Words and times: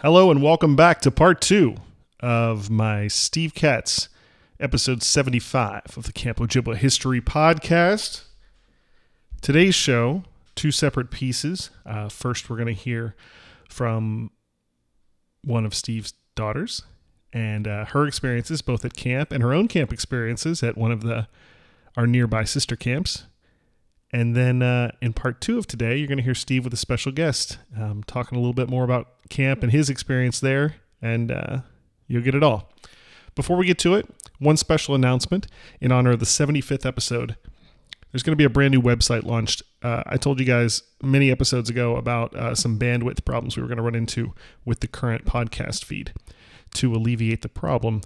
Hello 0.00 0.30
and 0.30 0.40
welcome 0.40 0.76
back 0.76 1.00
to 1.00 1.10
part 1.10 1.40
two 1.40 1.74
of 2.20 2.70
my 2.70 3.08
Steve 3.08 3.52
Katz 3.52 4.08
episode 4.60 5.02
75 5.02 5.96
of 5.96 6.04
the 6.04 6.12
Camp 6.12 6.38
Ojibwa 6.38 6.76
History 6.76 7.20
Podcast. 7.20 8.22
Today's 9.40 9.74
show, 9.74 10.22
two 10.54 10.70
separate 10.70 11.10
pieces. 11.10 11.70
Uh, 11.84 12.08
first, 12.08 12.48
we're 12.48 12.54
going 12.54 12.68
to 12.68 12.80
hear 12.80 13.16
from 13.68 14.30
one 15.42 15.66
of 15.66 15.74
Steve's 15.74 16.14
daughters 16.36 16.82
and 17.32 17.66
uh, 17.66 17.86
her 17.86 18.06
experiences 18.06 18.62
both 18.62 18.84
at 18.84 18.94
camp 18.94 19.32
and 19.32 19.42
her 19.42 19.52
own 19.52 19.66
camp 19.66 19.92
experiences 19.92 20.62
at 20.62 20.78
one 20.78 20.92
of 20.92 21.02
the 21.02 21.26
our 21.96 22.06
nearby 22.06 22.44
sister 22.44 22.76
camps. 22.76 23.24
And 24.12 24.34
then 24.34 24.62
uh, 24.62 24.92
in 25.02 25.12
part 25.12 25.40
two 25.40 25.58
of 25.58 25.66
today, 25.66 25.96
you're 25.96 26.08
going 26.08 26.18
to 26.18 26.24
hear 26.24 26.34
Steve 26.34 26.64
with 26.64 26.72
a 26.72 26.78
special 26.78 27.12
guest 27.12 27.58
um, 27.76 28.02
talking 28.06 28.36
a 28.36 28.40
little 28.40 28.54
bit 28.54 28.70
more 28.70 28.84
about 28.84 29.08
camp 29.28 29.62
and 29.62 29.70
his 29.70 29.90
experience 29.90 30.40
there, 30.40 30.76
and 31.02 31.30
uh, 31.30 31.58
you'll 32.06 32.22
get 32.22 32.34
it 32.34 32.42
all. 32.42 32.72
Before 33.34 33.56
we 33.56 33.66
get 33.66 33.78
to 33.80 33.94
it, 33.94 34.08
one 34.38 34.56
special 34.56 34.94
announcement 34.94 35.46
in 35.80 35.92
honor 35.92 36.12
of 36.12 36.20
the 36.20 36.26
75th 36.26 36.86
episode. 36.86 37.36
There's 38.10 38.22
going 38.22 38.32
to 38.32 38.36
be 38.36 38.44
a 38.44 38.50
brand 38.50 38.72
new 38.72 38.80
website 38.80 39.24
launched. 39.24 39.62
Uh, 39.82 40.02
I 40.06 40.16
told 40.16 40.40
you 40.40 40.46
guys 40.46 40.82
many 41.02 41.30
episodes 41.30 41.68
ago 41.68 41.96
about 41.96 42.34
uh, 42.34 42.54
some 42.54 42.78
bandwidth 42.78 43.24
problems 43.24 43.56
we 43.56 43.62
were 43.62 43.68
going 43.68 43.76
to 43.76 43.82
run 43.82 43.94
into 43.94 44.32
with 44.64 44.80
the 44.80 44.88
current 44.88 45.26
podcast 45.26 45.84
feed. 45.84 46.12
To 46.74 46.94
alleviate 46.94 47.42
the 47.42 47.48
problem, 47.48 48.02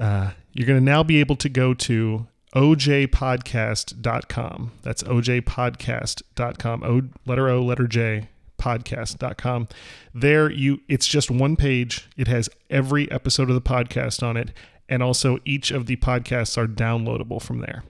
uh, 0.00 0.32
you're 0.52 0.66
going 0.66 0.78
to 0.78 0.84
now 0.84 1.02
be 1.02 1.20
able 1.20 1.36
to 1.36 1.48
go 1.48 1.74
to 1.74 2.26
ojpodcast.com. 2.54 4.72
That's 4.82 5.02
ojpodcast.com. 5.02 6.84
O 6.84 7.02
letter 7.26 7.48
O 7.48 7.62
letter 7.62 7.86
J 7.86 8.28
podcast.com. 8.58 9.68
There 10.14 10.50
you 10.50 10.80
it's 10.88 11.06
just 11.06 11.30
one 11.30 11.56
page. 11.56 12.08
It 12.16 12.28
has 12.28 12.50
every 12.68 13.10
episode 13.10 13.48
of 13.48 13.54
the 13.54 13.62
podcast 13.62 14.22
on 14.22 14.36
it 14.36 14.52
and 14.88 15.02
also 15.02 15.38
each 15.44 15.70
of 15.70 15.86
the 15.86 15.96
podcasts 15.96 16.56
are 16.56 16.66
downloadable 16.66 17.40
from 17.40 17.60
there. 17.60 17.84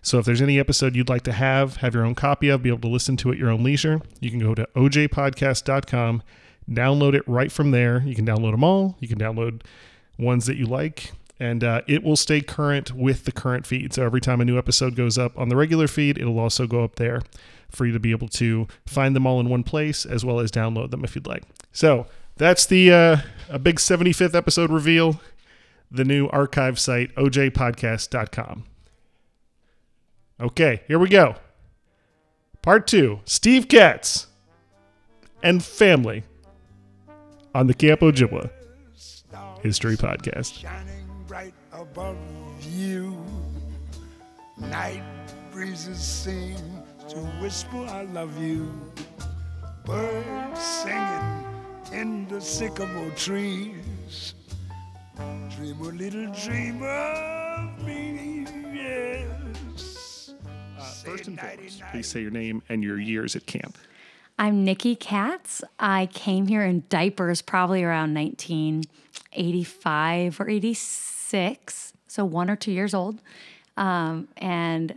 So 0.00 0.18
if 0.18 0.24
there's 0.24 0.40
any 0.40 0.58
episode 0.58 0.96
you'd 0.96 1.08
like 1.08 1.24
to 1.24 1.32
have, 1.32 1.78
have 1.78 1.94
your 1.94 2.04
own 2.04 2.14
copy 2.14 2.48
of, 2.48 2.62
be 2.62 2.70
able 2.70 2.80
to 2.80 2.88
listen 2.88 3.16
to 3.18 3.30
at 3.30 3.36
your 3.36 3.50
own 3.50 3.62
leisure, 3.62 4.00
you 4.20 4.30
can 4.30 4.38
go 4.38 4.54
to 4.54 4.66
ojpodcast.com, 4.74 6.22
download 6.70 7.14
it 7.14 7.24
right 7.26 7.52
from 7.52 7.72
there. 7.72 8.02
You 8.04 8.14
can 8.14 8.24
download 8.24 8.52
them 8.52 8.64
all. 8.64 8.96
You 9.00 9.08
can 9.08 9.18
download 9.18 9.62
ones 10.18 10.46
that 10.46 10.56
you 10.56 10.66
like 10.66 11.12
and 11.40 11.62
uh, 11.62 11.82
it 11.86 12.02
will 12.02 12.16
stay 12.16 12.40
current 12.40 12.92
with 12.94 13.24
the 13.24 13.32
current 13.32 13.66
feed. 13.66 13.94
So 13.94 14.04
every 14.04 14.20
time 14.20 14.40
a 14.40 14.44
new 14.44 14.58
episode 14.58 14.96
goes 14.96 15.16
up 15.16 15.38
on 15.38 15.48
the 15.48 15.56
regular 15.56 15.86
feed, 15.86 16.18
it'll 16.18 16.38
also 16.38 16.66
go 16.66 16.82
up 16.84 16.96
there 16.96 17.22
for 17.70 17.86
you 17.86 17.92
to 17.92 18.00
be 18.00 18.10
able 18.10 18.28
to 18.28 18.66
find 18.86 19.14
them 19.14 19.26
all 19.26 19.40
in 19.40 19.48
one 19.48 19.62
place 19.62 20.06
as 20.06 20.24
well 20.24 20.40
as 20.40 20.50
download 20.50 20.90
them 20.90 21.04
if 21.04 21.14
you'd 21.14 21.26
like. 21.26 21.44
So 21.72 22.06
that's 22.36 22.66
the 22.66 22.92
uh, 22.92 23.16
a 23.48 23.58
big 23.58 23.76
75th 23.76 24.34
episode 24.34 24.70
reveal. 24.70 25.20
The 25.90 26.04
new 26.04 26.28
archive 26.28 26.78
site, 26.78 27.14
ojpodcast.com. 27.14 28.64
Okay, 30.40 30.82
here 30.86 30.98
we 30.98 31.08
go. 31.08 31.36
Part 32.62 32.86
two 32.86 33.20
Steve 33.24 33.68
Katz 33.68 34.26
and 35.42 35.64
family 35.64 36.24
on 37.54 37.66
the 37.66 37.74
Camp 37.74 38.00
Ojibwa 38.00 38.50
History 39.62 39.96
Podcast. 39.96 40.62
Shining 41.78 41.78
bright 41.78 41.80
above 41.80 42.18
you. 42.62 43.16
Night 44.56 45.02
breezes 45.52 45.98
seem 45.98 46.56
to 47.08 47.16
whisper, 47.40 47.78
I 47.78 48.02
love 48.04 48.40
you. 48.42 48.70
Birds 49.84 50.60
singing 50.60 51.44
in 51.92 52.26
the 52.28 52.40
sycamore 52.40 53.10
trees. 53.12 54.34
Dream 55.56 55.80
a 55.80 55.84
little 55.84 56.32
dream 56.32 56.82
of 56.82 57.84
me, 57.84 58.46
yes. 58.72 60.34
Uh, 60.78 60.82
first 61.04 61.28
and 61.28 61.40
foremost, 61.40 61.82
please 61.90 62.06
say 62.06 62.20
your 62.20 62.30
name 62.30 62.62
and 62.68 62.84
your 62.84 63.00
years 63.00 63.34
at 63.34 63.46
camp. 63.46 63.78
I'm 64.38 64.64
Nikki 64.64 64.94
Katz. 64.94 65.64
I 65.80 66.06
came 66.12 66.46
here 66.46 66.62
in 66.62 66.84
diapers 66.88 67.42
probably 67.42 67.82
around 67.82 68.14
1985 68.14 70.40
or 70.40 70.48
86, 70.48 71.17
so 72.06 72.24
one 72.24 72.50
or 72.50 72.56
two 72.56 72.72
years 72.72 72.94
old. 72.94 73.20
Um, 73.76 74.28
and 74.36 74.94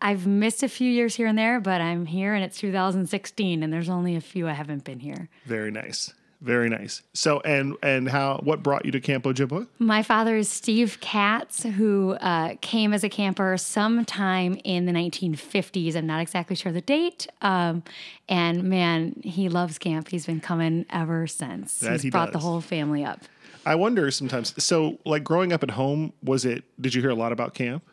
I've 0.00 0.26
missed 0.26 0.62
a 0.62 0.68
few 0.68 0.90
years 0.90 1.16
here 1.16 1.26
and 1.26 1.38
there, 1.38 1.60
but 1.60 1.80
I'm 1.80 2.06
here 2.06 2.34
and 2.34 2.44
it's 2.44 2.58
2016, 2.58 3.62
and 3.62 3.72
there's 3.72 3.88
only 3.88 4.16
a 4.16 4.20
few 4.20 4.48
I 4.48 4.52
haven't 4.52 4.84
been 4.84 5.00
here. 5.00 5.28
Very 5.46 5.70
nice. 5.70 6.12
Very 6.44 6.68
nice. 6.68 7.00
So, 7.14 7.40
and 7.40 7.74
and 7.82 8.06
how? 8.06 8.38
What 8.42 8.62
brought 8.62 8.84
you 8.84 8.92
to 8.92 9.00
Camp 9.00 9.24
Ojibwa? 9.24 9.66
My 9.78 10.02
father 10.02 10.36
is 10.36 10.50
Steve 10.50 10.98
Katz, 11.00 11.62
who 11.62 12.12
uh, 12.20 12.56
came 12.60 12.92
as 12.92 13.02
a 13.02 13.08
camper 13.08 13.56
sometime 13.56 14.58
in 14.62 14.84
the 14.84 14.92
1950s. 14.92 15.96
I'm 15.96 16.06
not 16.06 16.20
exactly 16.20 16.54
sure 16.54 16.70
the 16.70 16.82
date. 16.82 17.28
Um, 17.40 17.82
and 18.28 18.64
man, 18.64 19.22
he 19.24 19.48
loves 19.48 19.78
camp. 19.78 20.08
He's 20.08 20.26
been 20.26 20.40
coming 20.40 20.84
ever 20.90 21.26
since. 21.26 21.78
That 21.78 21.92
He's 21.92 22.02
he 22.02 22.10
brought 22.10 22.32
the 22.32 22.40
whole 22.40 22.60
family 22.60 23.06
up. 23.06 23.22
I 23.66 23.74
wonder 23.74 24.10
sometimes. 24.10 24.62
So, 24.62 24.98
like 25.04 25.24
growing 25.24 25.52
up 25.52 25.62
at 25.62 25.72
home, 25.72 26.12
was 26.22 26.44
it? 26.44 26.64
Did 26.80 26.94
you 26.94 27.00
hear 27.00 27.10
a 27.10 27.14
lot 27.14 27.32
about 27.32 27.54
camp? 27.54 27.84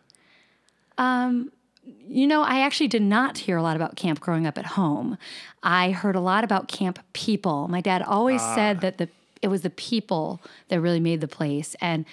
Um, 0.97 1.51
you 2.07 2.27
know, 2.27 2.43
I 2.43 2.59
actually 2.61 2.87
did 2.87 3.01
not 3.01 3.39
hear 3.39 3.57
a 3.57 3.63
lot 3.63 3.75
about 3.75 3.95
camp 3.95 4.19
growing 4.19 4.45
up 4.45 4.57
at 4.57 4.65
home. 4.65 5.17
I 5.63 5.91
heard 5.91 6.15
a 6.15 6.19
lot 6.19 6.43
about 6.43 6.67
camp 6.67 6.99
people. 7.13 7.67
My 7.67 7.81
dad 7.81 8.01
always 8.01 8.41
ah. 8.41 8.55
said 8.55 8.81
that 8.81 8.97
the 8.97 9.09
it 9.41 9.47
was 9.47 9.63
the 9.63 9.71
people 9.71 10.39
that 10.67 10.79
really 10.79 10.99
made 10.99 11.21
the 11.21 11.27
place, 11.27 11.75
and 11.81 12.05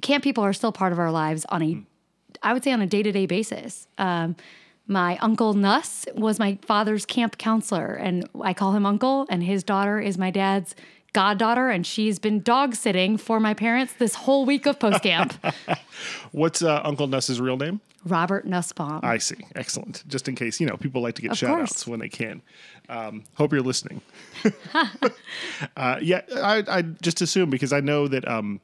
camp 0.00 0.24
people 0.24 0.44
are 0.44 0.52
still 0.52 0.72
part 0.72 0.92
of 0.92 0.98
our 0.98 1.10
lives 1.10 1.44
on 1.50 1.62
a, 1.62 1.72
hmm. 1.74 1.80
I 2.42 2.52
would 2.52 2.64
say, 2.64 2.72
on 2.72 2.80
a 2.80 2.86
day 2.86 3.02
to 3.02 3.12
day 3.12 3.26
basis. 3.26 3.86
Um, 3.98 4.36
my 4.86 5.16
uncle 5.18 5.54
Nuss 5.54 6.06
was 6.14 6.38
my 6.38 6.58
father's 6.62 7.06
camp 7.06 7.38
counselor, 7.38 7.94
and 7.94 8.28
I 8.42 8.52
call 8.52 8.72
him 8.72 8.84
uncle. 8.84 9.26
And 9.30 9.42
his 9.42 9.62
daughter 9.62 10.00
is 10.00 10.18
my 10.18 10.30
dad's 10.30 10.74
goddaughter, 11.12 11.68
and 11.68 11.86
she's 11.86 12.18
been 12.18 12.40
dog 12.40 12.74
sitting 12.74 13.16
for 13.16 13.40
my 13.40 13.54
parents 13.54 13.94
this 13.94 14.14
whole 14.14 14.44
week 14.44 14.66
of 14.66 14.78
post 14.78 15.02
camp. 15.02 15.34
What's 16.32 16.62
uh, 16.62 16.80
Uncle 16.84 17.06
Nuss's 17.06 17.40
real 17.40 17.56
name? 17.56 17.80
Robert 18.04 18.46
Nussbaum. 18.46 19.00
I 19.04 19.18
see. 19.18 19.36
Excellent. 19.54 20.02
Just 20.08 20.28
in 20.28 20.34
case, 20.34 20.60
you 20.60 20.66
know, 20.66 20.76
people 20.76 21.02
like 21.02 21.14
to 21.16 21.22
get 21.22 21.32
Of 21.32 21.38
shout 21.38 21.60
outs 21.60 21.86
when 21.86 22.00
they 22.00 22.08
can. 22.08 22.42
Um, 22.88 23.22
hope 23.34 23.52
you're 23.52 23.62
listening. 23.62 24.00
uh, 25.76 25.98
yeah, 26.02 26.22
I, 26.36 26.64
I 26.68 26.82
just 26.82 27.22
assume 27.22 27.48
because 27.48 27.72
I 27.72 27.80
know 27.80 28.08
that 28.08 28.26
um, 28.26 28.60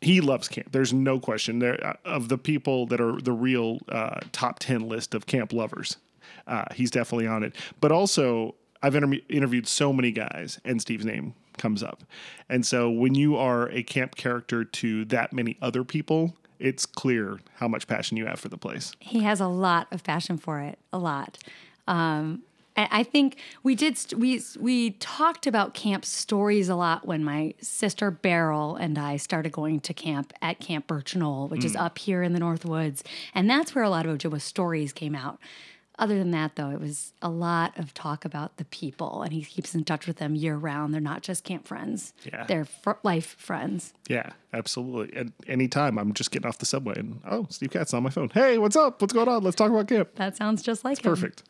he 0.00 0.20
loves 0.20 0.48
camp. 0.48 0.72
There's 0.72 0.92
no 0.92 1.20
question 1.20 1.58
there 1.58 1.84
uh, 1.86 1.96
of 2.04 2.28
the 2.30 2.38
people 2.38 2.86
that 2.86 3.00
are 3.00 3.20
the 3.20 3.32
real 3.32 3.80
uh, 3.90 4.20
top 4.32 4.58
10 4.58 4.88
list 4.88 5.14
of 5.14 5.26
camp 5.26 5.52
lovers. 5.52 5.98
Uh, 6.46 6.64
he's 6.74 6.90
definitely 6.90 7.26
on 7.26 7.42
it. 7.42 7.54
But 7.80 7.92
also, 7.92 8.54
I've 8.82 8.94
interv- 8.94 9.22
interviewed 9.28 9.66
so 9.66 9.92
many 9.92 10.12
guys, 10.12 10.60
and 10.64 10.80
Steve's 10.80 11.04
name 11.04 11.34
comes 11.58 11.82
up. 11.82 12.04
And 12.48 12.64
so 12.64 12.90
when 12.90 13.14
you 13.14 13.36
are 13.36 13.68
a 13.70 13.82
camp 13.82 14.16
character 14.16 14.64
to 14.64 15.04
that 15.06 15.32
many 15.32 15.56
other 15.60 15.84
people, 15.84 16.34
it's 16.58 16.86
clear 16.86 17.38
how 17.56 17.68
much 17.68 17.86
passion 17.86 18.16
you 18.16 18.26
have 18.26 18.40
for 18.40 18.48
the 18.48 18.56
place. 18.56 18.92
He 19.00 19.20
has 19.20 19.40
a 19.40 19.48
lot 19.48 19.88
of 19.92 20.02
passion 20.02 20.38
for 20.38 20.60
it, 20.60 20.78
a 20.92 20.98
lot. 20.98 21.38
Um, 21.86 22.42
I 22.78 23.02
think 23.02 23.38
we 23.64 23.74
did 23.74 23.98
st- 23.98 24.20
we 24.20 24.40
we 24.60 24.90
talked 24.92 25.48
about 25.48 25.74
camp 25.74 26.04
stories 26.04 26.68
a 26.68 26.76
lot 26.76 27.06
when 27.08 27.24
my 27.24 27.54
sister 27.60 28.12
Beryl 28.12 28.76
and 28.76 28.96
I 28.96 29.16
started 29.16 29.50
going 29.50 29.80
to 29.80 29.92
camp 29.92 30.32
at 30.40 30.60
Camp 30.60 30.86
Birch 30.86 31.16
Knoll, 31.16 31.48
which 31.48 31.64
is 31.64 31.74
up 31.74 31.98
here 31.98 32.22
in 32.22 32.34
the 32.34 32.38
North 32.38 32.64
Woods, 32.64 33.02
and 33.34 33.50
that's 33.50 33.74
where 33.74 33.82
a 33.82 33.90
lot 33.90 34.06
of 34.06 34.16
Ojibwa 34.16 34.40
stories 34.40 34.92
came 34.92 35.16
out. 35.16 35.40
Other 35.98 36.16
than 36.16 36.30
that, 36.30 36.54
though, 36.54 36.70
it 36.70 36.80
was 36.80 37.12
a 37.20 37.28
lot 37.28 37.76
of 37.76 37.92
talk 37.92 38.24
about 38.24 38.56
the 38.56 38.64
people, 38.66 39.22
and 39.22 39.32
he 39.32 39.42
keeps 39.42 39.74
in 39.74 39.82
touch 39.84 40.06
with 40.06 40.18
them 40.18 40.36
year 40.36 40.56
round. 40.56 40.94
They're 40.94 41.00
not 41.00 41.22
just 41.22 41.42
camp 41.42 41.66
friends; 41.66 42.12
Yeah. 42.24 42.44
they're 42.46 42.64
fr- 42.64 42.92
life 43.02 43.34
friends. 43.38 43.94
Yeah, 44.08 44.30
absolutely. 44.52 45.18
And 45.18 45.32
anytime 45.48 45.98
I'm 45.98 46.12
just 46.12 46.30
getting 46.30 46.48
off 46.48 46.58
the 46.58 46.66
subway 46.66 46.94
and 46.96 47.20
oh, 47.28 47.46
Steve 47.50 47.70
Katz 47.70 47.92
on 47.94 48.04
my 48.04 48.10
phone. 48.10 48.30
Hey, 48.32 48.58
what's 48.58 48.76
up? 48.76 49.00
What's 49.02 49.12
going 49.12 49.28
on? 49.28 49.42
Let's 49.42 49.56
talk 49.56 49.70
about 49.70 49.88
camp. 49.88 50.10
That 50.14 50.36
sounds 50.36 50.62
just 50.62 50.84
like 50.84 50.98
him. 51.04 51.10
Perfect. 51.10 51.42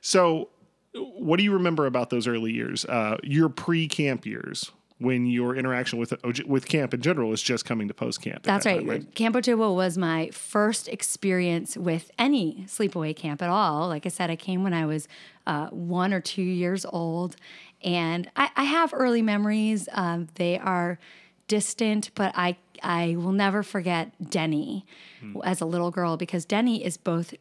So, 0.00 0.48
what 0.94 1.36
do 1.36 1.44
you 1.44 1.52
remember 1.52 1.84
about 1.86 2.08
those 2.10 2.26
early 2.26 2.52
years? 2.52 2.84
Uh, 2.86 3.18
your 3.22 3.48
pre-camp 3.50 4.24
years 4.24 4.72
when 5.00 5.26
your 5.26 5.56
interaction 5.56 5.98
with 5.98 6.12
with 6.46 6.68
camp 6.68 6.94
in 6.94 7.00
general 7.00 7.32
is 7.32 7.42
just 7.42 7.64
coming 7.64 7.88
to 7.88 7.94
post 7.94 8.20
camp. 8.20 8.42
That's 8.42 8.66
right. 8.66 9.14
Camp 9.14 9.34
Ojibwa 9.34 9.74
was 9.74 9.98
my 9.98 10.28
first 10.30 10.88
experience 10.88 11.76
with 11.76 12.10
any 12.18 12.64
sleepaway 12.68 13.16
camp 13.16 13.42
at 13.42 13.48
all. 13.48 13.88
Like 13.88 14.04
I 14.06 14.10
said, 14.10 14.30
I 14.30 14.36
came 14.36 14.62
when 14.62 14.74
I 14.74 14.84
was 14.86 15.08
uh, 15.46 15.68
one 15.68 16.12
or 16.12 16.20
two 16.20 16.42
years 16.42 16.84
old, 16.84 17.36
and 17.82 18.30
I, 18.36 18.50
I 18.56 18.64
have 18.64 18.92
early 18.94 19.22
memories. 19.22 19.88
Um, 19.92 20.28
they 20.34 20.58
are 20.58 20.98
distant, 21.48 22.10
but 22.14 22.32
I 22.36 22.56
I 22.82 23.16
will 23.16 23.32
never 23.32 23.62
forget 23.62 24.12
Denny 24.30 24.84
as 25.44 25.60
a 25.60 25.66
little 25.66 25.90
girl 25.90 26.16
because 26.16 26.44
Denny 26.44 26.84
is 26.84 26.96
both 26.98 27.34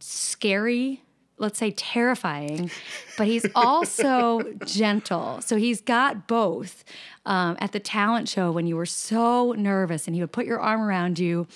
scary 0.00 1.02
let's 1.38 1.58
say 1.58 1.70
terrifying, 1.70 2.70
but 3.18 3.26
he's 3.26 3.46
also 3.54 4.42
gentle. 4.66 5.40
So 5.42 5.56
he's 5.56 5.80
got 5.80 6.26
both. 6.26 6.84
Um, 7.26 7.56
at 7.60 7.72
the 7.72 7.80
talent 7.80 8.28
show, 8.28 8.52
when 8.52 8.66
you 8.66 8.76
were 8.76 8.86
so 8.86 9.52
nervous 9.52 10.06
and 10.06 10.14
he 10.14 10.20
would 10.22 10.32
put 10.32 10.46
your 10.46 10.60
arm 10.60 10.80
around 10.80 11.18
you, 11.18 11.46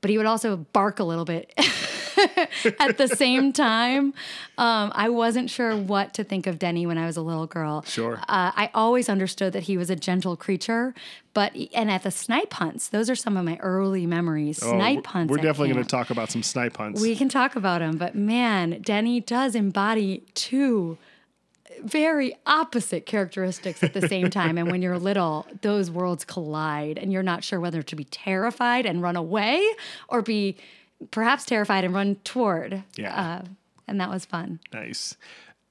but 0.00 0.10
he 0.10 0.16
would 0.16 0.26
also 0.26 0.56
bark 0.56 1.00
a 1.00 1.04
little 1.04 1.24
bit 1.24 1.52
at 2.80 2.98
the 2.98 3.08
same 3.08 3.52
time. 3.52 4.14
Um, 4.56 4.92
I 4.94 5.08
wasn't 5.08 5.50
sure 5.50 5.76
what 5.76 6.14
to 6.14 6.24
think 6.24 6.46
of 6.46 6.58
Denny 6.58 6.86
when 6.86 6.98
I 6.98 7.06
was 7.06 7.16
a 7.16 7.22
little 7.22 7.46
girl. 7.46 7.82
Sure. 7.82 8.18
Uh, 8.28 8.52
I 8.54 8.70
always 8.74 9.08
understood 9.08 9.52
that 9.52 9.64
he 9.64 9.76
was 9.76 9.90
a 9.90 9.96
gentle 9.96 10.36
creature, 10.36 10.94
but 11.34 11.52
and 11.74 11.90
at 11.90 12.02
the 12.02 12.10
snipe 12.10 12.54
hunts, 12.54 12.88
those 12.88 13.08
are 13.08 13.16
some 13.16 13.36
of 13.36 13.44
my 13.44 13.56
early 13.58 14.06
memories. 14.06 14.62
Oh, 14.62 14.70
snipe 14.70 15.06
hunts. 15.06 15.30
We're 15.30 15.36
definitely 15.38 15.72
going 15.72 15.84
to 15.84 15.88
talk 15.90 16.10
about 16.10 16.30
some 16.30 16.42
snipe 16.42 16.76
hunts. 16.76 17.00
We 17.00 17.16
can 17.16 17.28
talk 17.28 17.56
about 17.56 17.80
them, 17.80 17.96
but 17.96 18.14
man, 18.14 18.82
Denny 18.82 19.20
does 19.20 19.54
embody 19.54 20.24
two 20.34 20.98
very 21.84 22.34
opposite 22.46 23.06
characteristics 23.06 23.82
at 23.82 23.94
the 23.94 24.08
same 24.08 24.30
time. 24.30 24.58
and 24.58 24.70
when 24.70 24.82
you're 24.82 24.98
little, 24.98 25.46
those 25.62 25.90
worlds 25.90 26.24
collide, 26.24 26.98
and 26.98 27.12
you're 27.12 27.22
not 27.22 27.44
sure 27.44 27.60
whether 27.60 27.82
to 27.82 27.96
be 27.96 28.04
terrified 28.04 28.86
and 28.86 29.02
run 29.02 29.16
away 29.16 29.64
or 30.08 30.22
be 30.22 30.56
perhaps 31.10 31.44
terrified 31.44 31.84
and 31.84 31.94
run 31.94 32.16
toward. 32.24 32.82
Yeah. 32.96 33.14
Uh, 33.14 33.44
and 33.86 34.00
that 34.00 34.10
was 34.10 34.24
fun. 34.24 34.60
Nice. 34.72 35.16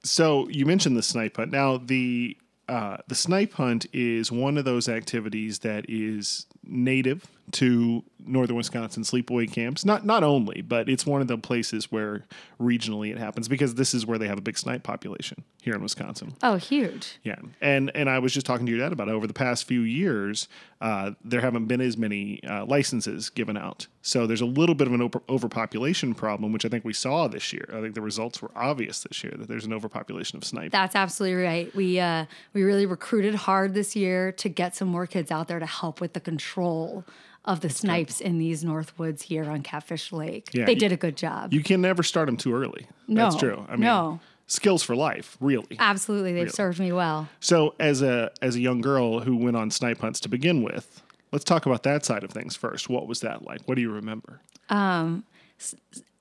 So 0.04 0.48
you 0.50 0.66
mentioned 0.66 0.98
the 0.98 1.04
snipe 1.04 1.38
hunt. 1.38 1.52
Now 1.52 1.78
the 1.78 2.38
uh, 2.68 2.98
the 3.08 3.16
snipe 3.16 3.54
hunt 3.54 3.86
is 3.94 4.32
one 4.32 4.58
of 4.58 4.66
those 4.66 4.90
activities 4.90 5.60
that 5.60 5.86
is 5.88 6.46
native 6.64 7.26
to 7.54 8.04
northern 8.28 8.56
Wisconsin 8.56 9.04
sleepaway 9.04 9.52
camps. 9.52 9.86
Not 9.86 10.06
not 10.06 10.24
only, 10.24 10.62
but 10.62 10.90
it's 10.90 11.06
one 11.06 11.22
of 11.22 11.28
the 11.28 11.38
places 11.38 11.92
where 11.92 12.26
regionally 12.60 13.12
it 13.12 13.18
happens 13.18 13.48
because 13.48 13.76
this 13.76 13.94
is 13.94 14.06
where 14.06 14.18
they 14.18 14.28
have 14.28 14.38
a 14.38 14.42
big 14.42 14.58
snipe 14.58 14.84
population 14.84 15.44
here 15.62 15.76
in 15.76 15.82
Wisconsin. 15.82 16.34
Oh, 16.42 16.56
huge. 16.56 17.20
Yeah, 17.24 17.36
and 17.62 17.92
and 17.96 18.10
I 18.10 18.20
was 18.20 18.34
just 18.34 18.46
talking 18.46 18.66
to 18.66 18.72
your 18.72 18.80
dad 18.80 18.94
about 18.94 19.08
it. 19.08 19.12
over 19.12 19.28
the 19.28 19.34
past 19.34 19.66
few 19.66 19.82
years, 19.82 20.48
uh, 20.82 21.12
there 21.24 21.42
haven't 21.42 21.66
been 21.66 21.82
as 21.82 21.98
many 21.98 22.42
uh, 22.44 22.66
licenses 22.66 23.30
given 23.30 23.58
out, 23.58 23.88
so 24.02 24.28
there's 24.28 24.42
a 24.42 24.46
little 24.46 24.76
bit 24.76 24.88
of 24.88 24.94
an 24.94 25.02
over- 25.02 25.22
overpopulation 25.30 26.14
problem, 26.14 26.52
which 26.52 26.66
I 26.66 26.70
think 26.70 26.86
we 26.86 26.94
saw 26.94 27.28
this 27.28 27.52
year. 27.54 27.70
I 27.74 27.82
think 27.82 27.96
the 27.96 28.02
results 28.02 28.42
were 28.42 28.52
obvious 28.56 29.02
this 29.02 29.24
year 29.24 29.34
that 29.38 29.48
there's 29.48 29.66
an 29.66 29.74
overpopulation 29.74 30.38
of 30.38 30.44
snipe. 30.44 30.72
That's 30.72 30.96
absolutely 30.96 31.44
right. 31.44 31.76
We 31.76 32.00
uh, 32.00 32.26
we 32.54 32.64
really 32.64 32.86
recruited 32.86 33.36
hard 33.36 33.74
this 33.74 33.96
year 33.96 34.32
to 34.34 34.50
get 34.50 34.76
some 34.76 34.88
more 34.88 35.08
kids 35.08 35.32
out 35.32 35.48
there 35.48 35.60
to 35.60 35.66
help 35.66 36.02
with 36.02 36.14
the 36.14 36.20
control 36.20 37.04
of 37.48 37.62
the 37.62 37.70
snipes 37.70 38.22
in 38.22 38.38
these 38.38 38.64
north 38.64 38.98
woods 39.00 39.24
here 39.24 39.50
on 39.50 39.64
Catfish 39.64 40.12
Lake. 40.12 40.50
Yeah, 40.54 40.66
they 40.66 40.74
you- 40.74 40.80
did 40.80 40.92
a 40.92 40.98
good 40.98 41.18
job. 41.18 41.54
you 41.54 41.64
can 41.64 41.82
never 41.82 42.04
start 42.04 42.28
them 42.28 42.38
too 42.38 42.54
early. 42.54 42.86
No, 43.08 43.24
That's 43.24 43.38
true. 43.38 43.66
I 43.68 43.72
mean, 43.72 43.82
no. 43.82 44.20
skills 44.48 44.84
for 44.84 44.96
life, 44.96 45.38
really. 45.40 45.78
Absolutely, 45.80 46.34
they've 46.34 46.52
served 46.52 46.80
me 46.80 46.92
well. 46.92 47.28
So, 47.40 47.74
as 47.80 48.02
a 48.04 48.32
as 48.42 48.56
a 48.56 48.60
young 48.60 48.82
girl 48.82 49.22
who 49.22 49.36
went 49.38 49.58
on 49.58 49.72
snipe 49.72 50.00
hunts 50.02 50.20
to 50.22 50.30
begin 50.30 50.62
with, 50.62 51.02
let's 51.32 51.46
talk 51.46 51.66
about 51.66 51.84
that 51.84 52.06
side 52.06 52.24
of 52.24 52.30
things 52.32 52.56
first. 52.56 52.90
What 52.90 53.08
was 53.08 53.22
that 53.22 53.44
like? 53.44 53.62
What 53.66 53.76
do 53.76 53.82
you 53.82 53.92
remember? 53.92 54.42
Um, 54.70 55.24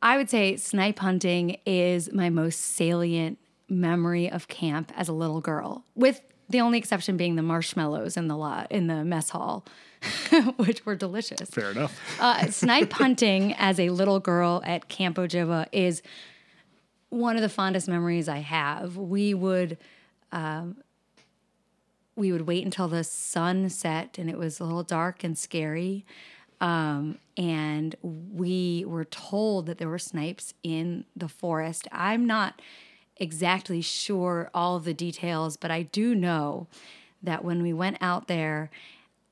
I 0.03 0.17
would 0.17 0.31
say 0.31 0.57
snipe 0.57 1.01
hunting 1.01 1.57
is 1.67 2.13
my 2.13 2.31
most 2.31 2.61
salient 2.61 3.39
memory 3.69 4.31
of 4.31 4.47
camp 4.47 4.93
as 4.97 5.09
a 5.09 5.13
little 5.13 5.41
girl, 5.41 5.85
with 5.97 6.21
the 6.49 6.61
only 6.61 6.79
exception 6.79 7.17
being 7.17 7.37
the 7.37 7.43
marshmallows 7.43 8.17
in 8.17 8.29
the 8.29 8.37
lot 8.37 8.71
in 8.71 8.87
the 8.87 9.05
mess 9.05 9.31
hall, 9.31 9.65
which 10.57 10.85
were 10.87 10.95
delicious. 10.95 11.51
Fair 11.51 11.71
enough. 11.71 11.99
Uh, 12.21 12.47
snipe 12.47 12.93
hunting 12.93 13.53
as 13.55 13.79
a 13.79 13.91
little 13.91 14.21
girl 14.21 14.63
at 14.65 14.89
Camp 14.89 15.17
Ojibwa 15.17 15.67
is 15.73 16.03
one 17.11 17.37
of 17.37 17.43
the 17.43 17.49
fondest 17.49 17.89
memories 17.89 18.29
I 18.29 18.39
have. 18.39 18.97
We 18.97 19.35
would 19.35 19.79
um, 20.33 20.79
we 22.17 22.33
would 22.33 22.47
wait 22.47 22.65
until 22.65 22.89
the 22.89 23.05
sun 23.05 23.69
set 23.69 24.19
and 24.19 24.31
it 24.31 24.39
was 24.39 24.59
a 24.59 24.65
little 24.65 24.83
dark 24.83 25.23
and 25.23 25.37
scary. 25.37 26.05
Um, 26.61 27.19
and 27.37 27.95
we 28.03 28.85
were 28.87 29.05
told 29.05 29.67
that 29.67 29.77
there 29.77 29.91
were 29.91 29.99
snipes 29.99 30.55
in 30.63 31.05
the 31.15 31.29
forest. 31.29 31.87
I'm 31.93 32.27
not 32.27 32.63
exactly 33.17 33.81
sure 33.81 34.51
all 34.55 34.79
the 34.79 34.95
details, 34.95 35.57
but 35.57 35.71
I 35.71 35.83
do 35.83 36.15
know 36.15 36.67
that 37.23 37.45
when 37.45 37.63
we 37.63 37.73
went 37.73 37.97
out 38.01 38.29
there 38.29 38.71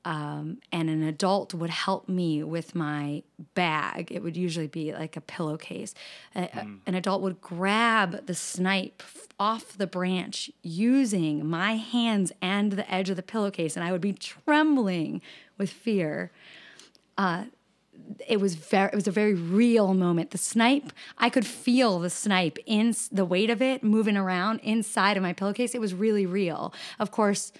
um, 0.03 0.59
and 0.71 0.87
an 0.87 1.01
adult 1.01 1.55
would 1.55 1.71
help 1.71 2.07
me 2.07 2.43
with 2.43 2.75
my 2.75 3.23
bag. 3.55 4.11
It 4.11 4.21
would 4.21 4.37
usually 4.37 4.67
be 4.67 4.93
like 4.93 5.17
a 5.17 5.21
pillowcase. 5.21 5.95
A- 6.35 6.41
a- 6.53 6.67
an 6.85 6.93
adult 6.93 7.23
would 7.23 7.41
grab 7.41 8.27
the 8.27 8.35
snipe 8.35 9.01
off 9.39 9.75
the 9.75 9.87
branch 9.87 10.51
using 10.61 11.43
my 11.47 11.77
hands 11.77 12.31
and 12.39 12.73
the 12.73 12.91
edge 12.93 13.09
of 13.09 13.15
the 13.15 13.23
pillowcase, 13.23 13.75
and 13.75 13.83
I 13.83 13.91
would 13.91 14.01
be 14.01 14.13
trembling 14.13 15.21
with 15.57 15.71
fear. 15.71 16.31
Uh, 17.17 17.45
it 18.27 18.39
was 18.39 18.55
very 18.55 18.89
it 18.89 18.95
was 18.95 19.07
a 19.07 19.11
very 19.11 19.33
real 19.33 19.93
moment. 19.93 20.31
The 20.31 20.37
snipe 20.37 20.91
i 21.17 21.29
could 21.29 21.45
feel 21.45 21.99
the 21.99 22.09
snipe 22.09 22.57
in 22.65 22.95
the 23.11 23.25
weight 23.25 23.49
of 23.49 23.61
it 23.61 23.83
moving 23.83 24.17
around 24.17 24.59
inside 24.59 25.17
of 25.17 25.23
my 25.23 25.33
pillowcase. 25.33 25.75
It 25.75 25.81
was 25.81 25.93
really 25.93 26.25
real. 26.25 26.73
Of 26.99 27.11
course 27.11 27.51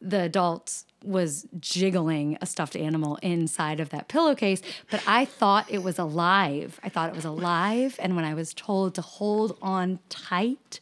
the 0.00 0.22
adult 0.22 0.84
was 1.02 1.46
jiggling 1.60 2.36
a 2.40 2.46
stuffed 2.46 2.76
animal 2.76 3.16
inside 3.22 3.78
of 3.78 3.90
that 3.90 4.08
pillowcase 4.08 4.62
but 4.90 5.02
i 5.06 5.24
thought 5.24 5.70
it 5.70 5.82
was 5.82 5.98
alive. 5.98 6.80
I 6.82 6.88
thought 6.88 7.10
it 7.10 7.16
was 7.16 7.24
alive 7.24 7.98
and 8.02 8.16
when 8.16 8.24
i 8.24 8.34
was 8.34 8.54
told 8.54 8.94
to 8.94 9.02
hold 9.02 9.56
on 9.60 9.98
tight 10.08 10.80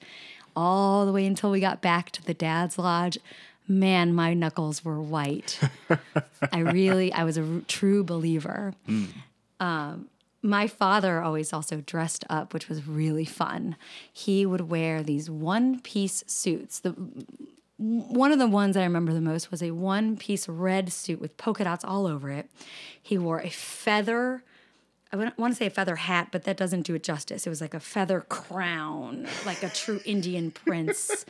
all 0.54 1.06
the 1.06 1.12
way 1.12 1.26
until 1.26 1.50
we 1.50 1.60
got 1.60 1.80
back 1.80 2.10
to 2.10 2.22
the 2.22 2.34
dad's 2.34 2.78
lodge 2.78 3.18
man 3.68 4.14
my 4.14 4.34
knuckles 4.34 4.84
were 4.84 5.00
white 5.00 5.58
I 6.52 6.58
really, 6.58 7.12
I 7.12 7.24
was 7.24 7.36
a 7.36 7.42
r- 7.42 7.60
true 7.68 8.02
believer. 8.04 8.74
Um, 9.60 10.08
my 10.42 10.66
father 10.66 11.22
always 11.22 11.52
also 11.52 11.80
dressed 11.80 12.24
up, 12.28 12.52
which 12.52 12.68
was 12.68 12.86
really 12.86 13.24
fun. 13.24 13.76
He 14.12 14.44
would 14.44 14.62
wear 14.62 15.02
these 15.02 15.30
one 15.30 15.80
piece 15.80 16.24
suits. 16.26 16.80
The 16.80 16.94
one 17.78 18.32
of 18.32 18.38
the 18.38 18.46
ones 18.48 18.76
I 18.76 18.82
remember 18.84 19.12
the 19.12 19.20
most 19.20 19.50
was 19.50 19.62
a 19.62 19.70
one 19.72 20.16
piece 20.16 20.48
red 20.48 20.92
suit 20.92 21.20
with 21.20 21.36
polka 21.36 21.64
dots 21.64 21.84
all 21.84 22.06
over 22.06 22.30
it. 22.30 22.50
He 23.00 23.18
wore 23.18 23.40
a 23.40 23.50
feather. 23.50 24.42
I 25.12 25.16
wouldn't 25.16 25.36
want 25.36 25.52
to 25.52 25.58
say 25.58 25.66
a 25.66 25.70
feather 25.70 25.96
hat, 25.96 26.28
but 26.32 26.44
that 26.44 26.56
doesn't 26.56 26.82
do 26.82 26.94
it 26.94 27.02
justice. 27.02 27.46
It 27.46 27.50
was 27.50 27.60
like 27.60 27.74
a 27.74 27.80
feather 27.80 28.22
crown, 28.22 29.28
like 29.44 29.62
a 29.62 29.68
true 29.68 30.00
Indian 30.06 30.50
prince. 30.50 31.26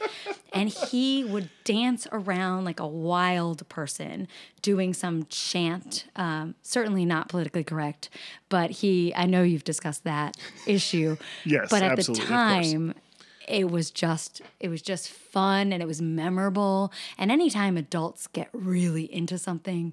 And 0.53 0.69
he 0.69 1.25
would 1.25 1.51
dance 1.65 2.07
around 2.13 2.65
like 2.65 2.79
a 2.79 2.87
wild 2.87 3.69
person 3.69 4.29
doing 4.61 4.95
some 4.95 5.27
chant. 5.29 6.05
Um, 6.15 6.55
certainly 6.63 7.05
not 7.05 7.29
politically 7.29 7.65
correct, 7.65 8.09
but 8.49 8.71
he, 8.71 9.13
I 9.17 9.27
know 9.27 9.43
you've 9.43 9.65
discussed 9.65 10.05
that 10.05 10.37
issue. 10.65 11.17
Yes, 11.45 11.69
But 11.69 11.83
at 11.83 11.97
the 11.97 12.05
time, 12.15 12.95
it 13.49 13.69
was 13.69 13.91
just 13.91 14.41
it 14.61 14.69
was 14.69 14.81
just 14.81 15.11
fun 15.11 15.73
and 15.73 15.83
it 15.83 15.87
was 15.87 16.01
memorable 16.01 16.93
and 17.19 17.33
anytime 17.33 17.77
adults 17.77 18.29
get 18.29 18.49
really 18.53 19.13
into 19.13 19.37
something 19.37 19.93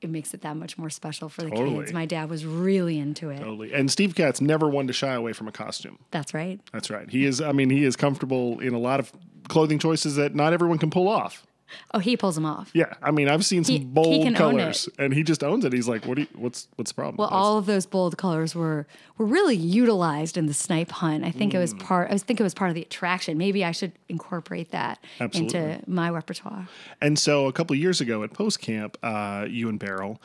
it 0.00 0.10
makes 0.10 0.32
it 0.34 0.42
that 0.42 0.56
much 0.56 0.78
more 0.78 0.90
special 0.90 1.28
for 1.28 1.42
the 1.42 1.50
Totally. 1.50 1.78
kids 1.80 1.92
my 1.92 2.06
dad 2.06 2.30
was 2.30 2.44
really 2.46 2.98
into 2.98 3.30
it 3.30 3.38
Totally. 3.38 3.72
And 3.72 3.90
Steve 3.90 4.14
Katz 4.14 4.40
never 4.40 4.68
one 4.68 4.86
to 4.86 4.92
shy 4.92 5.12
away 5.14 5.32
from 5.32 5.48
a 5.48 5.52
costume. 5.52 5.98
that's 6.10 6.32
right 6.34 6.60
That's 6.72 6.90
right. 6.90 7.08
He 7.10 7.24
is. 7.24 7.40
I 7.40 7.52
mean, 7.52 7.70
he 7.70 7.84
is 7.84 7.96
comfortable 7.96 8.60
in 8.60 8.74
a 8.74 8.78
lot 8.78 9.00
of 9.00 9.12
clothing 9.48 9.78
choices 9.78 10.16
that 10.16 10.34
not 10.34 10.52
everyone 10.52 10.78
can 10.78 10.90
pull 10.90 11.08
off. 11.08 11.44
Oh 11.94 11.98
he 11.98 12.16
pulls 12.16 12.34
them 12.34 12.44
off 12.46 12.70
Yeah, 12.74 12.94
I 13.02 13.10
mean, 13.10 13.28
I've 13.28 13.44
seen 13.44 13.64
some 13.64 13.72
He- 13.72 13.78
he 13.80 13.84
bold 13.84 14.22
can 14.24 14.28
own 14.28 14.34
colors, 14.58 14.88
and 14.98 15.12
he 15.14 15.22
just 15.22 15.42
owns 15.44 15.64
it. 15.64 15.72
He's 15.72 15.88
like, 15.88 16.04
"What? 16.06 16.16
Do 16.16 16.22
you, 16.22 16.28
what's 16.36 16.68
what's 16.76 16.90
the 16.92 16.94
problem?" 16.94 17.16
well 17.16 17.28
That's- 17.28 17.42
all 17.44 17.58
of 17.58 17.66
those 17.66 17.86
bold 17.86 18.16
colors 18.18 18.54
were 18.54 18.86
were 19.16 19.26
really 19.26 19.56
utilized 19.56 20.36
in 20.36 20.46
the 20.46 20.54
snipe 20.54 20.90
hunt 20.90 21.24
i 21.24 21.30
think 21.30 21.52
it 21.54 21.58
was 21.58 21.74
Mm. 21.74 21.80
part 21.80 22.10
i 22.12 22.18
think 22.18 22.38
it 22.40 22.42
was 22.44 22.54
part 22.54 22.70
of 22.70 22.74
the 22.74 22.82
attraction 22.82 23.36
maybe 23.36 23.64
i 23.64 23.72
should 23.72 23.92
incorporate 24.08 24.70
that 24.70 24.98
Absolutely. 25.20 25.58
into 25.60 25.90
my 25.90 26.08
repertoire 26.10 26.68
And 27.00 27.18
so 27.18 27.46
a 27.46 27.52
couple 27.52 27.74
of 27.74 27.80
years 27.80 28.00
ago 28.00 28.22
at 28.22 28.32
post 28.32 28.60
camp, 28.60 28.96
uh, 29.02 29.46
you 29.48 29.68
and 29.68 29.78
Beryl 29.78 30.20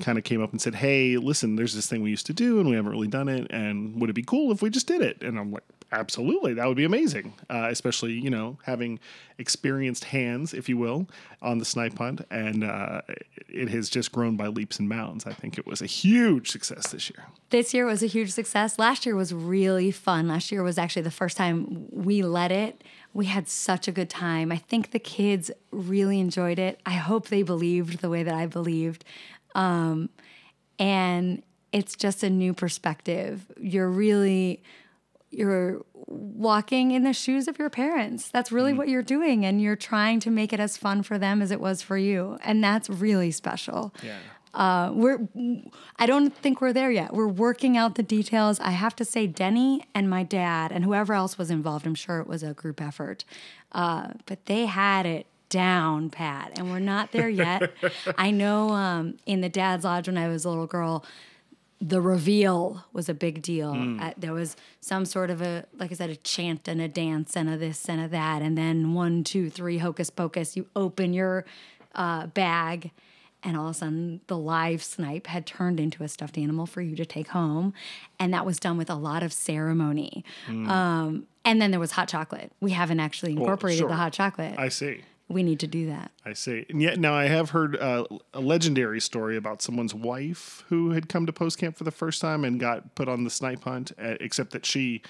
kind 0.00 0.18
of 0.18 0.24
came 0.24 0.42
up 0.42 0.52
and 0.52 0.60
said, 0.60 0.76
"Hey, 0.76 1.16
listen, 1.16 1.56
there's 1.56 1.74
this 1.74 1.86
thing 1.86 2.02
we 2.02 2.10
used 2.10 2.26
to 2.26 2.32
do, 2.32 2.60
and 2.60 2.68
we 2.68 2.76
haven't 2.76 2.92
really 2.92 3.08
done 3.08 3.28
it. 3.28 3.46
And 3.50 4.00
would 4.00 4.10
it 4.10 4.14
be 4.14 4.22
cool 4.22 4.52
if 4.52 4.62
we 4.62 4.70
just 4.70 4.86
did 4.86 5.02
it?" 5.02 5.22
And 5.22 5.38
I'm 5.38 5.52
like, 5.52 5.64
"Absolutely, 5.92 6.54
that 6.54 6.66
would 6.66 6.76
be 6.76 6.84
amazing. 6.84 7.34
Uh, 7.48 7.68
especially 7.70 8.12
you 8.12 8.30
know 8.30 8.58
having 8.64 8.98
experienced 9.38 10.04
hands, 10.04 10.54
if 10.54 10.68
you 10.68 10.76
will, 10.78 11.06
on 11.42 11.58
the 11.58 11.64
snipe 11.64 11.98
hunt, 11.98 12.22
and 12.30 12.64
uh, 12.64 13.02
it 13.48 13.68
has 13.68 13.90
just 13.90 14.10
grown 14.12 14.36
by 14.36 14.46
leaps 14.46 14.78
and 14.78 14.88
bounds. 14.88 15.26
I 15.26 15.32
think 15.32 15.58
it 15.58 15.66
was 15.66 15.82
a 15.82 15.86
huge 15.86 16.50
success 16.50 16.88
this 16.88 17.10
year. 17.10 17.26
this 17.50 17.74
year 17.74 17.84
was 17.86 18.02
a 18.02 18.06
huge 18.06 18.32
success. 18.32 18.78
Last 18.78 19.04
year 19.06 19.14
was 19.14 19.32
really 19.34 19.90
fun. 19.90 20.28
Last 20.28 20.50
year 20.50 20.62
was 20.62 20.78
actually 20.78 21.02
the 21.02 21.10
first 21.10 21.36
time 21.36 21.86
we 21.90 22.22
led 22.22 22.50
it. 22.52 22.82
We 23.12 23.26
had 23.26 23.48
such 23.48 23.88
a 23.88 23.92
good 23.92 24.10
time. 24.10 24.52
I 24.52 24.56
think 24.58 24.90
the 24.90 24.98
kids 24.98 25.50
really 25.70 26.20
enjoyed 26.20 26.58
it. 26.58 26.80
I 26.84 26.92
hope 26.92 27.28
they 27.28 27.42
believed 27.42 28.00
the 28.00 28.10
way 28.10 28.22
that 28.22 28.34
I 28.34 28.46
believed. 28.46 29.04
Um, 29.56 30.10
and 30.78 31.42
it's 31.72 31.96
just 31.96 32.22
a 32.22 32.30
new 32.30 32.52
perspective. 32.54 33.46
You're 33.60 33.88
really 33.90 34.62
you're 35.32 35.84
walking 36.06 36.92
in 36.92 37.02
the 37.02 37.12
shoes 37.12 37.48
of 37.48 37.58
your 37.58 37.68
parents. 37.68 38.30
That's 38.30 38.52
really 38.52 38.72
Mm. 38.72 38.76
what 38.76 38.88
you're 38.88 39.02
doing. 39.02 39.44
And 39.44 39.60
you're 39.60 39.76
trying 39.76 40.20
to 40.20 40.30
make 40.30 40.52
it 40.52 40.60
as 40.60 40.76
fun 40.78 41.02
for 41.02 41.18
them 41.18 41.42
as 41.42 41.50
it 41.50 41.60
was 41.60 41.82
for 41.82 41.98
you. 41.98 42.38
And 42.44 42.62
that's 42.62 42.88
really 42.88 43.30
special. 43.32 43.92
Yeah. 44.02 44.16
Uh, 44.54 44.90
we're, 44.94 45.28
I 45.98 46.06
don't 46.06 46.34
think 46.34 46.60
we're 46.62 46.72
there 46.72 46.90
yet. 46.92 47.12
We're 47.12 47.26
working 47.26 47.76
out 47.76 47.96
the 47.96 48.02
details. 48.04 48.60
I 48.60 48.70
have 48.70 48.94
to 48.96 49.04
say, 49.04 49.26
Denny 49.26 49.84
and 49.94 50.08
my 50.08 50.22
dad 50.22 50.70
and 50.72 50.84
whoever 50.84 51.12
else 51.12 51.36
was 51.36 51.50
involved, 51.50 51.86
I'm 51.86 51.96
sure 51.96 52.20
it 52.20 52.26
was 52.28 52.42
a 52.42 52.54
group 52.54 52.80
effort, 52.80 53.24
uh, 53.72 54.10
but 54.26 54.46
they 54.46 54.64
had 54.66 55.04
it 55.04 55.26
down 55.48 56.10
pat, 56.10 56.52
and 56.56 56.70
we're 56.70 56.78
not 56.78 57.12
there 57.12 57.28
yet. 57.28 57.72
I 58.18 58.30
know 58.30 58.70
um, 58.70 59.18
in 59.26 59.40
the 59.40 59.48
dad's 59.48 59.84
lodge 59.84 60.08
when 60.08 60.18
I 60.18 60.28
was 60.28 60.44
a 60.44 60.48
little 60.48 60.66
girl, 60.66 61.04
the 61.80 62.00
reveal 62.00 62.84
was 62.92 63.08
a 63.08 63.14
big 63.14 63.42
deal. 63.42 63.98
Uh, 64.00 64.12
there 64.16 64.32
was 64.32 64.56
some 64.80 65.04
sort 65.04 65.30
of 65.30 65.42
a, 65.42 65.66
like 65.78 65.92
I 65.92 65.94
said, 65.94 66.10
a 66.10 66.16
chant 66.16 66.68
and 66.68 66.80
a 66.80 66.88
dance 66.88 67.36
and 67.36 67.50
a 67.50 67.56
this 67.56 67.88
and 67.88 68.00
a 68.00 68.08
that. 68.08 68.40
And 68.40 68.56
then 68.56 68.94
one, 68.94 69.24
two, 69.24 69.50
three, 69.50 69.78
hocus 69.78 70.08
pocus, 70.08 70.56
you 70.56 70.66
open 70.74 71.12
your 71.12 71.44
uh, 71.94 72.28
bag, 72.28 72.92
and 73.42 73.56
all 73.56 73.66
of 73.66 73.72
a 73.72 73.74
sudden 73.74 74.20
the 74.26 74.38
live 74.38 74.82
snipe 74.82 75.26
had 75.26 75.46
turned 75.46 75.78
into 75.78 76.02
a 76.02 76.08
stuffed 76.08 76.38
animal 76.38 76.64
for 76.66 76.80
you 76.80 76.96
to 76.96 77.04
take 77.04 77.28
home. 77.28 77.74
And 78.18 78.32
that 78.32 78.46
was 78.46 78.58
done 78.58 78.78
with 78.78 78.88
a 78.88 78.94
lot 78.94 79.22
of 79.22 79.32
ceremony. 79.32 80.24
Um, 80.48 81.26
and 81.44 81.60
then 81.60 81.70
there 81.70 81.80
was 81.80 81.92
hot 81.92 82.08
chocolate. 82.08 82.52
We 82.60 82.72
haven't 82.72 83.00
actually 83.00 83.32
incorporated 83.32 83.80
sure. 83.80 83.88
the 83.88 83.96
hot 83.96 84.12
chocolate. 84.12 84.58
I 84.58 84.70
see. 84.70 85.02
We 85.28 85.42
need 85.42 85.58
to 85.60 85.66
do 85.66 85.86
that. 85.86 86.12
I 86.24 86.34
see. 86.34 86.66
And 86.68 86.80
yet 86.80 87.00
now 87.00 87.14
I 87.14 87.24
have 87.26 87.50
heard 87.50 87.76
uh, 87.76 88.04
a 88.32 88.40
legendary 88.40 89.00
story 89.00 89.36
about 89.36 89.60
someone's 89.60 89.94
wife 89.94 90.64
who 90.68 90.90
had 90.92 91.08
come 91.08 91.26
to 91.26 91.32
post 91.32 91.58
camp 91.58 91.76
for 91.76 91.84
the 91.84 91.90
first 91.90 92.20
time 92.20 92.44
and 92.44 92.60
got 92.60 92.94
put 92.94 93.08
on 93.08 93.24
the 93.24 93.30
snipe 93.30 93.64
hunt, 93.64 93.92
uh, 93.98 94.14
except 94.20 94.52
that 94.52 94.64
she, 94.64 95.02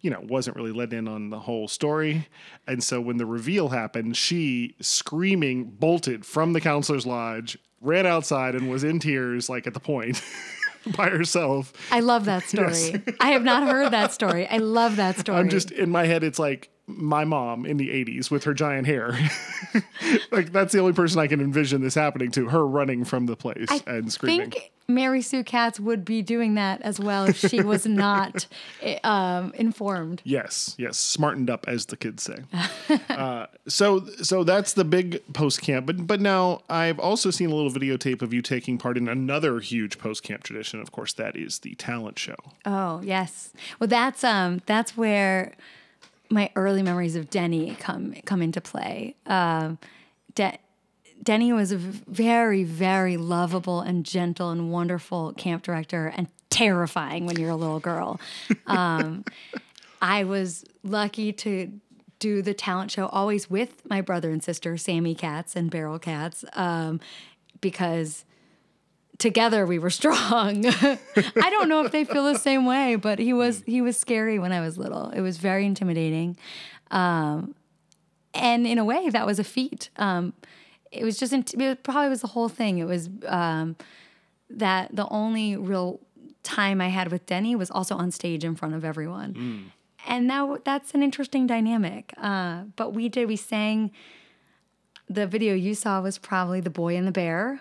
you 0.00 0.10
know, 0.10 0.20
wasn't 0.22 0.56
really 0.56 0.72
let 0.72 0.92
in 0.92 1.06
on 1.06 1.30
the 1.30 1.38
whole 1.38 1.68
story. 1.68 2.26
And 2.66 2.82
so 2.82 3.00
when 3.00 3.18
the 3.18 3.26
reveal 3.26 3.68
happened, 3.68 4.16
she 4.16 4.74
screaming 4.80 5.64
bolted 5.64 6.26
from 6.26 6.52
the 6.52 6.60
counselor's 6.60 7.06
lodge, 7.06 7.56
ran 7.80 8.06
outside 8.06 8.56
and 8.56 8.70
was 8.70 8.82
in 8.82 8.98
tears 8.98 9.48
like 9.48 9.68
at 9.68 9.74
the 9.74 9.80
point 9.80 10.20
by 10.96 11.10
herself. 11.10 11.72
I 11.92 12.00
love 12.00 12.24
that 12.24 12.42
story. 12.48 13.02
I 13.20 13.30
have 13.30 13.44
not 13.44 13.62
heard 13.62 13.92
that 13.92 14.12
story. 14.12 14.48
I 14.48 14.56
love 14.56 14.96
that 14.96 15.18
story. 15.18 15.38
I'm 15.38 15.48
just 15.48 15.70
in 15.70 15.90
my 15.90 16.06
head. 16.06 16.24
It's 16.24 16.40
like 16.40 16.70
my 16.96 17.24
mom 17.24 17.66
in 17.66 17.76
the 17.76 17.88
80s 17.88 18.30
with 18.30 18.44
her 18.44 18.54
giant 18.54 18.86
hair. 18.86 19.18
like 20.30 20.52
that's 20.52 20.72
the 20.72 20.80
only 20.80 20.92
person 20.92 21.18
I 21.18 21.26
can 21.26 21.40
envision 21.40 21.82
this 21.82 21.94
happening 21.94 22.30
to. 22.32 22.48
Her 22.48 22.66
running 22.66 23.04
from 23.04 23.26
the 23.26 23.36
place 23.36 23.68
I 23.70 23.82
and 23.86 24.12
screaming. 24.12 24.50
think 24.50 24.72
Mary 24.90 25.22
Sue 25.22 25.44
Katz 25.44 25.80
would 25.80 26.04
be 26.04 26.22
doing 26.22 26.54
that 26.54 26.82
as 26.82 27.00
well 27.00 27.24
if 27.24 27.38
she 27.38 27.62
was 27.62 27.86
not 27.86 28.46
eh, 28.82 28.98
um, 29.04 29.52
informed. 29.54 30.20
Yes, 30.24 30.74
yes, 30.78 30.98
smartened 30.98 31.48
up, 31.48 31.66
as 31.68 31.86
the 31.86 31.96
kids 31.96 32.22
say. 32.22 32.38
uh, 33.08 33.46
so, 33.66 34.06
so 34.22 34.44
that's 34.44 34.72
the 34.74 34.84
big 34.84 35.22
post 35.32 35.62
camp. 35.62 35.86
But, 35.86 36.06
but 36.06 36.20
now 36.20 36.62
I've 36.68 36.98
also 36.98 37.30
seen 37.30 37.50
a 37.50 37.54
little 37.54 37.70
videotape 37.70 38.22
of 38.22 38.34
you 38.34 38.42
taking 38.42 38.78
part 38.78 38.98
in 38.98 39.08
another 39.08 39.60
huge 39.60 39.98
post 39.98 40.22
camp 40.22 40.42
tradition. 40.42 40.80
Of 40.80 40.92
course, 40.92 41.12
that 41.14 41.36
is 41.36 41.60
the 41.60 41.74
talent 41.76 42.18
show. 42.18 42.36
Oh 42.66 43.00
yes. 43.02 43.52
Well, 43.78 43.88
that's 43.88 44.24
um 44.24 44.60
that's 44.66 44.96
where 44.96 45.54
my 46.30 46.50
early 46.56 46.82
memories 46.82 47.16
of 47.16 47.28
Denny 47.28 47.76
come 47.78 48.14
come 48.24 48.40
into 48.40 48.60
play. 48.60 49.16
Um, 49.26 49.78
De- 50.34 50.58
Denny 51.22 51.52
was 51.52 51.72
a 51.72 51.76
very 51.76 52.64
very 52.64 53.16
lovable 53.16 53.80
and 53.80 54.06
gentle 54.06 54.50
and 54.50 54.70
wonderful 54.70 55.32
camp 55.34 55.62
director 55.62 56.06
and 56.16 56.28
terrifying 56.48 57.26
when 57.26 57.38
you're 57.38 57.50
a 57.50 57.56
little 57.56 57.80
girl. 57.80 58.20
Um, 58.66 59.24
I 60.02 60.24
was 60.24 60.64
lucky 60.82 61.32
to 61.32 61.70
do 62.18 62.42
the 62.42 62.54
talent 62.54 62.90
show 62.90 63.06
always 63.06 63.50
with 63.50 63.82
my 63.88 64.00
brother 64.00 64.30
and 64.30 64.42
sister, 64.42 64.76
Sammy 64.76 65.14
Katz 65.14 65.56
and 65.56 65.70
Beryl 65.70 65.98
Katz, 65.98 66.44
um, 66.52 67.00
because 67.60 68.24
together 69.20 69.66
we 69.66 69.78
were 69.78 69.90
strong. 69.90 70.66
I 70.66 71.50
don't 71.50 71.68
know 71.68 71.84
if 71.84 71.92
they 71.92 72.04
feel 72.04 72.24
the 72.24 72.38
same 72.38 72.66
way, 72.66 72.96
but 72.96 73.18
he 73.18 73.32
was 73.32 73.62
he 73.66 73.80
was 73.82 73.96
scary 73.96 74.38
when 74.38 74.52
I 74.52 74.60
was 74.60 74.78
little. 74.78 75.10
It 75.10 75.20
was 75.20 75.38
very 75.38 75.64
intimidating, 75.66 76.36
um, 76.90 77.54
and 78.34 78.66
in 78.66 78.78
a 78.78 78.84
way 78.84 79.08
that 79.10 79.26
was 79.26 79.38
a 79.38 79.44
feat. 79.44 79.90
Um, 79.96 80.32
it 80.90 81.04
was 81.04 81.18
just 81.18 81.32
it 81.32 81.82
probably 81.84 82.08
was 82.08 82.20
the 82.20 82.28
whole 82.28 82.48
thing. 82.48 82.78
It 82.78 82.86
was 82.86 83.08
um, 83.26 83.76
that 84.48 84.94
the 84.94 85.06
only 85.08 85.56
real 85.56 86.00
time 86.42 86.80
I 86.80 86.88
had 86.88 87.12
with 87.12 87.26
Denny 87.26 87.54
was 87.54 87.70
also 87.70 87.94
on 87.96 88.10
stage 88.10 88.44
in 88.44 88.56
front 88.56 88.74
of 88.74 88.84
everyone. 88.84 89.34
And 90.06 90.26
now 90.26 90.56
that's 90.64 90.94
an 90.94 91.02
interesting 91.02 91.46
dynamic. 91.46 92.14
Uh, 92.16 92.62
but 92.76 92.94
we 92.94 93.08
did, 93.08 93.28
we 93.28 93.36
sang, 93.36 93.90
the 95.08 95.26
video 95.26 95.54
you 95.54 95.74
saw 95.74 96.00
was 96.00 96.18
probably 96.18 96.60
The 96.60 96.70
Boy 96.70 96.96
and 96.96 97.06
the 97.06 97.12
Bear. 97.12 97.60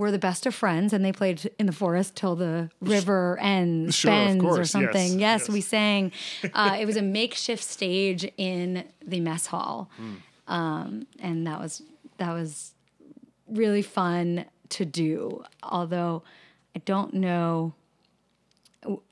We're 0.00 0.10
the 0.10 0.18
best 0.18 0.46
of 0.46 0.54
friends, 0.54 0.92
and 0.94 1.04
they 1.04 1.12
played 1.12 1.50
in 1.58 1.66
the 1.66 1.72
forest 1.72 2.16
till 2.16 2.34
the 2.34 2.70
river 2.80 3.38
ends, 3.40 3.94
Sure, 3.94 4.10
bends, 4.10 4.42
or 4.42 4.48
course, 4.48 4.58
yes, 4.58 4.70
something. 4.72 5.18
Yes, 5.20 5.40
yes. 5.42 5.48
we 5.50 5.60
sang. 5.60 6.12
Uh, 6.54 6.76
it 6.80 6.86
was 6.86 6.96
a 6.96 7.02
makeshift 7.02 7.62
stage 7.62 8.24
in 8.38 8.84
the 9.06 9.20
mess 9.20 9.46
hall, 9.46 9.90
um, 10.48 11.06
and 11.20 11.46
that 11.46 11.60
was 11.60 11.82
that 12.16 12.32
was 12.32 12.72
really 13.46 13.82
fun 13.82 14.46
to 14.70 14.84
do. 14.86 15.44
Although 15.62 16.22
I 16.74 16.78
don't 16.86 17.12
know. 17.14 17.74
w- 18.82 19.02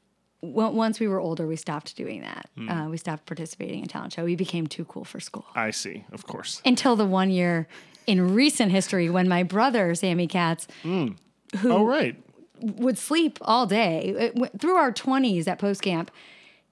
Once 0.41 1.01
we 1.01 1.09
were 1.09 1.21
older, 1.21 1.47
we 1.47 1.57
stopped 1.57 1.97
doing 1.97 2.23
that. 2.23 2.49
Uh, 2.69 2.89
we 2.89 2.97
stopped 2.97 3.27
participating 3.27 3.81
in 3.83 3.89
talent 3.89 4.13
show. 4.15 4.25
We 4.25 4.37
became 4.37 4.67
too 4.67 4.85
cool 4.85 5.05
for 5.05 5.21
school 5.21 5.45
I 5.55 5.71
see, 5.71 6.05
of 6.13 6.27
course. 6.27 6.63
until 6.65 6.97
the 6.97 7.05
one 7.07 7.31
year 7.31 7.67
in 8.09 8.35
recent 8.35 8.73
history 8.73 9.11
when 9.11 9.29
my 9.29 9.43
brother 9.43 9.95
Sammy 9.95 10.27
Katz 10.27 10.67
oh, 11.63 11.85
right. 11.85 12.17
would 12.61 12.97
sleep 12.97 13.39
all 13.43 13.67
day 13.67 14.33
through 14.59 14.77
our 14.77 14.91
20s 14.91 15.47
at 15.47 15.59
post 15.59 15.83
camp. 15.83 16.11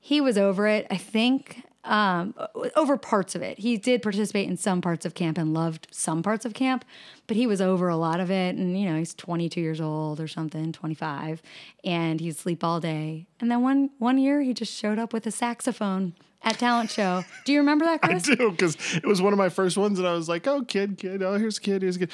He 0.00 0.18
was 0.18 0.38
over 0.38 0.66
it, 0.66 0.86
I 0.90 0.96
think, 0.96 1.62
um, 1.84 2.34
over 2.74 2.96
parts 2.96 3.34
of 3.34 3.42
it. 3.42 3.58
He 3.58 3.76
did 3.76 4.02
participate 4.02 4.48
in 4.48 4.56
some 4.56 4.80
parts 4.80 5.04
of 5.04 5.14
camp 5.14 5.36
and 5.36 5.52
loved 5.52 5.88
some 5.90 6.22
parts 6.22 6.46
of 6.46 6.54
camp, 6.54 6.86
but 7.26 7.36
he 7.36 7.46
was 7.46 7.60
over 7.60 7.88
a 7.88 7.96
lot 7.96 8.18
of 8.18 8.30
it. 8.30 8.56
And, 8.56 8.80
you 8.80 8.88
know, 8.88 8.96
he's 8.96 9.14
22 9.14 9.60
years 9.60 9.80
old 9.80 10.20
or 10.20 10.28
something, 10.28 10.72
25, 10.72 11.42
and 11.84 12.18
he'd 12.18 12.36
sleep 12.36 12.64
all 12.64 12.80
day. 12.80 13.26
And 13.40 13.50
then 13.50 13.62
one, 13.62 13.90
one 13.98 14.16
year 14.16 14.40
he 14.40 14.54
just 14.54 14.72
showed 14.72 14.98
up 14.98 15.12
with 15.12 15.26
a 15.26 15.30
saxophone 15.30 16.14
at 16.42 16.58
talent 16.58 16.90
show. 16.90 17.24
Do 17.44 17.52
you 17.52 17.58
remember 17.60 17.84
that, 17.84 18.02
Chris? 18.02 18.28
I 18.28 18.34
do 18.34 18.50
because 18.50 18.76
it 18.94 19.06
was 19.06 19.20
one 19.20 19.32
of 19.32 19.38
my 19.38 19.48
first 19.48 19.76
ones, 19.76 19.98
and 19.98 20.06
I 20.06 20.12
was 20.12 20.28
like, 20.28 20.46
"Oh, 20.46 20.62
kid, 20.62 20.98
kid, 20.98 21.22
oh, 21.22 21.38
here's 21.38 21.58
a 21.58 21.60
kid, 21.60 21.82
here's 21.82 21.96
a 21.96 22.00
kid." 22.00 22.12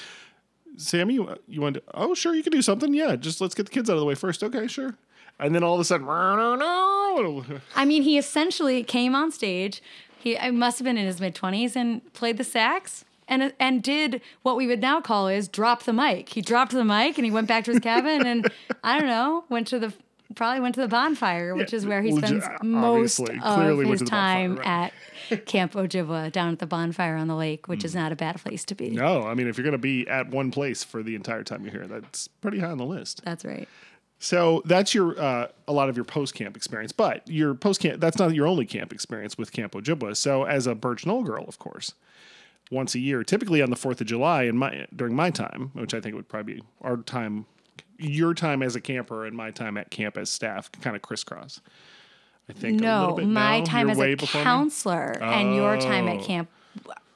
Sammy, 0.76 1.14
you, 1.14 1.36
you 1.46 1.60
want 1.60 1.74
to? 1.74 1.82
Oh, 1.92 2.14
sure, 2.14 2.34
you 2.34 2.42
can 2.42 2.52
do 2.52 2.62
something. 2.62 2.94
Yeah, 2.94 3.16
just 3.16 3.40
let's 3.40 3.54
get 3.54 3.66
the 3.66 3.72
kids 3.72 3.90
out 3.90 3.94
of 3.94 4.00
the 4.00 4.06
way 4.06 4.14
first. 4.14 4.42
Okay, 4.42 4.66
sure. 4.66 4.96
And 5.38 5.54
then 5.54 5.62
all 5.62 5.74
of 5.74 5.80
a 5.80 5.84
sudden, 5.84 6.06
no, 6.06 6.54
no, 6.54 7.44
I 7.74 7.84
mean, 7.84 8.02
he 8.02 8.16
essentially 8.16 8.82
came 8.84 9.14
on 9.14 9.30
stage. 9.30 9.82
He 10.18 10.38
I 10.38 10.50
must 10.50 10.78
have 10.78 10.84
been 10.84 10.96
in 10.96 11.06
his 11.06 11.20
mid 11.20 11.34
twenties 11.34 11.76
and 11.76 12.12
played 12.12 12.36
the 12.38 12.44
sax 12.44 13.04
and 13.28 13.52
and 13.58 13.82
did 13.82 14.20
what 14.42 14.56
we 14.56 14.66
would 14.66 14.80
now 14.80 15.00
call 15.00 15.28
is 15.28 15.48
drop 15.48 15.82
the 15.82 15.92
mic. 15.92 16.28
He 16.30 16.40
dropped 16.40 16.72
the 16.72 16.84
mic 16.84 17.18
and 17.18 17.24
he 17.24 17.30
went 17.30 17.48
back 17.48 17.64
to 17.64 17.72
his 17.72 17.80
cabin 17.80 18.26
and 18.26 18.50
I 18.84 18.98
don't 18.98 19.08
know 19.08 19.44
went 19.48 19.66
to 19.68 19.78
the 19.78 19.92
probably 20.34 20.60
went 20.60 20.74
to 20.76 20.80
the 20.80 20.88
bonfire, 20.88 21.54
which 21.54 21.72
Yeah, 21.72 21.76
is 21.78 21.86
where 21.86 22.02
he 22.02 22.12
legit- 22.12 22.42
spends 22.42 22.62
most 22.62 23.20
of 23.20 23.28
his 23.28 23.36
the 23.38 23.40
bonfire, 23.40 24.04
time 24.04 24.56
right. 24.56 24.92
at 25.30 25.46
Camp 25.46 25.72
Ojibwa 25.72 26.30
down 26.32 26.52
at 26.52 26.58
the 26.58 26.66
bonfire 26.66 27.16
on 27.16 27.28
the 27.28 27.36
lake, 27.36 27.68
which 27.68 27.84
is 27.84 27.94
not 27.94 28.12
a 28.12 28.16
bad 28.16 28.36
place 28.36 28.64
to 28.66 28.74
be. 28.74 28.90
No, 28.90 29.22
I 29.22 29.34
mean, 29.34 29.48
if 29.48 29.56
you're 29.56 29.64
going 29.64 29.72
to 29.72 29.78
be 29.78 30.06
at 30.08 30.28
one 30.30 30.50
place 30.50 30.82
for 30.84 31.02
the 31.02 31.14
entire 31.14 31.42
time 31.44 31.62
you're 31.62 31.72
here, 31.72 31.86
that's 31.86 32.28
pretty 32.28 32.58
high 32.58 32.70
on 32.70 32.78
the 32.78 32.84
list. 32.86 33.22
That's 33.24 33.44
right. 33.44 33.68
So 34.18 34.62
that's 34.66 34.94
your 34.94 35.18
uh, 35.20 35.48
a 35.66 35.72
lot 35.72 35.88
of 35.88 35.96
your 35.96 36.04
post 36.04 36.34
camp 36.34 36.56
experience, 36.56 36.92
but 36.92 37.26
your 37.28 37.54
post 37.54 37.80
camp 37.80 38.00
that's 38.00 38.18
not 38.18 38.32
your 38.34 38.46
only 38.46 38.66
camp 38.66 38.92
experience 38.92 39.36
with 39.36 39.50
Camp 39.50 39.72
Ojibwa. 39.72 40.16
So 40.16 40.44
as 40.44 40.68
a 40.68 40.76
Birch 40.76 41.04
Knoll 41.04 41.24
girl, 41.24 41.44
of 41.48 41.58
course, 41.58 41.94
once 42.70 42.94
a 42.94 43.00
year, 43.00 43.24
typically 43.24 43.60
on 43.62 43.70
the 43.70 43.76
Fourth 43.76 44.00
of 44.00 44.06
July, 44.06 44.44
in 44.44 44.56
my 44.56 44.86
during 44.94 45.16
my 45.16 45.30
time, 45.30 45.70
which 45.74 45.92
I 45.92 46.00
think 46.00 46.14
would 46.14 46.28
probably 46.28 46.54
be 46.54 46.62
our 46.82 46.98
time, 46.98 47.46
your 48.02 48.34
time 48.34 48.62
as 48.62 48.76
a 48.76 48.80
camper 48.80 49.24
and 49.26 49.36
my 49.36 49.50
time 49.50 49.76
at 49.76 49.90
camp 49.90 50.16
as 50.16 50.30
staff, 50.30 50.70
kind 50.80 50.96
of 50.96 51.02
crisscross. 51.02 51.60
I 52.48 52.52
think 52.52 52.80
a 52.80 52.84
little 52.84 53.18
No, 53.18 53.26
my 53.26 53.60
now. 53.60 53.64
time 53.64 53.88
as 53.90 53.98
a 53.98 54.16
counselor 54.16 55.12
and 55.22 55.54
your 55.54 55.76
time 55.78 56.08
at 56.08 56.20
Oh. 56.20 56.24
camp 56.24 56.50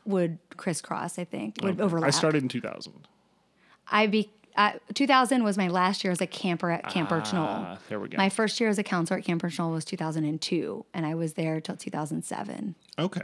would 0.05 0.39
crisscross. 0.57 1.19
I 1.19 1.25
think 1.25 1.57
would 1.63 1.81
overlap. 1.81 2.07
I 2.07 2.11
started 2.11 2.43
in 2.43 2.49
2000. 2.49 2.93
I 3.91 4.07
be 4.07 4.31
uh, 4.57 4.73
2000 4.95 5.45
was 5.45 5.59
my 5.59 5.69
last 5.69 6.03
year 6.03 6.11
as 6.13 6.21
a 6.23 6.27
camper 6.27 6.71
at 6.71 6.89
Camp. 6.89 7.11
Ah, 7.13 7.79
there 7.91 8.01
we 8.01 8.09
go. 8.09 8.17
My 8.17 8.31
first 8.31 8.59
year 8.59 8.71
as 8.71 8.79
a 8.79 8.83
counselor 8.83 9.19
at 9.19 9.25
Camp 9.27 9.43
Birch 9.43 9.59
Knoll 9.59 9.71
was 9.73 9.85
2002, 9.85 10.87
and 10.95 11.05
I 11.05 11.15
was 11.15 11.35
there 11.35 11.61
till 11.61 11.77
2007 11.77 12.75
Okay. 12.99 13.21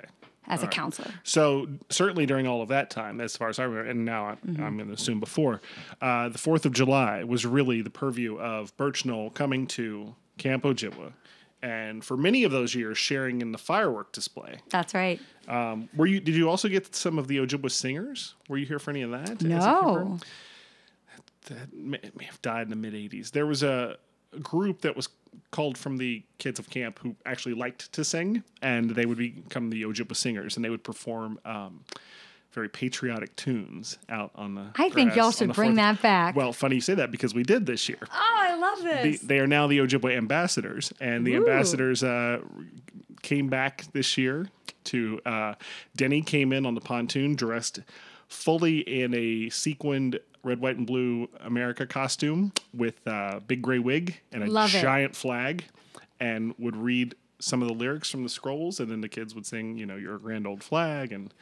As 0.53 0.63
a 0.63 0.67
counselor. 0.67 1.11
So 1.23 1.69
certainly 1.91 2.27
during 2.27 2.47
all 2.47 2.63
of 2.63 2.69
that 2.69 2.91
time, 2.91 3.21
as 3.21 3.37
far 3.37 3.49
as 3.49 3.59
I 3.59 3.65
remember, 3.65 3.91
and 3.91 4.05
now 4.05 4.27
I'm, 4.27 4.37
Mm-hmm. 4.37 4.63
I'm 4.63 4.77
going 4.77 4.89
to 4.89 4.95
assume 4.95 5.21
before, 5.21 5.61
uh, 6.01 6.29
the 6.29 6.39
Fourth 6.39 6.67
of 6.67 6.73
July 6.73 7.25
was 7.25 7.47
really 7.47 7.81
the 7.83 7.91
purview 7.91 8.39
of 8.39 8.77
Birch 8.77 9.05
Knoll 9.05 9.31
coming 9.31 9.67
to 9.69 10.15
Camp 10.39 10.65
Ojibwa 10.65 11.13
and 11.63 12.05
for 12.05 12.17
many 12.17 12.43
of 12.43 12.51
those 12.51 12.75
years, 12.75 12.99
sharing 12.99 13.41
in 13.41 13.53
the 13.53 13.59
firework 13.59 14.13
display. 14.13 14.59
That's 14.71 14.95
right. 14.95 15.21
Um, 15.47 15.89
were 15.95 16.07
you? 16.07 16.19
Did 16.19 16.35
you 16.35 16.51
also 16.51 16.69
get 16.69 16.93
some 16.95 17.19
of 17.19 17.29
the 17.29 17.37
Ojibwa 17.39 17.71
singers? 17.71 18.35
Were 18.49 18.59
you 18.59 18.67
here 18.67 18.81
for 18.81 18.91
any 18.91 19.03
of 19.03 19.13
that? 19.13 19.31
as 19.31 19.65
a 19.65 19.71
camper? 19.71 20.05
No. 20.05 20.19
that 21.47 21.73
may, 21.73 22.01
may 22.17 22.25
have 22.25 22.43
died 22.43 22.63
in 22.63 22.71
the 22.71 22.77
mid 22.77 22.95
80s. 22.95 23.31
There 23.31 23.47
was 23.47 23.63
a 23.63 23.97
group 24.41 24.83
that 24.83 24.97
was 24.97 25.09
called 25.51 25.77
from 25.79 25.97
the 25.99 26.23
kids 26.39 26.59
of 26.59 26.69
camp 26.71 26.99
who 27.01 27.15
actually 27.27 27.55
liked 27.55 27.93
to 27.93 28.05
sing, 28.05 28.43
and 28.61 28.91
they 28.91 29.07
would 29.07 29.19
become 29.19 29.71
the 29.71 29.83
Ojibwa 29.83 30.17
singers, 30.17 30.57
and 30.57 30.65
they 30.65 30.71
would 30.71 30.85
perform 30.85 31.39
um, 31.45 31.85
very 32.53 32.69
patriotic 32.69 33.35
tunes 33.37 33.99
out 34.09 34.31
on 34.35 34.55
the. 34.55 34.67
I 34.77 34.91
think 34.91 35.15
y'all 35.17 35.31
should 35.31 35.53
bring 35.55 35.73
4th 35.73 35.77
that 35.77 36.03
back. 36.03 36.37
Well, 36.37 36.53
funny 36.53 36.77
you 36.77 36.81
say 36.81 36.95
that 36.95 37.11
because 37.11 37.35
we 37.35 37.43
did 37.43 37.67
this 37.67 37.89
year. 37.89 37.99
oh, 38.03 38.09
I 38.13 38.55
love 38.57 38.79
The, 38.83 39.11
this. 39.11 39.21
they 39.21 39.39
are 39.39 39.47
now 39.47 39.67
the 39.67 39.79
Ojibwa 39.79 40.17
ambassadors, 40.17 40.93
and 41.01 41.27
the 41.27 41.35
Ooh. 41.35 41.39
ambassadors 41.39 42.03
uh, 42.03 42.41
came 43.23 43.49
back 43.49 43.85
this 43.93 44.17
year 44.19 44.49
to. 44.85 45.21
Uh, 45.25 45.55
Denny 45.97 46.23
came 46.23 46.53
in 46.53 46.67
on 46.67 46.75
the 46.75 46.81
pontoon 46.81 47.35
dressed 47.35 47.81
fully 48.33 48.81
in 48.81 49.15
a 49.15 49.49
sequined 49.51 50.19
red, 50.43 50.61
white, 50.61 50.77
and 50.77 50.87
blue 50.87 51.29
America 51.41 51.87
costume 51.87 52.53
with 52.75 53.07
a 53.07 53.41
big 53.47 53.63
gray 53.63 53.79
wig 53.79 54.21
and 54.33 54.43
a 54.43 54.47
Love 54.47 54.75
it. 54.75 54.81
giant 54.83 55.15
flag, 55.15 55.65
and 56.19 56.55
would 56.59 56.77
read 56.77 57.15
some 57.39 57.63
of 57.63 57.69
the 57.69 57.75
lyrics 57.75 58.11
from 58.11 58.23
the 58.23 58.29
scrolls, 58.29 58.81
and 58.81 58.91
then 58.91 59.01
the 59.01 59.09
kids 59.09 59.35
would 59.35 59.47
sing, 59.47 59.77
you 59.77 59.87
know, 59.87 59.97
"You're 59.97 60.17
a 60.17 60.21
grand 60.21 60.47
old 60.47 60.63
flag," 60.63 61.13
and 61.13 61.33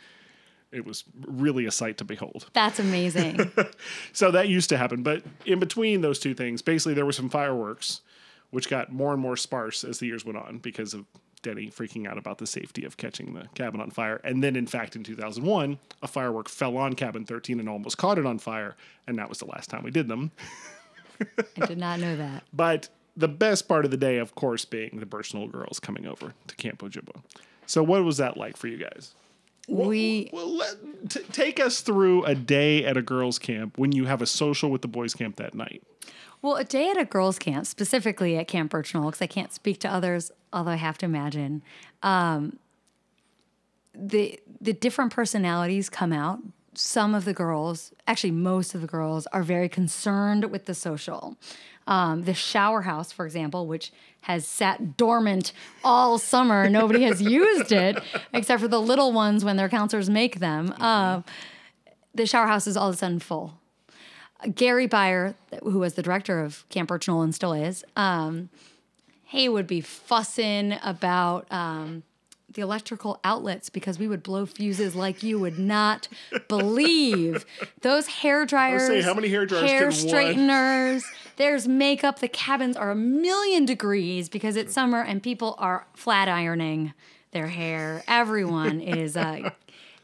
it 0.73 0.85
was 0.85 1.05
really 1.27 1.67
a 1.67 1.71
sight 1.71 1.97
to 1.99 2.05
behold. 2.05 2.49
That's 2.53 2.79
amazing. 2.79 3.51
So 4.13 4.31
that 4.33 4.49
used 4.49 4.69
to 4.71 4.77
happen. 4.77 5.03
But 5.03 5.23
in 5.47 5.59
between 5.61 6.01
those 6.01 6.19
two 6.19 6.35
things, 6.35 6.63
basically 6.63 6.95
there 6.95 7.07
were 7.07 7.13
some 7.13 7.29
fireworks, 7.29 8.03
which 8.51 8.69
got 8.69 8.93
more 8.93 9.13
and 9.13 9.21
more 9.21 9.37
sparse 9.37 9.83
as 9.85 9.99
the 9.99 10.07
years 10.07 10.25
went 10.25 10.39
on 10.39 10.59
because 10.59 10.95
of 10.95 11.07
Denny 11.43 11.69
freaking 11.71 12.07
out 12.07 12.19
about 12.19 12.39
the 12.39 12.47
safety 12.47 12.85
of 12.85 12.97
catching 12.97 13.35
the 13.35 13.49
cabin 13.55 13.81
on 13.81 13.91
fire. 13.91 14.21
And 14.25 14.43
then, 14.43 14.57
in 14.57 14.67
fact, 14.67 14.97
in 14.97 15.05
2001, 15.05 15.79
a 16.03 16.09
firework 16.09 16.49
fell 16.49 16.77
on 16.77 16.95
cabin 16.95 17.25
13 17.25 17.61
and 17.61 17.69
almost 17.69 17.99
caught 17.99 18.19
it 18.19 18.27
on 18.27 18.39
fire. 18.39 18.77
And 19.07 19.19
that 19.19 19.29
was 19.29 19.39
the 19.39 19.47
last 19.47 19.71
time 19.71 19.83
we 19.83 19.91
did 19.91 20.09
them. 20.09 20.31
I 21.61 21.67
did 21.67 21.79
not 21.79 22.01
know 22.01 22.17
that. 22.17 22.45
But 22.53 22.89
the 23.17 23.29
best 23.29 23.69
part 23.69 23.85
of 23.85 23.91
the 23.91 23.97
day, 23.97 24.19
of 24.19 24.35
course, 24.35 24.65
being 24.65 24.99
the 25.01 25.07
Birch 25.07 25.35
Knoll 25.35 25.49
girls 25.49 25.81
coming 25.81 26.07
over 26.07 26.35
to 26.47 26.57
Camp 26.57 26.81
Ojibwa. 26.81 27.23
So, 27.67 27.83
what 27.83 28.05
was 28.05 28.17
that 28.17 28.37
like 28.37 28.57
for 28.57 28.67
you 28.67 28.79
guys? 28.79 29.15
We 29.69 30.31
Well, 30.33 30.57
let, 30.57 30.77
t- 31.09 31.23
take 31.31 31.61
us 31.61 31.81
through 31.81 32.25
a 32.25 32.35
day 32.35 32.85
at 32.85 32.97
a 32.97 33.03
girls' 33.03 33.39
camp 33.39 33.79
when 33.79 33.93
you 33.93 34.07
have 34.07 34.21
a 34.21 34.27
social 34.27 34.71
with 34.71 34.83
the 34.83 34.89
boys' 34.89 35.15
camp 35.15 35.37
that 35.37 35.55
night. 35.55 35.83
Well, 36.43 36.57
a 36.57 36.65
day 36.65 36.91
at 36.91 36.97
a 36.97 37.05
girls' 37.05 37.39
camp, 37.39 37.67
specifically 37.67 38.37
at 38.37 38.49
Camp 38.49 38.71
Birch 38.71 38.95
Knoll, 38.95 39.07
because 39.07 39.23
I 39.23 39.27
can't 39.27 39.53
speak 39.53 39.79
to 39.81 39.89
others, 39.93 40.33
although 40.53 40.71
I 40.73 40.77
have 40.77 40.99
to 40.99 41.07
imagine, 41.07 41.63
um, 42.03 42.59
the 43.95 44.41
the 44.61 44.73
different 44.73 45.13
personalities 45.13 45.89
come 45.89 46.13
out. 46.13 46.41
Some 46.75 47.15
of 47.15 47.25
the 47.25 47.35
girls, 47.35 47.93
actually 48.07 48.31
most 48.31 48.75
of 48.75 48.81
the 48.81 48.87
girls, 48.87 49.27
are 49.33 49.43
very 49.43 49.69
concerned 49.69 50.51
with 50.51 50.67
the 50.67 50.75
social. 50.75 51.37
Um, 51.87 52.23
the 52.23 52.35
shower 52.35 52.83
house, 52.83 53.11
for 53.11 53.27
example, 53.27 53.67
which 53.67 53.91
has 54.23 54.47
sat 54.47 54.97
dormant 54.97 55.53
all 55.83 56.19
summer, 56.19 56.69
nobody 56.71 57.03
has 57.03 57.21
used 57.21 57.73
it 57.73 57.99
except 58.33 58.61
for 58.61 58.69
the 58.69 58.81
little 58.81 59.13
ones 59.13 59.45
when 59.45 59.57
their 59.57 59.69
counselors 59.69 60.09
make 60.09 60.39
them. 60.39 60.73
Uh, 60.79 61.23
the 62.15 62.27
shower 62.27 62.47
house 62.47 62.67
is 62.67 62.77
all 62.77 62.89
of 62.89 62.95
a 62.95 62.99
sudden 62.99 63.19
full. 63.19 63.55
Gary 64.55 64.89
Byer, 64.89 65.35
who 65.63 65.79
was 65.79 65.95
the 65.95 66.03
director 66.03 66.41
of 66.41 66.69
Camp 66.69 66.89
Birch 66.89 67.09
Knoll 67.09 67.23
and 67.23 67.35
still 67.35 67.53
is, 67.53 67.85
um, 67.97 68.49
he 69.31 69.49
would 69.49 69.69
be 69.69 69.81
fussing 69.81 70.77
about 70.83 71.47
um, 71.53 72.03
the 72.53 72.63
electrical 72.63 73.21
outlets 73.23 73.71
because 73.71 73.97
we 73.97 74.09
would 74.09 74.25
blow 74.25 74.45
fuses 74.45 74.97
like 74.97 75.23
you 75.23 75.39
would 75.39 75.57
not 75.57 76.09
believe. 76.49 77.47
Those 77.83 78.09
hair 78.09 78.45
dryers, 78.45 78.89
say, 78.89 79.03
how 79.03 79.15
many 79.15 79.29
hair 79.29 79.47
dryers 79.47 79.71
hair 79.71 79.93
straighteners. 79.93 81.05
There's 81.37 81.69
makeup. 81.69 82.19
The 82.19 82.27
cabins 82.27 82.77
are 82.77 82.91
a 82.91 82.97
million 82.97 83.67
degrees 83.67 84.29
because 84.29 84.57
it's 84.57 84.75
summer 84.75 85.01
and 85.01 85.23
people 85.23 85.55
are 85.59 85.87
flat 85.95 86.29
ironing 86.29 86.93
their 87.31 87.47
hair. 87.47 88.03
Everyone 88.09 88.81
is. 88.81 89.17
Uh, 89.17 89.51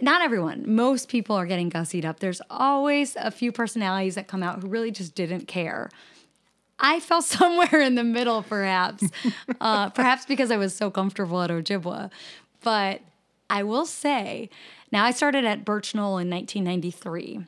not 0.01 0.23
everyone. 0.23 0.73
Most 0.73 1.09
people 1.09 1.35
are 1.35 1.47
getting 1.47 1.69
gussied 1.69 2.05
up. 2.05 2.21
There's 2.21 2.43
always 2.49 3.17
a 3.17 3.33
few 3.33 3.51
personalities 3.51 4.15
that 4.15 4.29
come 4.29 4.45
out 4.45 4.63
who 4.63 4.69
really 4.69 4.93
just 4.93 5.17
didn't 5.17 5.49
care. 5.49 5.91
I 6.79 7.01
fell 7.01 7.23
somewhere 7.37 7.81
in 7.81 7.95
the 7.95 8.05
middle, 8.05 8.43
perhaps, 8.43 9.05
uh, 9.61 9.91
perhaps 9.91 10.27
because 10.27 10.51
I 10.51 10.57
was 10.57 10.75
so 10.75 10.91
comfortable 10.91 11.43
at 11.43 11.51
Ojibwa. 11.51 12.11
But 12.63 13.01
I 13.49 13.63
will 13.63 13.87
say, 13.87 14.51
now 14.93 15.05
I 15.05 15.11
started 15.11 15.45
at 15.45 15.65
Birch 15.65 15.95
Knoll 15.95 16.19
in 16.19 16.31
1993, 16.31 17.47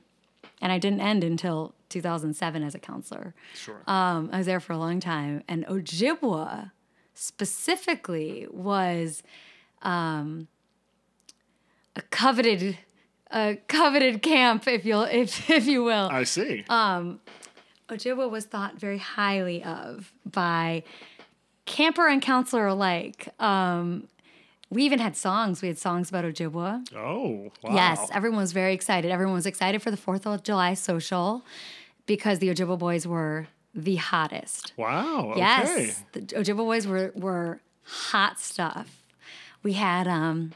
and 0.60 0.72
I 0.72 0.78
didn't 0.78 1.00
end 1.00 1.24
until 1.24 1.74
2007 1.88 2.62
as 2.62 2.74
a 2.74 2.78
counselor. 2.78 3.34
Sure. 3.54 3.82
Um, 3.86 4.30
I 4.32 4.38
was 4.38 4.46
there 4.46 4.60
for 4.60 4.72
a 4.72 4.78
long 4.78 5.00
time, 5.00 5.42
and 5.48 5.66
Ojibwa 5.66 6.70
specifically 7.14 8.46
was 8.50 9.22
um, 9.82 10.46
a 11.96 12.02
coveted, 12.02 12.78
a 13.30 13.58
coveted 13.66 14.22
camp, 14.22 14.68
if 14.68 14.84
you'll, 14.84 15.02
if 15.02 15.50
if 15.50 15.66
you 15.66 15.82
will. 15.82 16.08
I 16.10 16.24
see. 16.24 16.64
Ojibwa 17.88 18.30
was 18.30 18.44
thought 18.44 18.78
very 18.78 18.98
highly 18.98 19.62
of 19.62 20.12
by 20.30 20.82
camper 21.64 22.06
and 22.08 22.20
counselor 22.20 22.66
alike. 22.66 23.28
Um, 23.40 24.08
we 24.70 24.82
even 24.84 24.98
had 24.98 25.16
songs. 25.16 25.62
We 25.62 25.68
had 25.68 25.78
songs 25.78 26.10
about 26.10 26.24
Ojibwa. 26.24 26.94
oh, 26.94 27.50
wow. 27.62 27.74
Yes, 27.74 28.08
everyone 28.12 28.38
was 28.40 28.52
very 28.52 28.74
excited. 28.74 29.10
Everyone 29.10 29.34
was 29.34 29.46
excited 29.46 29.80
for 29.82 29.90
the 29.90 29.96
Fourth 29.96 30.26
of 30.26 30.42
July 30.42 30.74
social 30.74 31.42
because 32.06 32.38
the 32.40 32.48
Ojibwa 32.48 32.78
boys 32.78 33.06
were 33.06 33.48
the 33.74 33.96
hottest. 33.96 34.72
Wow. 34.76 35.30
Okay. 35.30 35.38
Yes, 35.40 36.02
the 36.12 36.20
Ojibwa 36.20 36.56
boys 36.58 36.86
were 36.86 37.12
were 37.14 37.60
hot 37.84 38.38
stuff. 38.38 39.02
We 39.62 39.72
had 39.74 40.06
um 40.06 40.52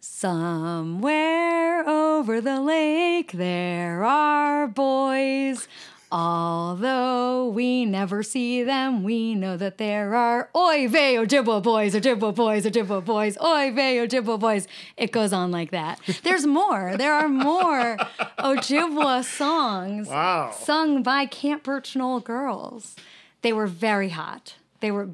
somewhere 0.00 1.88
over 1.88 2.40
the 2.40 2.60
lake 2.60 3.32
there 3.32 4.04
are 4.04 4.66
boys. 4.66 5.68
Although 6.12 7.48
we 7.48 7.84
never 7.84 8.22
see 8.22 8.62
them, 8.64 9.02
we 9.02 9.34
know 9.34 9.56
that 9.56 9.78
there 9.78 10.14
are 10.14 10.50
Oy 10.56 10.88
vey 10.88 11.14
Ojibwa 11.14 11.62
boys, 11.62 11.94
Ojibwa 11.94 12.34
boys, 12.34 12.64
Ojibwa 12.66 13.04
boys, 13.04 13.38
Oy 13.40 13.70
vey 13.72 13.96
Ojibwa 13.98 14.38
boys. 14.38 14.66
It 14.96 15.12
goes 15.12 15.32
on 15.32 15.50
like 15.50 15.70
that. 15.70 16.00
There's 16.22 16.46
more. 16.46 16.96
There 16.96 17.14
are 17.14 17.28
more 17.28 17.96
Ojibwa 18.38 19.24
songs 19.24 20.08
Wow. 20.08 20.50
sung 20.52 21.02
by 21.02 21.26
Camp 21.26 21.62
Birch 21.62 21.94
Knoll 21.94 22.20
girls. 22.20 22.96
They 23.42 23.52
were 23.52 23.66
very 23.66 24.08
hot. 24.10 24.56
They 24.80 24.90
were 24.90 25.10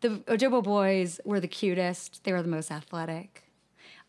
the 0.00 0.10
Ojibwa 0.28 0.62
boys 0.62 1.20
were 1.24 1.40
the 1.40 1.48
cutest. 1.48 2.24
They 2.24 2.32
were 2.32 2.42
the 2.42 2.48
most 2.48 2.70
athletic, 2.70 3.44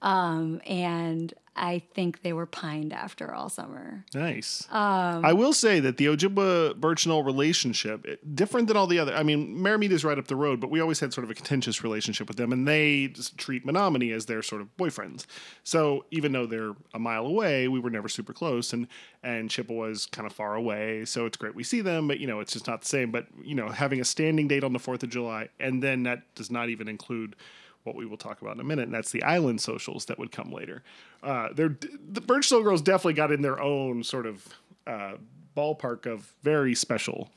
um, 0.02 0.62
and 0.66 1.34
I 1.54 1.80
think 1.94 2.22
they 2.22 2.32
were 2.32 2.46
pined 2.46 2.94
after 2.94 3.34
all 3.34 3.50
summer. 3.50 4.06
Nice. 4.14 4.66
Um, 4.72 5.26
I 5.26 5.34
will 5.34 5.52
say 5.52 5.82
that 5.82 5.98
the 5.98 6.06
Ojibwa 6.06 6.78
Birch 6.78 7.06
Knoll 7.06 7.24
relationship, 7.24 8.06
it- 8.06 8.36
different 8.36 8.70
than 8.70 8.78
all 8.78 8.88
the 8.88 9.00
other. 9.00 9.14
I 9.14 9.24
mean, 9.24 9.58
Marimeta 9.58 9.92
is 9.92 10.06
right 10.06 10.18
up 10.18 10.28
the 10.28 10.36
road, 10.38 10.62
but 10.62 10.72
we 10.72 10.80
always 10.80 11.02
had 11.02 11.14
sort 11.14 11.26
of 11.26 11.30
a 11.32 11.34
contentious 11.34 11.84
relationship 11.84 12.30
with 12.30 12.38
them, 12.38 12.54
and 12.54 12.66
they 12.66 13.08
treat 13.38 13.66
Menominee 13.66 14.12
as 14.12 14.28
their 14.28 14.42
sort 14.42 14.62
of 14.62 14.70
boyfriends. 14.78 15.26
So 15.64 16.06
even 16.10 16.32
though 16.32 16.46
they're 16.46 16.74
a 16.94 17.00
mile 17.00 17.26
away, 17.26 17.68
we 17.68 17.80
were 17.80 17.90
never 17.90 18.08
super 18.08 18.32
close, 18.34 18.72
and 18.72 18.88
and 19.22 19.50
Chippewa 19.50 19.86
is 19.90 20.06
kind 20.06 20.26
of 20.26 20.34
far 20.34 20.56
away. 20.56 21.04
So 21.06 21.26
it's 21.26 21.38
great 21.38 21.54
we 21.54 21.64
see 21.64 21.82
them, 21.82 22.08
but 22.08 22.20
you 22.20 22.28
know 22.28 22.40
it's 22.40 22.54
just 22.54 22.68
not 22.68 22.82
the 22.82 22.88
same. 22.88 23.12
But 23.12 23.28
you 23.44 23.56
know, 23.56 23.68
having 23.70 24.00
a 24.00 24.06
standing 24.06 24.48
date 24.48 24.64
on 24.64 24.72
the 24.74 24.80
Fourth 24.80 25.04
of 25.04 25.10
July, 25.10 25.50
and 25.60 25.84
then 25.84 26.04
that 26.04 26.34
does 26.34 26.50
not 26.50 26.70
even 26.70 26.88
include 26.88 27.36
what 27.84 27.96
we 27.96 28.06
will 28.06 28.18
talk 28.18 28.42
about 28.42 28.56
in 28.56 28.60
a 28.60 28.64
minute, 28.64 28.86
and 28.86 28.94
that's 28.94 29.12
the 29.12 29.24
island 29.24 29.60
socials 29.62 30.06
that 30.06 30.20
would 30.20 30.32
come 30.32 30.52
later. 30.52 30.84
Uh, 31.24 31.50
they're 31.54 31.78
the 32.12 32.22
Birchstone 32.22 32.64
girls 32.64 32.82
definitely 32.82 33.14
got 33.14 33.32
in 33.32 33.42
their 33.42 33.60
own 33.62 34.04
sort 34.04 34.26
of 34.26 34.48
uh, 34.88 35.14
ballpark 35.58 36.06
of 36.06 36.34
very 36.44 36.76
special 36.76 37.30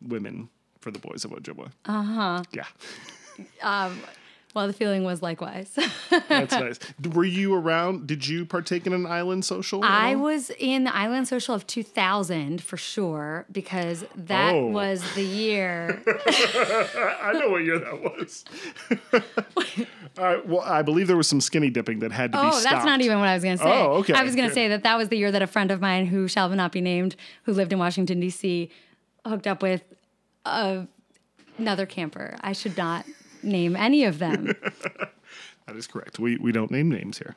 women 0.00 0.48
for 0.80 0.90
the 0.90 0.98
boys 0.98 1.24
of 1.24 1.30
Ojibwa. 1.32 1.66
Uh 1.86 1.92
Uh-huh. 1.92 2.42
huh. 2.42 2.42
Yeah, 2.52 3.90
Well, 4.54 4.66
the 4.66 4.72
feeling 4.72 5.04
was 5.04 5.22
likewise. 5.22 5.70
that's 6.28 6.52
nice. 6.52 6.78
Were 7.12 7.24
you 7.24 7.54
around? 7.54 8.06
Did 8.06 8.26
you 8.26 8.44
partake 8.46 8.86
in 8.86 8.92
an 8.92 9.06
island 9.06 9.44
social? 9.44 9.84
I 9.84 10.14
was 10.16 10.50
in 10.58 10.84
the 10.84 10.94
Island 10.96 11.28
Social 11.28 11.54
of 11.54 11.66
2000 11.66 12.62
for 12.62 12.76
sure 12.76 13.44
because 13.52 14.04
that 14.16 14.54
Oh. 14.54 14.66
was 14.68 15.02
the 15.14 15.22
year. 15.22 16.02
I 16.06 17.32
know 17.34 17.50
what 17.50 17.62
year 17.62 17.78
that 17.78 18.02
was. 18.02 18.44
All 20.18 20.24
right. 20.24 20.46
Well, 20.46 20.60
I 20.62 20.82
believe 20.82 21.06
there 21.06 21.16
was 21.16 21.28
some 21.28 21.40
skinny 21.40 21.70
dipping 21.70 22.00
that 22.00 22.10
had 22.12 22.32
to 22.32 22.38
be 22.40 22.48
Oh, 22.50 22.60
that's 22.62 22.84
not 22.84 23.00
even 23.02 23.18
what 23.20 23.28
I 23.28 23.34
was 23.34 23.44
going 23.44 23.58
to 23.58 23.62
say. 23.62 23.70
Oh, 23.70 23.92
okay, 23.98 24.14
I 24.14 24.22
was 24.24 24.34
going 24.34 24.48
to 24.48 24.54
say 24.54 24.68
that 24.68 24.82
that 24.82 24.96
was 24.96 25.08
the 25.10 25.16
year 25.18 25.30
that 25.30 25.42
a 25.42 25.46
friend 25.46 25.70
of 25.70 25.80
mine, 25.80 26.06
who 26.06 26.26
shall 26.26 26.48
not 26.48 26.72
be 26.72 26.80
named, 26.80 27.14
who 27.44 27.52
lived 27.52 27.72
in 27.72 27.78
Washington 27.78 28.18
D.C., 28.18 28.70
hooked 29.26 29.46
up 29.46 29.62
with 29.62 29.82
a, 30.46 30.86
another 31.58 31.86
camper. 31.86 32.36
I 32.40 32.52
should 32.52 32.76
not 32.76 33.04
name 33.42 33.76
any 33.76 34.04
of 34.04 34.18
them. 34.18 34.54
That 35.68 35.76
is 35.76 35.86
correct. 35.86 36.18
We 36.18 36.38
we 36.38 36.50
don't 36.50 36.70
name 36.70 36.88
names 36.88 37.18
here. 37.18 37.36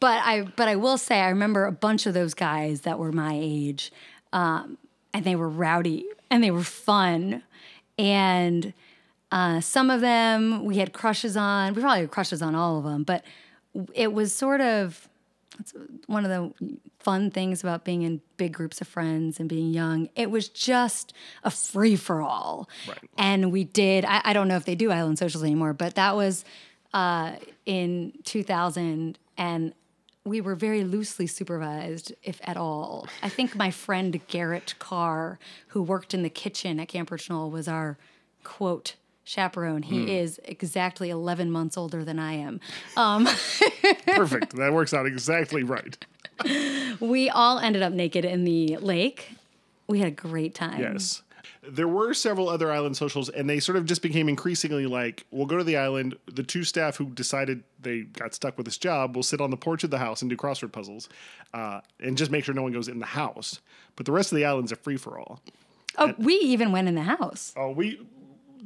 But 0.00 0.22
I 0.24 0.42
but 0.56 0.66
I 0.66 0.76
will 0.76 0.96
say 0.96 1.20
I 1.20 1.28
remember 1.28 1.66
a 1.66 1.72
bunch 1.72 2.06
of 2.06 2.14
those 2.14 2.32
guys 2.32 2.80
that 2.80 2.98
were 2.98 3.12
my 3.12 3.38
age, 3.38 3.92
um, 4.32 4.78
and 5.12 5.26
they 5.26 5.36
were 5.36 5.48
rowdy 5.48 6.06
and 6.30 6.42
they 6.42 6.50
were 6.50 6.64
fun, 6.64 7.42
and 7.98 8.72
uh, 9.30 9.60
some 9.60 9.90
of 9.90 10.00
them 10.00 10.64
we 10.64 10.78
had 10.78 10.94
crushes 10.94 11.36
on. 11.36 11.74
We 11.74 11.82
probably 11.82 12.00
had 12.00 12.10
crushes 12.10 12.40
on 12.40 12.54
all 12.54 12.78
of 12.78 12.84
them, 12.84 13.02
but 13.02 13.22
it 13.92 14.14
was 14.14 14.32
sort 14.32 14.62
of 14.62 15.06
it's 15.58 15.72
one 16.06 16.24
of 16.24 16.30
the 16.30 16.76
fun 16.98 17.30
things 17.30 17.62
about 17.62 17.84
being 17.84 18.02
in 18.02 18.20
big 18.36 18.52
groups 18.52 18.80
of 18.80 18.88
friends 18.88 19.40
and 19.40 19.48
being 19.48 19.72
young. 19.72 20.08
It 20.14 20.30
was 20.30 20.48
just 20.48 21.12
a 21.44 21.50
free 21.50 21.96
for 21.96 22.20
all, 22.20 22.68
Right. 22.88 22.98
and 23.16 23.50
we 23.52 23.64
did. 23.64 24.04
I, 24.04 24.20
I 24.24 24.32
don't 24.32 24.48
know 24.48 24.56
if 24.56 24.64
they 24.64 24.74
do 24.74 24.90
island 24.90 25.18
socials 25.18 25.42
anymore, 25.44 25.72
but 25.72 25.94
that 25.94 26.14
was 26.16 26.44
uh, 26.92 27.32
in 27.64 28.12
2000, 28.24 29.18
and 29.38 29.72
we 30.24 30.40
were 30.40 30.54
very 30.56 30.82
loosely 30.82 31.26
supervised, 31.26 32.12
if 32.22 32.40
at 32.44 32.56
all. 32.56 33.06
I 33.22 33.28
think 33.28 33.54
my 33.54 33.70
friend 33.70 34.20
Garrett 34.26 34.74
Carr, 34.78 35.38
who 35.68 35.82
worked 35.82 36.12
in 36.14 36.22
the 36.22 36.30
kitchen 36.30 36.80
at 36.80 36.88
Camp 36.88 37.08
Birch 37.10 37.30
Knoll, 37.30 37.50
was 37.50 37.68
our 37.68 37.96
quote 38.42 38.96
chaperone. 39.26 39.82
He 39.82 40.16
is 40.16 40.40
exactly 40.44 41.10
11 41.10 41.50
months 41.50 41.76
older 41.76 42.04
than 42.04 42.18
I 42.18 42.34
am. 42.34 42.60
Um, 42.96 43.26
Perfect. 44.06 44.56
that 44.56 44.72
works 44.72 44.94
out 44.94 45.04
exactly 45.04 45.62
right. 45.64 45.98
we 47.00 47.28
all 47.28 47.58
ended 47.58 47.82
up 47.82 47.92
naked 47.92 48.24
in 48.24 48.44
the 48.44 48.76
lake. 48.78 49.32
We 49.88 49.98
had 49.98 50.08
a 50.08 50.12
great 50.12 50.54
time. 50.54 50.80
Yes. 50.80 51.22
There 51.68 51.88
were 51.88 52.14
several 52.14 52.48
other 52.48 52.70
island 52.70 52.96
socials, 52.96 53.28
and 53.28 53.50
they 53.50 53.58
sort 53.58 53.76
of 53.76 53.86
just 53.86 54.00
became 54.00 54.28
increasingly 54.28 54.86
like, 54.86 55.26
we'll 55.32 55.46
go 55.46 55.56
to 55.56 55.64
the 55.64 55.76
island. 55.76 56.16
The 56.32 56.44
two 56.44 56.62
staff 56.62 56.96
who 56.96 57.06
decided 57.06 57.64
they 57.80 58.02
got 58.02 58.34
stuck 58.34 58.56
with 58.56 58.66
this 58.66 58.78
job 58.78 59.16
will 59.16 59.24
sit 59.24 59.40
on 59.40 59.50
the 59.50 59.56
porch 59.56 59.82
of 59.82 59.90
the 59.90 59.98
house 59.98 60.22
and 60.22 60.30
do 60.30 60.36
crossword 60.36 60.70
puzzles 60.70 61.08
uh, 61.52 61.80
and 61.98 62.16
just 62.16 62.30
make 62.30 62.44
sure 62.44 62.54
no 62.54 62.62
one 62.62 62.72
goes 62.72 62.86
in 62.86 63.00
the 63.00 63.06
house. 63.06 63.60
But 63.96 64.06
the 64.06 64.12
rest 64.12 64.30
of 64.30 64.36
the 64.36 64.44
island's 64.44 64.70
a 64.70 64.76
free 64.76 64.96
for 64.96 65.18
all. 65.18 65.40
Oh, 65.98 66.14
we 66.18 66.34
even 66.34 66.70
went 66.72 66.86
in 66.88 66.94
the 66.94 67.02
house. 67.02 67.52
Oh, 67.56 67.70
we. 67.70 68.00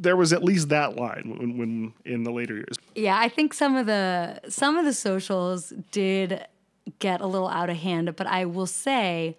There 0.00 0.16
was 0.16 0.32
at 0.32 0.42
least 0.42 0.70
that 0.70 0.96
line 0.96 1.36
when, 1.38 1.58
when 1.58 1.92
in 2.06 2.22
the 2.24 2.30
later 2.32 2.54
years. 2.54 2.76
Yeah, 2.94 3.18
I 3.18 3.28
think 3.28 3.52
some 3.52 3.76
of 3.76 3.84
the 3.86 4.40
some 4.48 4.76
of 4.78 4.84
the 4.86 4.94
socials 4.94 5.74
did 5.90 6.46
get 6.98 7.20
a 7.20 7.26
little 7.26 7.48
out 7.48 7.68
of 7.68 7.76
hand, 7.76 8.16
but 8.16 8.26
I 8.26 8.46
will 8.46 8.66
say, 8.66 9.36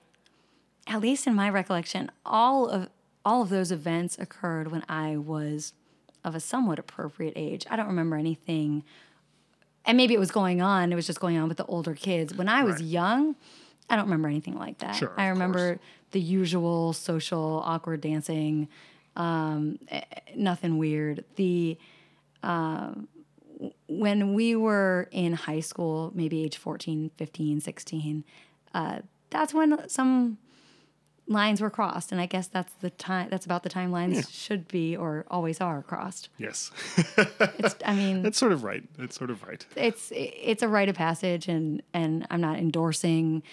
at 0.88 1.02
least 1.02 1.26
in 1.26 1.34
my 1.34 1.50
recollection, 1.50 2.12
all 2.26 2.69
of 2.69 2.89
all 3.26 3.41
of 3.41 3.50
those 3.50 3.71
events 3.71 4.17
occurred 4.19 4.71
when 4.71 4.84
I 4.88 5.17
was 5.17 5.74
of 6.24 6.36
a 6.36 6.39
somewhat 6.39 6.78
appropriate 6.78 7.34
age. 7.36 7.65
I 7.69 7.76
don't 7.76 7.88
remember 7.88 8.15
anything, 8.15 8.84
and 9.84 9.97
maybe 9.97 10.13
it 10.13 10.19
was 10.19 10.32
going 10.32 10.62
on. 10.62 10.91
It 10.91 10.95
was 10.95 11.08
just 11.08 11.19
going 11.19 11.38
on 11.38 11.47
with 11.47 11.58
the 11.58 11.65
older 11.65 11.95
kids. 11.95 12.36
When 12.36 12.47
I 12.47 12.63
was 12.63 12.76
Right. 12.76 12.84
young, 12.84 13.36
I 13.89 13.95
don't 13.95 14.06
remember 14.06 14.28
anything 14.30 14.58
like 14.60 14.78
that. 14.78 14.95
Sure, 14.95 15.12
I 15.17 15.28
remember 15.30 15.80
the 16.12 16.21
usual 16.21 16.93
social 16.93 17.63
awkward 17.65 18.02
dancing, 18.02 18.67
um, 19.15 19.80
eh, 19.89 20.02
nothing 20.36 20.78
weird. 20.78 21.24
The 21.36 21.78
uh, 22.43 22.93
when 23.88 24.34
we 24.34 24.56
were 24.56 25.08
in 25.12 25.34
high 25.34 25.60
school, 25.60 26.12
maybe 26.15 26.43
age 26.43 26.58
14, 26.58 27.12
15, 27.17 27.62
16, 27.62 28.24
uh, 28.74 29.00
that's 29.30 29.54
when 29.54 29.88
some 29.88 30.38
lines 31.28 31.62
were 31.62 31.69
crossed. 31.69 32.12
And 32.12 32.19
I 32.19 32.26
guess 32.26 32.47
that's 32.47 32.74
the 32.76 32.89
time, 32.89 33.30
that's 33.30 33.45
about 33.45 33.63
the 33.63 33.69
time 33.69 33.91
lines 33.91 34.30
should 34.32 34.67
be 34.67 34.95
or 34.95 35.26
always 35.30 35.62
are 35.62 35.82
crossed. 35.84 36.30
Yes. 36.38 36.71
It's, 37.63 37.76
I 37.86 37.93
mean, 37.93 38.24
That's 38.24 38.38
sort 38.38 38.52
of 38.52 38.63
right. 38.63 38.84
That's 38.97 39.15
sort 39.15 39.30
of 39.30 39.43
right. 39.43 39.63
it's, 39.76 40.12
it's 40.15 40.63
a 40.63 40.67
rite 40.67 40.89
of 40.89 40.95
passage 40.95 41.47
and, 41.47 41.84
and 41.93 42.26
I'm 42.32 42.41
not 42.41 42.58
endorsing 42.58 43.43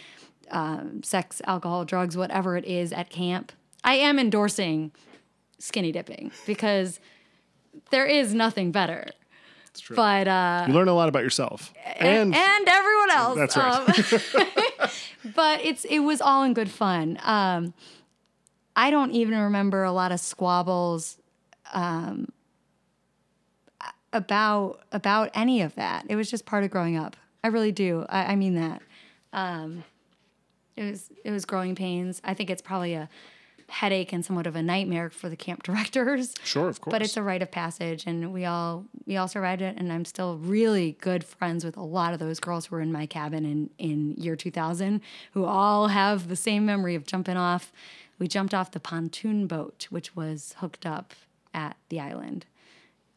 um, 0.51 1.03
sex, 1.03 1.43
alcohol, 1.47 1.85
drugs, 1.85 2.17
whatever 2.17 2.57
it 2.57 2.65
is 2.65 2.93
at 2.93 3.11
camp. 3.11 3.53
I 3.85 3.95
am 3.95 4.19
endorsing 4.19 4.93
skinny 5.59 5.93
dipping 5.93 6.31
because 6.47 7.01
there 7.91 8.07
is 8.07 8.35
nothing 8.35 8.73
better. 8.73 9.11
True. 9.79 9.95
But, 9.95 10.27
uh, 10.27 10.65
you 10.67 10.75
learn 10.75 10.89
a 10.89 10.95
lot 10.95 11.09
about 11.09 11.23
yourself. 11.23 11.73
And, 11.85 12.35
and 12.35 12.69
everyone 12.69 13.11
else. 13.11 13.37
That's 13.37 13.57
right. 13.57 14.79
Um, 14.81 14.89
but 15.37 15.65
it's 15.65 15.85
it 15.85 16.01
was 16.01 16.21
all 16.21 16.43
in 16.43 16.53
good 16.53 16.71
fun. 16.71 17.19
Um, 17.23 17.75
I 18.75 18.91
don't 18.91 19.13
even 19.13 19.39
remember 19.39 19.85
a 19.85 19.93
lot 19.93 20.11
of 20.11 20.21
squabbles 20.21 21.19
um, 21.73 22.29
about 24.13 24.81
about 24.93 25.31
any 25.35 25.63
of 25.63 25.75
that. 25.77 26.07
It 26.09 26.17
was 26.17 26.31
just 26.31 26.47
part 26.47 26.65
of 26.65 26.71
growing 26.71 26.97
up. 26.97 27.17
I 27.45 27.49
really 27.49 27.73
do. 27.73 28.05
I, 28.09 28.33
I 28.33 28.37
mean 28.37 28.55
that. 28.55 28.83
Um, 29.33 29.85
it 30.77 30.85
was 30.85 31.11
it 31.25 31.31
was 31.31 31.45
growing 31.45 31.75
pains. 31.75 32.21
I 32.25 32.35
think 32.35 32.51
it's 32.51 32.63
probably 32.63 32.95
a 32.95 33.09
headache 33.69 34.13
and 34.13 34.25
somewhat 34.25 34.47
of 34.47 34.57
a 34.57 34.63
nightmare 34.63 35.11
for 35.11 35.29
the 35.29 35.37
camp 35.37 35.63
directors. 35.65 36.35
Sure, 36.45 36.69
of 36.69 36.81
course. 36.81 36.93
But 36.93 37.03
it's 37.03 37.17
a 37.17 37.23
rite 37.23 37.43
of 37.43 37.51
passage, 37.51 38.05
and 38.07 38.33
we 38.33 38.45
all 38.45 38.87
we 39.07 39.17
all 39.17 39.29
survived 39.29 39.63
it. 39.63 39.77
And 39.77 39.93
I'm 39.93 40.05
still 40.05 40.39
really 40.39 40.93
good 41.01 41.25
friends 41.25 41.65
with 41.65 41.77
a 41.77 41.83
lot 41.83 42.13
of 42.13 42.19
those 42.19 42.41
girls 42.41 42.67
who 42.67 42.77
were 42.77 42.83
in 42.83 42.93
my 42.93 43.07
cabin 43.07 43.45
in 43.45 43.71
in 43.79 44.15
year 44.17 44.37
2000, 44.37 45.01
who 45.33 45.45
all 45.45 45.89
have 45.89 46.29
the 46.29 46.37
same 46.37 46.67
memory 46.67 46.95
of 46.95 47.07
jumping 47.07 47.37
off. 47.37 47.73
We 48.19 48.27
jumped 48.27 48.53
off 48.53 48.73
the 48.73 48.81
pontoon 48.81 49.47
boat, 49.47 49.87
which 49.91 50.17
was 50.17 50.55
hooked 50.59 50.85
up 50.85 51.15
at 51.55 51.77
the 51.89 52.01
island, 52.01 52.47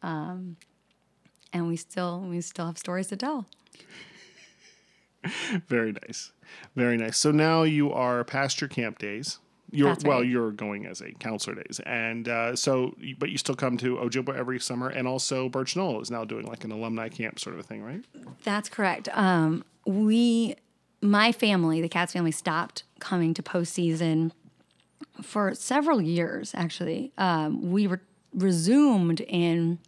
um, 0.02 0.56
and 1.52 1.66
we 1.66 1.76
still 1.76 2.20
we 2.20 2.40
still 2.40 2.66
have 2.66 2.78
stories 2.78 3.08
to 3.08 3.16
tell. 3.16 3.46
Very 5.68 5.92
nice. 5.92 6.32
Very 6.76 6.96
nice. 6.96 7.16
So 7.16 7.30
now 7.30 7.62
you 7.62 7.92
are 7.92 8.24
past 8.24 8.60
your 8.60 8.68
camp 8.68 8.98
days. 8.98 9.38
You're 9.72 9.96
well, 10.04 10.22
you're 10.22 10.50
going 10.50 10.84
as 10.86 11.00
a 11.00 11.12
counselor 11.12 11.56
days, 11.56 11.80
and 11.86 12.28
uh, 12.28 12.54
so, 12.54 12.94
but 13.18 13.30
you 13.30 13.38
still 13.38 13.54
come 13.54 13.78
to 13.78 13.96
Ojibwa 13.96 14.36
every 14.36 14.60
summer, 14.60 14.88
and 14.88 15.08
also 15.08 15.48
Birch 15.48 15.76
Knoll 15.76 16.00
is 16.02 16.10
now 16.10 16.24
doing 16.24 16.46
like 16.46 16.64
an 16.64 16.72
alumni 16.72 17.08
camp 17.08 17.40
sort 17.40 17.54
of 17.54 17.60
a 17.60 17.62
thing, 17.62 17.82
right? 17.82 18.04
That's 18.44 18.68
correct. 18.68 19.08
Um, 19.16 19.64
we, 19.86 20.56
my 21.00 21.32
family, 21.32 21.80
the 21.80 21.88
Katz 21.88 22.12
family, 22.12 22.32
stopped 22.32 22.84
coming 23.00 23.32
to 23.34 23.42
postseason 23.42 24.32
for 25.22 25.54
several 25.54 26.02
years. 26.02 26.52
Actually, 26.54 27.10
um, 27.16 27.72
we 27.72 27.86
were 27.86 28.02
resumed 28.34 29.20
in 29.22 29.78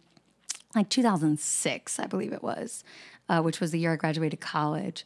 like 0.75 0.89
2006, 0.89 1.99
I 1.99 2.05
believe 2.07 2.33
it 2.33 2.43
was, 2.43 2.83
uh, 3.29 3.41
which 3.41 3.59
was 3.59 3.71
the 3.71 3.79
year 3.79 3.93
I 3.93 3.95
graduated 3.95 4.41
college. 4.41 5.05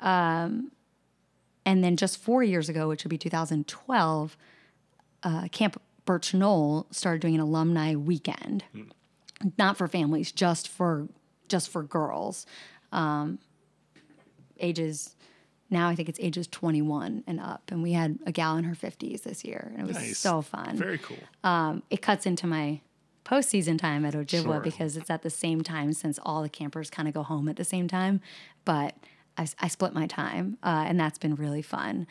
Um, 0.00 0.70
and 1.68 1.84
then 1.84 1.96
just 1.96 2.16
four 2.16 2.42
years 2.42 2.68
ago, 2.70 2.88
which 2.88 3.04
would 3.04 3.10
be 3.10 3.18
2012, 3.18 4.36
uh, 5.22 5.48
Camp 5.52 5.80
Birch 6.06 6.32
Knoll 6.32 6.86
started 6.90 7.20
doing 7.20 7.34
an 7.34 7.40
alumni 7.40 7.94
weekend, 7.94 8.64
not 9.58 9.76
for 9.76 9.86
families, 9.86 10.32
just 10.32 10.66
for 10.68 11.08
just 11.48 11.68
for 11.70 11.82
girls, 11.82 12.46
um, 12.92 13.38
ages. 14.58 15.14
Now 15.70 15.88
I 15.90 15.94
think 15.94 16.08
it's 16.08 16.18
ages 16.20 16.46
21 16.46 17.24
and 17.26 17.38
up, 17.40 17.62
and 17.70 17.82
we 17.82 17.92
had 17.92 18.18
a 18.24 18.32
gal 18.32 18.56
in 18.56 18.64
her 18.64 18.74
50s 18.74 19.22
this 19.24 19.44
year, 19.44 19.70
and 19.72 19.82
it 19.82 19.86
was 19.86 19.96
Nice. 19.96 20.18
so 20.18 20.40
fun 20.40 20.76
Very 20.78 20.96
cool. 20.98 21.18
um, 21.44 21.82
it 21.90 22.00
cuts 22.00 22.24
into 22.24 22.46
my 22.46 22.80
postseason 23.26 23.78
time 23.78 24.06
at 24.06 24.14
Ojibwa 24.14 24.42
Sure. 24.44 24.60
because 24.60 24.96
it's 24.96 25.10
at 25.10 25.20
the 25.22 25.28
same 25.28 25.60
time 25.62 25.92
since 25.92 26.18
all 26.22 26.40
the 26.42 26.48
campers 26.48 26.88
kind 26.88 27.06
of 27.06 27.12
go 27.12 27.22
home 27.22 27.46
at 27.50 27.56
the 27.56 27.64
same 27.64 27.86
time. 27.86 28.22
But 28.64 28.94
I, 29.38 29.46
I 29.60 29.68
split 29.68 29.94
my 29.94 30.06
time, 30.06 30.58
uh, 30.62 30.84
and 30.86 30.98
that's 31.00 31.18
been 31.18 31.34
really 31.36 31.62
fun. 31.62 32.06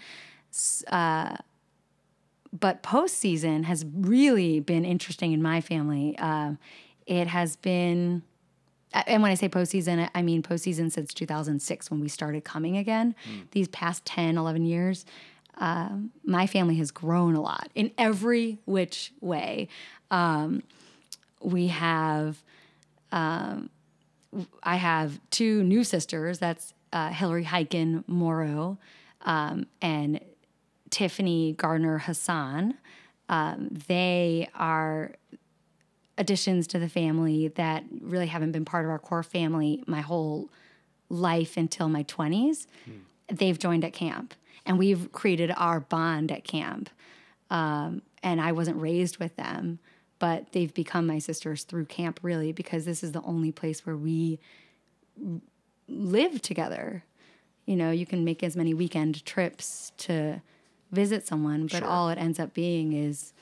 Uh, 0.88 1.36
but 2.58 2.82
postseason 2.82 3.66
has 3.66 3.86
really 3.94 4.60
been 4.60 4.86
interesting 4.86 5.34
in 5.34 5.42
my 5.42 5.62
family. 5.62 6.18
Um 6.18 6.58
it 7.06 7.28
has 7.28 7.56
been, 7.56 8.22
and 8.92 9.22
when 9.22 9.32
I 9.32 9.36
say 9.36 9.48
postseason, 9.48 10.10
I- 10.14 10.22
mean 10.22 10.44
postseason 10.44 10.92
since 10.92 11.14
2006 11.14 11.90
when 11.90 12.02
we 12.02 12.10
started 12.10 12.44
coming 12.44 12.76
again. 12.76 13.16
These 13.52 13.70
past 13.70 14.04
10, 14.04 14.38
11 14.38 14.66
years, 14.66 15.06
um, 15.58 16.12
my 16.26 16.48
family 16.48 16.76
has 16.76 16.92
grown 16.92 17.34
a 17.36 17.40
lot 17.42 17.70
in 17.76 17.92
every 17.98 18.60
which 18.66 19.14
way. 19.22 19.70
Um, 20.12 20.64
we 21.42 21.68
have, 21.68 22.44
um, 23.14 23.70
I 24.64 24.76
have 24.76 25.22
two 25.32 25.64
new 25.64 25.86
sisters. 25.86 26.40
That's 26.40 26.74
uh, 26.94 27.10
Hillary 27.10 27.46
Hyken 27.46 28.04
Morrow 28.08 28.78
um, 29.22 29.68
and 29.82 30.20
Tiffany 30.90 31.54
Gardner 31.54 32.00
Hassan. 32.00 32.76
Um, 33.30 33.70
they 33.88 34.50
are 34.56 35.12
additions 36.18 36.68
to 36.68 36.80
the 36.80 36.90
family 36.90 37.50
that 37.50 37.84
really 38.02 38.28
haven't 38.28 38.52
been 38.52 38.66
part 38.66 38.86
of 38.86 38.92
our 38.92 39.00
core 39.00 39.24
family 39.24 39.84
my 39.86 40.02
whole 40.02 40.50
life 41.10 41.58
until 41.58 41.90
my 41.90 42.04
20s. 42.04 42.68
They've 43.30 43.60
joined 43.60 43.84
at 43.84 43.94
camp 43.94 44.34
and 44.66 44.78
we've 44.78 45.12
created 45.12 45.54
our 45.56 45.80
bond 45.80 46.32
at 46.32 46.44
camp. 46.44 46.90
Um, 47.50 48.02
and 48.24 48.42
I 48.42 48.52
wasn't 48.52 48.82
raised 48.82 49.18
with 49.18 49.36
them, 49.36 49.80
but 50.20 50.52
they've 50.52 50.74
become 50.74 51.08
my 51.08 51.20
sisters 51.20 51.64
through 51.64 51.86
camp, 51.86 52.20
really, 52.22 52.52
because 52.52 52.86
this 52.86 53.04
is 53.04 53.12
the 53.14 53.22
only 53.22 53.52
place 53.52 53.86
where 53.86 53.96
we 53.96 54.40
live 55.88 56.42
together. 56.42 57.04
You 57.66 57.76
know, 57.76 57.92
you 57.92 58.06
can 58.06 58.24
make 58.24 58.44
as 58.44 58.56
many 58.56 58.74
weekend 58.74 59.26
trips 59.26 59.92
to 59.98 60.42
visit 60.92 61.28
someone, 61.28 61.64
but 61.68 61.80
Sure. 61.80 61.88
all 61.88 62.10
it 62.10 62.18
ends 62.18 62.40
up 62.40 62.54
being 62.54 62.94
is 62.94 63.34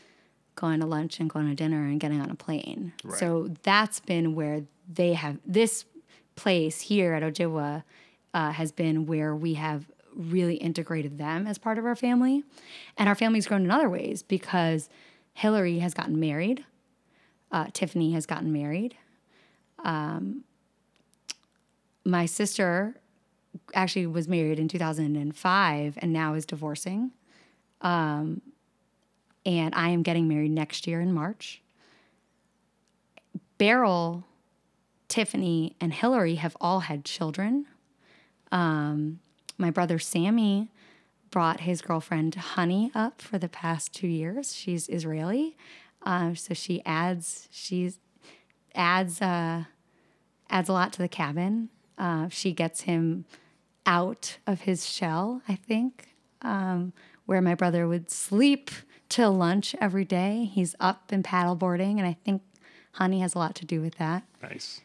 going 0.56 0.80
to 0.80 0.86
lunch 0.86 1.20
and 1.20 1.30
going 1.30 1.48
to 1.50 1.56
dinner 1.56 1.84
and 1.86 2.00
getting 2.00 2.22
on 2.22 2.30
a 2.32 2.36
plane. 2.36 2.94
So 3.18 3.50
that's 3.64 4.00
been 4.00 4.36
where 4.36 4.64
they 4.92 5.14
have 5.14 5.38
this 5.46 5.86
place 6.36 6.82
here 6.82 7.14
at 7.14 7.24
Ojibwa 7.24 7.84
uh, 8.34 8.52
has 8.52 8.72
been 8.72 9.06
where 9.06 9.36
we 9.36 9.56
have 9.56 9.86
really 10.16 10.56
integrated 10.56 11.18
them 11.18 11.46
as 11.46 11.58
part 11.58 11.78
of 11.78 11.86
our 11.86 11.96
family. 11.96 12.44
And 12.98 13.10
our 13.10 13.16
family's 13.16 13.48
grown 13.48 13.64
in 13.66 13.72
other 13.72 13.90
ways 13.90 14.24
because 14.24 14.90
Hillary 15.34 15.80
has 15.80 15.94
gotten 15.94 16.20
married, 16.20 16.64
uh, 17.52 17.68
Tiffany 17.74 18.14
has 18.14 18.26
gotten 18.26 18.52
married. 18.54 18.96
Um, 19.84 20.46
my 22.06 22.26
sister 22.26 22.96
actually 23.74 24.06
was 24.06 24.28
married 24.28 24.60
in 24.60 24.68
2005 24.68 25.98
and 26.02 26.14
now 26.14 26.34
is 26.34 26.46
divorcing. 26.46 27.12
Um, 27.82 28.42
and 29.46 29.74
I 29.76 29.90
am 29.90 30.04
getting 30.04 30.28
married 30.28 30.52
next 30.52 30.88
year 30.88 31.02
in 31.02 31.14
March. 31.14 31.62
Beryl, 33.58 34.26
Tiffany, 35.08 35.76
and 35.80 35.94
Hillary 35.94 36.36
have 36.36 36.58
all 36.60 36.82
had 36.82 37.06
children. 37.06 37.66
Um, 38.52 39.20
my 39.58 39.70
brother 39.70 40.00
Sammy 40.00 40.72
brought 41.32 41.62
his 41.62 41.82
girlfriend 41.82 42.36
Honey 42.36 42.92
up 42.94 43.22
for 43.22 43.38
the 43.38 43.50
past 43.50 43.94
two 43.94 44.08
years. 44.08 44.56
She's 44.56 44.90
Israeli, 44.90 45.56
uh, 46.04 46.34
so 46.34 46.54
she 46.54 46.82
adds 46.86 47.48
she's 47.52 48.00
adds 48.74 49.22
uh, 49.22 49.66
adds 50.50 50.70
a 50.70 50.74
lot 50.74 50.94
to 50.94 51.00
the 51.00 51.08
cabin. 51.08 51.70
Uh, 51.98 52.30
she 52.30 52.52
gets 52.52 52.82
him 52.82 53.26
out 53.86 54.38
of 54.48 54.62
his 54.62 54.86
shell, 54.86 55.42
I 55.48 55.56
think, 55.56 56.16
um, 56.42 56.94
where 57.26 57.42
my 57.42 57.56
brother 57.56 57.88
would 57.88 58.10
sleep 58.10 58.72
till 59.10 59.32
lunch 59.34 59.76
every 59.80 60.06
day. 60.06 60.50
He's 60.52 60.76
up 60.80 61.12
and 61.12 61.24
paddleboarding, 61.24 61.98
and 61.98 62.06
I 62.06 62.18
think 62.26 62.42
Honey 62.94 63.20
has 63.20 63.36
a 63.36 63.40
lot 63.40 63.56
to 63.56 63.66
do 63.66 63.82
with 63.82 63.96
that. 63.96 64.24
Nice. 64.42 64.82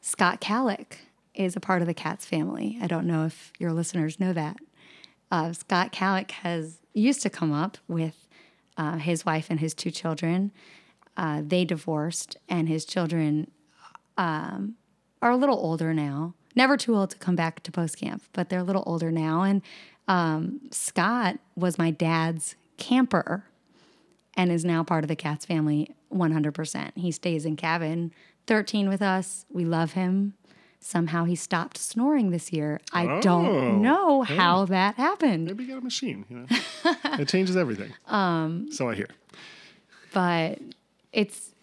Scott 0.00 0.40
Calick 0.40 0.98
is 1.34 1.56
a 1.56 1.60
part 1.60 1.82
of 1.82 1.88
the 1.88 1.94
Katz 1.94 2.24
family. 2.24 2.78
I 2.80 2.86
don't 2.86 3.06
know 3.06 3.26
if 3.26 3.52
your 3.58 3.72
listeners 3.72 4.20
know 4.20 4.32
that. 4.32 4.56
Uh, 5.30 5.52
Scott 5.52 5.92
Calick 5.92 6.30
has 6.30 6.78
used 6.94 7.22
to 7.22 7.30
come 7.30 7.52
up 7.52 7.76
with 7.88 8.26
uh, 8.76 8.98
his 8.98 9.26
wife 9.26 9.48
and 9.50 9.60
his 9.60 9.74
two 9.74 9.90
children. 9.90 10.52
Uh, 11.16 11.42
they 11.44 11.64
divorced, 11.64 12.36
and 12.48 12.68
his 12.68 12.84
children 12.84 13.50
um, 14.16 14.76
are 15.22 15.30
a 15.30 15.36
little 15.36 15.58
older 15.58 15.92
now. 15.94 16.34
Never 16.54 16.76
too 16.76 16.94
old 16.96 17.10
to 17.10 17.18
come 17.18 17.36
back 17.36 17.62
to 17.64 17.72
post 17.72 17.98
camp, 17.98 18.22
but 18.32 18.48
they're 18.48 18.60
a 18.60 18.64
little 18.64 18.82
older 18.86 19.10
now. 19.10 19.42
And 19.42 19.62
um, 20.08 20.60
Scott 20.70 21.38
was 21.54 21.78
my 21.78 21.90
dad's 21.90 22.54
camper 22.78 23.44
and 24.34 24.50
is 24.52 24.64
now 24.64 24.82
part 24.84 25.04
of 25.04 25.08
the 25.08 25.16
Katz 25.16 25.44
family 25.44 25.94
100%. 26.12 26.92
He 26.96 27.10
stays 27.10 27.44
in 27.44 27.56
cabin 27.56 28.12
13 28.46 28.88
with 28.88 29.02
us. 29.02 29.44
We 29.50 29.64
love 29.64 29.92
him. 29.92 30.34
Somehow 30.78 31.24
he 31.24 31.34
stopped 31.34 31.76
snoring 31.78 32.30
this 32.30 32.52
year. 32.52 32.80
I 32.92 33.06
Oh. 33.06 33.20
don't 33.20 33.82
know 33.82 34.22
how 34.22 34.66
that 34.66 34.94
happened, 34.94 35.46
Maybe 35.46 35.64
got 35.66 35.78
a 35.78 35.80
machine. 35.80 36.24
You 36.30 36.36
know, 36.36 36.46
it 37.18 37.28
changes 37.28 37.56
everything. 37.56 37.92
Um, 38.06 38.68
so 38.70 38.88
I 38.88 38.94
hear. 38.94 39.08
but 40.12 40.58
it's 41.12 41.54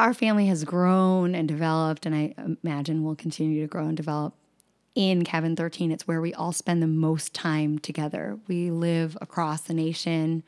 our 0.00 0.14
family 0.14 0.46
has 0.46 0.64
grown 0.64 1.34
and 1.34 1.46
developed, 1.46 2.06
and 2.06 2.14
I 2.14 2.34
imagine 2.62 3.04
will 3.04 3.14
continue 3.14 3.60
to 3.60 3.66
grow 3.66 3.86
and 3.86 3.96
develop. 3.96 4.34
In 4.94 5.24
Cabin 5.24 5.54
13, 5.54 5.92
it's 5.92 6.08
where 6.08 6.22
we 6.22 6.32
all 6.32 6.52
spend 6.52 6.82
the 6.82 6.86
most 6.86 7.34
time 7.34 7.78
together. 7.78 8.38
We 8.48 8.70
live 8.70 9.16
across 9.20 9.60
the 9.60 9.74
nation. 9.74 10.42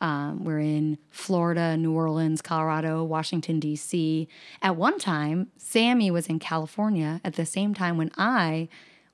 Um, 0.00 0.44
we're 0.44 0.58
in 0.58 0.98
Florida, 1.08 1.76
New 1.76 1.92
Orleans, 1.92 2.42
Colorado, 2.42 3.04
Washington, 3.04 3.60
D.C. 3.60 4.28
At 4.60 4.74
one 4.74 4.98
time, 4.98 5.52
Sammy 5.56 6.10
was 6.10 6.26
in 6.26 6.40
California 6.40 7.20
at 7.24 7.34
the 7.34 7.46
same 7.46 7.74
time 7.74 7.96
when 7.96 8.10
I 8.18 8.68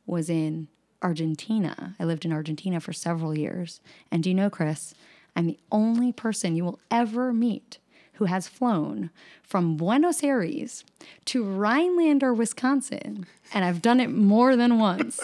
was 0.07 0.31
in 0.31 0.69
Argentina. 1.03 1.97
I 2.01 2.05
lived 2.05 2.25
in 2.25 2.33
Argentina 2.33 2.81
for 2.81 2.95
several 2.95 3.37
years. 3.37 3.81
And 4.11 4.23
do 4.23 4.31
you 4.31 4.35
know, 4.35 4.49
Chris, 4.49 4.95
I'm 5.37 5.47
the 5.47 5.61
only 5.71 6.13
person 6.13 6.57
you 6.57 6.65
will 6.65 6.81
ever 6.91 7.33
meet 7.33 7.79
who 8.23 8.27
has 8.27 8.47
flown 8.47 9.11
from 9.43 9.77
Buenos 9.77 10.23
Aires 10.23 10.85
to 11.25 11.43
Rhinelander, 11.43 12.33
Wisconsin. 12.33 13.27
And 13.53 13.65
I've 13.65 13.83
done 13.83 13.99
it 13.99 14.11
more 14.11 14.55
than 14.55 14.79
once. 14.79 15.21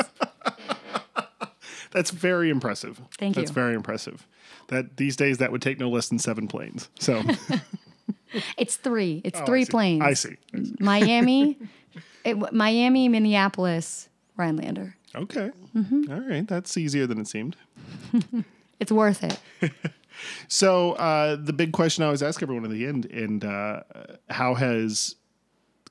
That's 1.92 2.10
very 2.10 2.50
impressive. 2.50 3.00
Thank 3.16 3.36
you. 3.36 3.42
That's 3.42 3.52
very 3.52 3.74
impressive. 3.74 4.26
That 4.66 4.96
these 4.96 5.14
days 5.14 5.38
that 5.38 5.52
would 5.52 5.62
take 5.62 5.78
no 5.78 5.88
less 5.88 6.08
than 6.08 6.18
seven 6.18 6.48
planes. 6.48 6.88
So 6.98 7.22
It's 8.58 8.74
three. 8.74 9.22
It's 9.24 9.38
Oh, 9.38 9.44
I 9.44 9.46
three 9.46 9.64
planes. 9.64 10.02
I 10.02 10.14
see. 10.14 10.36
I 10.52 10.62
see. 10.64 10.74
Miami, 10.80 11.56
it, 12.24 12.52
Miami, 12.52 13.08
Minneapolis, 13.08 14.08
Rhinelander. 14.36 14.96
Okay. 15.14 15.52
Mm-hmm. 15.76 16.12
All 16.12 16.20
right. 16.20 16.46
That's 16.48 16.76
easier 16.76 17.06
than 17.06 17.20
it 17.20 17.28
seemed. 17.28 17.54
It's 18.80 18.90
worth 18.90 19.22
it. 19.22 19.72
So 20.48 20.92
uh, 20.92 21.36
the 21.36 21.52
big 21.52 21.72
question 21.72 22.02
I 22.02 22.06
always 22.06 22.22
ask 22.22 22.42
everyone 22.42 22.64
at 22.64 22.70
the 22.70 22.86
end, 22.86 23.06
and 23.06 23.44
uh, 23.44 23.82
how 24.30 24.54
has 24.54 25.16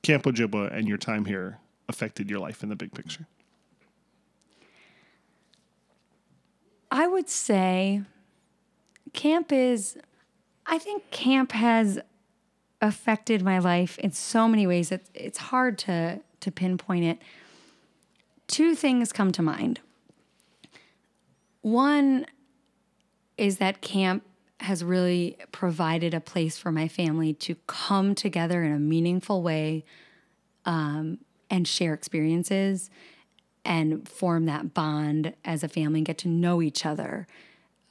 Camp 0.02 0.24
Ojibwa 0.24 0.74
and 0.74 0.88
your 0.88 0.98
time 0.98 1.26
here 1.26 1.60
affected 1.90 2.30
your 2.30 2.40
life 2.40 2.64
in 2.64 2.70
the 2.70 2.76
big 2.76 2.94
picture? 2.94 3.28
I 6.90 7.08
would 7.08 7.30
say 7.30 8.04
camp 9.14 9.52
is, 9.52 9.98
I 10.66 10.78
think 10.78 11.10
camp 11.12 11.52
has 11.52 12.00
affected 12.82 13.42
my 13.42 13.60
life 13.60 13.98
in 14.00 14.12
so 14.12 14.48
many 14.48 14.68
ways. 14.68 14.90
that 14.90 15.02
it's 15.14 15.38
hard 15.38 15.78
to, 15.80 16.22
to 16.40 16.52
pinpoint 16.52 17.04
it. 17.04 17.22
Two 18.48 18.76
things 18.76 19.12
come 19.12 19.32
to 19.34 19.42
mind. 19.42 19.80
One 21.62 22.26
is 23.38 23.58
that 23.58 23.82
camp 23.82 24.24
has 24.60 24.84
really 24.84 25.38
provided 25.52 26.14
a 26.14 26.20
place 26.20 26.58
for 26.58 26.72
my 26.72 26.88
family 26.88 27.34
to 27.34 27.56
come 27.68 28.16
together 28.16 28.64
in 28.64 28.72
a 28.72 28.80
meaningful 28.80 29.44
way 29.44 29.86
um, 30.66 31.20
and 31.50 31.68
share 31.68 31.94
experiences 31.94 32.90
and 33.64 34.08
form 34.08 34.46
that 34.46 34.74
bond 34.74 35.34
as 35.46 35.64
a 35.64 35.68
family 35.68 36.00
and 36.00 36.06
get 36.06 36.18
to 36.18 36.28
know 36.28 36.62
each 36.62 36.86
other, 36.86 37.28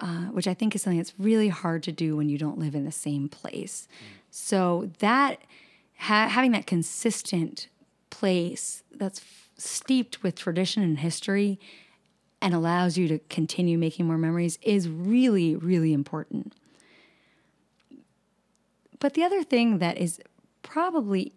uh, 0.00 0.26
which 0.26 0.48
I 0.48 0.54
think 0.54 0.74
is 0.74 0.82
something 0.82 0.98
that's 0.98 1.14
really 1.18 1.48
hard 1.48 1.82
to 1.84 1.92
do 1.92 2.16
when 2.16 2.28
you 2.28 2.38
don't 2.38 2.58
live 2.58 2.74
in 2.74 2.84
the 2.84 2.92
same 2.92 3.28
place. 3.28 3.86
So 4.30 4.90
that 4.98 5.40
ha- 5.98 6.28
having 6.28 6.52
that 6.52 6.66
consistent 6.66 7.68
place 8.10 8.82
that's 8.90 9.20
f- 9.20 9.50
steeped 9.56 10.22
with 10.22 10.34
tradition 10.34 10.82
and 10.82 10.98
history 10.98 11.60
and 12.46 12.54
allows 12.54 12.96
you 12.96 13.08
to 13.08 13.18
continue 13.28 13.76
making 13.76 14.06
more 14.06 14.16
memories 14.16 14.56
is 14.62 14.88
really, 14.88 15.56
really 15.56 15.92
important. 15.92 16.54
But 19.00 19.14
the 19.14 19.24
other 19.24 19.42
thing 19.42 19.78
that 19.78 19.98
is 19.98 20.20
probably 20.62 21.32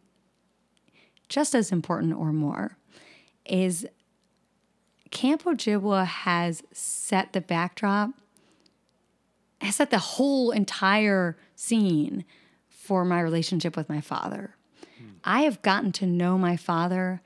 just 1.28 1.56
as 1.56 1.72
important 1.72 2.14
or 2.14 2.32
more 2.32 2.78
is 3.44 3.88
Camp 5.10 5.46
Ojibwa 5.46 6.06
has 6.06 6.62
set 6.72 7.34
the 7.34 7.42
backdrop, 7.42 8.12
has 9.62 9.78
set 9.78 9.90
the 9.90 9.98
whole 9.98 10.52
entire 10.52 11.38
scene 11.56 12.24
for 12.68 13.04
my 13.04 13.20
relationship 13.20 13.76
with 13.76 13.90
my 13.90 14.00
father. 14.00 14.54
Hmm. 15.00 15.06
I 15.24 15.42
have 15.42 15.64
gotten 15.64 15.92
to 15.94 16.06
know 16.06 16.38
my 16.38 16.56
father 16.56 17.24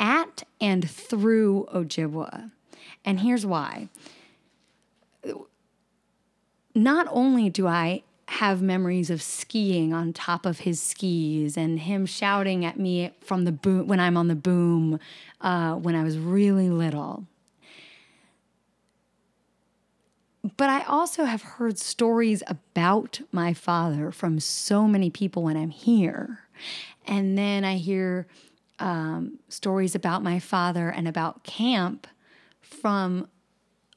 at 0.00 0.42
and 0.60 0.90
through 0.90 1.68
Ojibwa. 1.72 2.50
And 3.04 3.20
here's 3.20 3.46
why. 3.46 3.88
Not 6.74 7.06
only 7.10 7.50
do 7.50 7.66
I 7.66 8.02
have 8.26 8.62
memories 8.62 9.10
of 9.10 9.20
skiing 9.20 9.92
on 9.92 10.12
top 10.12 10.46
of 10.46 10.60
his 10.60 10.80
skis 10.80 11.56
and 11.56 11.80
him 11.80 12.06
shouting 12.06 12.64
at 12.64 12.78
me 12.78 13.10
from 13.20 13.44
the 13.44 13.50
boom 13.50 13.88
when 13.88 13.98
I'm 13.98 14.16
on 14.16 14.28
the 14.28 14.36
boom 14.36 15.00
uh, 15.40 15.74
when 15.74 15.96
I 15.96 16.04
was 16.04 16.16
really 16.16 16.70
little. 16.70 17.26
But 20.56 20.70
I 20.70 20.84
also 20.84 21.24
have 21.24 21.42
heard 21.42 21.76
stories 21.76 22.42
about 22.46 23.20
my 23.32 23.52
father 23.52 24.10
from 24.12 24.38
so 24.38 24.86
many 24.86 25.10
people 25.10 25.42
when 25.42 25.56
I'm 25.56 25.70
here. 25.70 26.38
And 27.06 27.36
then 27.36 27.64
I 27.64 27.76
hear 27.76 28.26
um, 28.78 29.38
stories 29.48 29.94
about 29.94 30.22
my 30.22 30.38
father 30.38 30.88
and 30.88 31.08
about 31.08 31.42
camp 31.42 32.06
from 32.70 33.28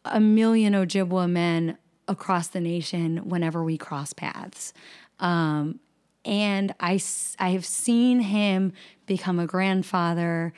a 0.06 0.20
million 0.20 0.74
Ojibwa 0.74 1.30
men 1.30 1.78
across 2.08 2.48
the 2.48 2.60
nation 2.60 3.18
whenever 3.30 3.64
we 3.64 3.78
cross 3.78 4.14
paths. 4.14 4.74
Um, 5.20 5.80
and 6.26 6.74
I 6.80 7.00
have 7.40 7.66
seen 7.66 8.22
him 8.22 8.74
become 9.06 9.40
a 9.40 9.48
grandfather 9.48 10.54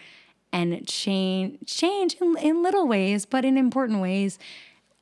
and 0.52 0.88
change 0.88 1.60
change 1.66 2.16
in, 2.16 2.38
in 2.38 2.64
little 2.64 2.88
ways, 2.88 3.26
but 3.26 3.44
in 3.44 3.58
important 3.58 4.00
ways 4.00 4.40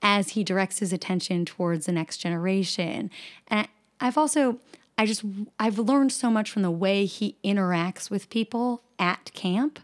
as 0.02 0.30
he 0.30 0.44
directs 0.44 0.80
his 0.80 0.92
attention 0.92 1.46
towards 1.46 1.86
the 1.86 1.92
next 1.92 2.18
generation. 2.18 3.10
And 3.48 3.68
I've 4.00 4.18
also 4.18 4.60
I 4.98 5.06
just 5.06 5.24
I've 5.60 5.80
learned 5.80 6.12
so 6.12 6.30
much 6.30 6.50
from 6.50 6.62
the 6.62 6.72
way 6.72 7.06
he 7.06 7.38
interacts 7.44 8.10
with 8.10 8.30
people 8.30 8.84
at 9.00 9.32
camp, 9.34 9.80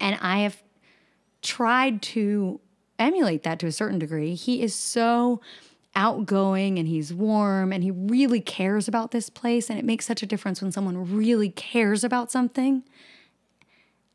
and 0.00 0.18
I 0.20 0.40
have 0.40 0.62
tried 1.40 2.02
to 2.02 2.60
emulate 3.02 3.42
that 3.42 3.58
to 3.60 3.66
a 3.66 3.72
certain 3.72 3.98
degree. 3.98 4.34
He 4.34 4.62
is 4.62 4.74
so 4.74 5.40
outgoing 5.94 6.78
and 6.78 6.88
he's 6.88 7.12
warm 7.12 7.72
and 7.72 7.84
he 7.84 7.90
really 7.90 8.40
cares 8.40 8.88
about 8.88 9.10
this 9.10 9.28
place 9.28 9.68
and 9.68 9.78
it 9.78 9.84
makes 9.84 10.06
such 10.06 10.22
a 10.22 10.26
difference 10.26 10.62
when 10.62 10.72
someone 10.72 11.14
really 11.14 11.50
cares 11.50 12.02
about 12.02 12.30
something. 12.30 12.82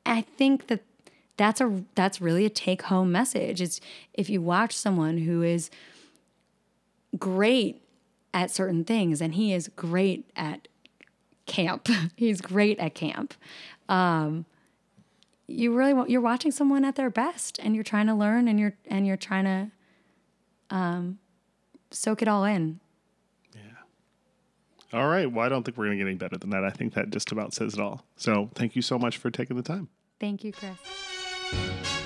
I 0.06 0.21
think 0.21 0.67
that 0.67 0.84
that's 1.36 1.62
a 1.62 1.84
that's 1.93 2.19
really 2.19 2.45
a 2.45 2.50
take 2.50 2.84
home 2.84 3.12
message. 3.12 3.62
It's 3.62 3.80
if 4.13 4.30
you 4.30 4.41
watch 4.41 4.76
someone 4.76 5.19
who 5.19 5.43
is 5.43 5.69
great 7.17 7.82
at 8.34 8.52
certain 8.52 8.84
things 8.84 9.21
and 9.21 9.36
he 9.36 9.54
is 9.54 9.69
great 9.76 10.30
at 10.36 10.67
camp. 11.45 11.88
He's 12.15 12.41
great 12.41 12.78
at 12.80 12.93
camp. 12.93 13.34
Um, 13.89 14.45
you 15.47 15.73
really 15.75 15.93
want, 15.93 16.10
you're 16.10 16.21
watching 16.21 16.51
someone 16.51 16.83
at 16.83 16.95
their 16.95 17.10
best 17.10 17.60
and 17.63 17.73
you're 17.73 17.83
trying 17.83 18.07
to 18.07 18.13
learn 18.13 18.47
and 18.47 18.60
you're 18.60 18.73
and 18.88 19.07
you're 19.07 19.17
trying 19.17 19.45
to 19.45 19.71
um, 20.75 21.19
soak 21.91 22.21
it 22.21 22.27
all 22.27 22.43
in. 22.43 22.79
Yeah. 23.55 23.62
All 24.99 25.07
right. 25.07 25.31
Well, 25.31 25.45
I 25.45 25.49
don't 25.49 25.63
think 25.63 25.77
we're 25.77 25.86
going 25.86 25.97
to 25.97 26.03
get 26.03 26.10
any 26.10 26.17
better 26.17 26.38
than 26.38 26.49
that. 26.51 26.63
I 26.63 26.69
think 26.69 26.93
that 26.93 27.10
just 27.10 27.31
about 27.31 27.53
says 27.53 27.73
it 27.73 27.79
all. 27.79 28.05
So 28.17 28.49
thank 28.55 28.75
you 28.75 28.81
so 28.81 28.99
much 28.99 29.17
for 29.17 29.31
taking 29.31 29.55
the 29.55 29.63
time. 29.63 29.88
Thank 30.19 30.43
you, 30.43 30.51
Chris. 30.51 31.96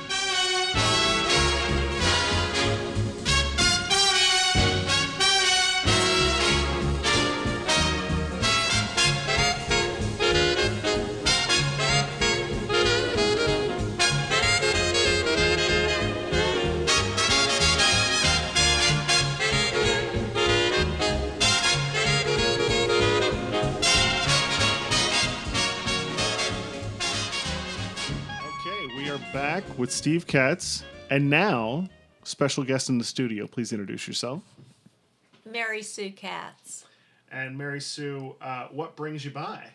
Back 29.52 29.78
with 29.78 29.92
Steve 29.92 30.26
Katz, 30.26 30.82
and 31.10 31.30
now 31.30 31.86
special 32.24 32.64
guest 32.64 32.88
in 32.88 32.98
the 32.98 33.04
studio. 33.04 33.48
Please 33.48 33.74
introduce 33.74 34.08
yourself. 34.08 34.42
Mary 35.44 35.84
Sue 35.84 36.12
Katz. 36.12 36.86
And 37.30 37.58
Mary 37.58 37.82
Sue, 37.82 38.38
uh, 38.42 38.68
what 38.72 38.96
brings 38.96 39.26
you 39.26 39.32
by? 39.32 39.66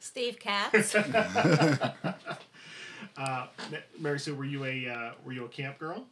Steve 0.00 0.40
Katz. 0.40 0.94
Ma- 3.16 3.46
Mary 4.00 4.18
Sue, 4.18 4.34
were 4.34 4.44
you 4.44 4.64
a 4.64 4.88
uh, 4.88 5.12
were 5.24 5.32
you 5.32 5.44
a 5.44 5.48
camp 5.48 5.78
girl? 5.78 6.04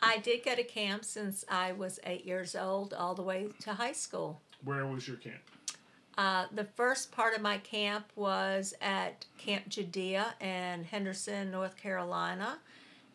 I 0.00 0.18
did 0.18 0.44
go 0.44 0.54
to 0.54 0.62
camp 0.62 1.06
since 1.06 1.42
I 1.48 1.72
was 1.72 1.98
eight 2.04 2.26
years 2.26 2.54
old, 2.54 2.92
all 2.92 3.14
the 3.14 3.22
way 3.22 3.48
to 3.60 3.72
high 3.72 3.92
school. 3.92 4.42
Where 4.62 4.86
was 4.86 5.08
your 5.08 5.16
camp? 5.16 5.40
Uh, 6.18 6.46
the 6.52 6.64
first 6.64 7.12
part 7.12 7.34
of 7.34 7.42
my 7.42 7.58
camp 7.58 8.10
was 8.16 8.72
at 8.80 9.26
Camp 9.36 9.68
Judaea 9.68 10.34
in 10.40 10.84
Henderson, 10.84 11.50
North 11.50 11.76
Carolina. 11.76 12.58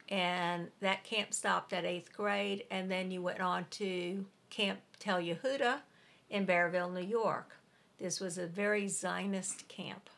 And 0.10 0.68
that 0.82 1.04
camp 1.04 1.34
stopped 1.34 1.74
at 1.74 1.86
eighth 1.86 2.14
grade. 2.14 2.66
And 2.70 2.92
then 2.92 3.10
you 3.10 3.22
went 3.22 3.40
on 3.40 3.66
to 3.72 4.26
Camp 4.50 4.80
Tel 5.00 5.20
Yehuda 5.20 5.80
in 6.30 6.46
Barryville, 6.46 6.94
New 6.94 7.02
York. 7.02 7.58
This 8.00 8.20
was 8.20 8.38
a 8.38 8.46
very 8.46 8.88
Zionist 8.88 9.68
camp. 9.68 10.10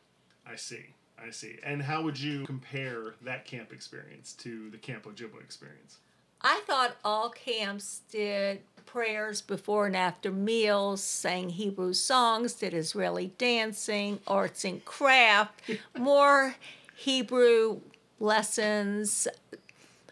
I 0.45 0.55
see. 0.55 0.87
I 1.17 1.29
see. 1.29 1.57
And 1.63 1.81
how 1.81 2.01
would 2.03 2.19
you 2.19 2.45
compare 2.45 3.15
that 3.21 3.45
camp 3.45 3.71
experience 3.71 4.33
to 4.33 4.69
the 4.71 4.77
Camp 4.77 5.05
Ojibwa 5.05 5.41
experience? 5.41 5.99
I 6.41 6.61
thought 6.67 6.97
all 7.05 7.29
camps 7.29 8.01
did 8.11 8.61
prayers 8.85 9.41
before 9.41 9.87
and 9.87 9.95
after 9.95 10.31
meals, 10.31 11.03
sang 11.03 11.49
Hebrew 11.49 11.93
songs, 11.93 12.53
did 12.53 12.73
Israeli 12.73 13.33
dancing, 13.37 14.19
arts 14.27 14.65
and 14.65 14.83
craft, 14.85 15.61
more 15.97 16.55
Hebrew 16.95 17.81
lessons. 18.19 19.27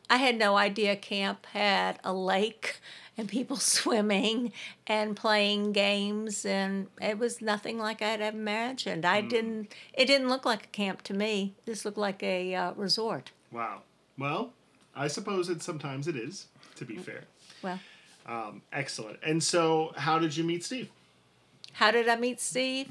I 0.10 0.18
had 0.18 0.38
no 0.38 0.58
idea 0.58 0.96
camp 0.96 1.46
had 1.48 2.00
a 2.04 2.14
lake 2.14 2.82
and 3.18 3.30
people 3.30 3.56
swimming 3.58 4.52
and 4.88 5.16
playing 5.16 5.72
games 5.72 6.46
and 6.46 6.88
it 7.02 7.18
was 7.18 7.42
nothing 7.42 7.78
like 7.78 8.02
I'd 8.02 8.22
ever 8.22 8.38
imagined. 8.38 9.06
I 9.06 9.22
didn't 9.22 9.74
it 9.94 10.06
didn't 10.06 10.30
look 10.30 10.46
like 10.46 10.66
a 10.66 10.70
camp 10.70 11.04
to 11.04 11.14
me. 11.14 11.54
This 11.66 11.86
looked 11.86 11.98
like 11.98 12.22
a 12.24 12.54
uh, 12.56 12.74
resort. 12.74 13.32
Wow. 13.52 13.84
Well, 14.18 14.54
I 14.96 15.08
suppose 15.08 15.50
it 15.50 15.62
sometimes 15.62 16.08
it 16.08 16.16
is. 16.16 16.48
To 16.76 16.86
be 16.86 16.98
fair. 16.98 17.26
Well, 17.62 17.80
Um, 18.26 18.62
excellent. 18.72 19.20
And 19.26 19.44
so, 19.44 19.94
how 19.96 20.20
did 20.20 20.36
you 20.38 20.44
meet 20.44 20.64
Steve? 20.64 20.90
How 21.74 21.92
did 21.92 22.08
I 22.08 22.16
meet 22.16 22.40
Steve? 22.40 22.90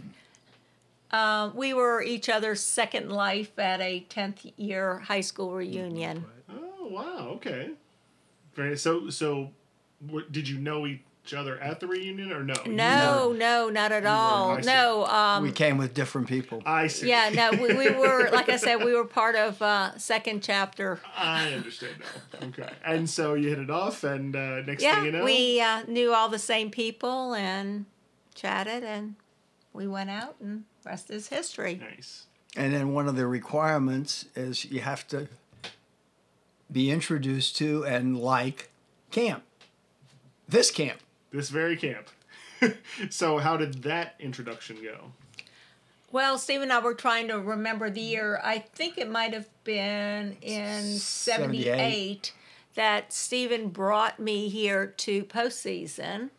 Um, 1.13 1.57
we 1.57 1.75
were 1.75 2.03
each 2.03 2.29
other's 2.29 2.61
second 2.61 3.11
life 3.11 3.59
at 3.59 3.81
a 3.81 4.07
10th 4.09 4.53
year 4.57 5.01
high 5.01 5.21
school 5.21 5.53
reunion. 5.53 6.25
Oh 6.49 6.87
wow. 6.89 7.29
Okay. 7.37 7.71
Very. 8.55 8.77
So 8.77 9.11
so, 9.11 9.51
did 10.31 10.49
you 10.49 10.59
know 10.59 10.87
each 11.25 11.35
other 11.35 11.59
at 11.61 11.81
the 11.81 11.87
reunion 11.87 12.33
or 12.33 12.43
no? 12.43 12.55
No, 12.67 13.33
no, 13.33 13.69
not 13.69 13.93
at 13.93 14.07
all. 14.07 14.59
No, 14.59 15.05
um, 15.07 15.43
we 15.43 15.53
came 15.53 15.77
with 15.77 15.95
different 15.95 16.29
people. 16.29 16.63
I 16.65 16.87
see. 16.87 17.09
yeah, 17.09 17.31
no, 17.33 17.51
we, 17.53 17.75
we 17.75 17.91
were, 17.99 18.31
like 18.33 18.49
I 18.49 18.57
said, 18.57 18.77
we 18.85 18.95
were 18.95 19.05
part 19.05 19.37
of 19.37 19.61
uh, 19.61 19.97
second 19.99 20.43
chapter. 20.43 21.01
I 21.17 21.53
understand 21.53 21.95
now. 22.41 22.47
Okay. 22.49 22.73
And 22.85 23.09
so 23.09 23.35
you 23.35 23.49
hit 23.51 23.59
it 23.59 23.71
off, 23.71 24.03
and 24.05 24.35
uh, 24.35 24.63
next 24.63 24.83
Yeah, 24.83 24.97
thing 24.97 25.07
you 25.07 25.13
know, 25.13 25.25
we 25.25 25.61
uh, 25.61 25.83
knew 25.87 26.13
all 26.15 26.29
the 26.29 26.39
same 26.39 26.71
people 26.71 27.35
and 27.35 27.85
chatted, 28.35 28.83
and 28.83 29.15
we 29.73 29.87
went 29.87 30.11
out, 30.11 30.37
and 30.41 30.65
rest 30.85 31.11
is 31.11 31.29
history. 31.29 31.75
nice. 31.77 32.27
And 32.57 32.75
then 32.75 32.93
one 32.93 33.07
of 33.07 33.15
the 33.15 33.27
requirements 33.29 34.25
is 34.35 34.65
you 34.65 34.81
have 34.81 35.07
to 35.09 35.29
be 36.73 36.91
introduced 36.91 37.57
to 37.57 37.85
and 37.85 38.19
like 38.19 38.71
camp. 39.13 39.45
This 40.49 40.71
camp. 40.73 40.99
This 41.33 41.51
very 41.51 41.77
camp. 41.77 42.09
so 43.11 43.39
how 43.39 43.57
did 43.57 43.83
that 43.83 44.15
introduction 44.19 44.79
go? 44.83 45.13
Well, 46.13 46.39
Steve 46.39 46.63
and 46.63 46.73
I 46.73 46.81
were 46.81 46.95
trying 46.95 47.29
to 47.29 47.39
remember 47.39 47.89
the 47.89 48.01
year. 48.01 48.41
I 48.43 48.59
think 48.59 48.99
it 48.99 49.09
might 49.09 49.33
have 49.33 49.49
been 49.63 50.37
in 50.43 50.83
78, 50.99 51.65
78. 51.65 52.33
that 52.75 53.13
Stephen 53.13 53.69
brought 53.69 54.19
me 54.19 54.49
here 54.49 54.89
to 54.89 55.25
postseason, 55.25 56.31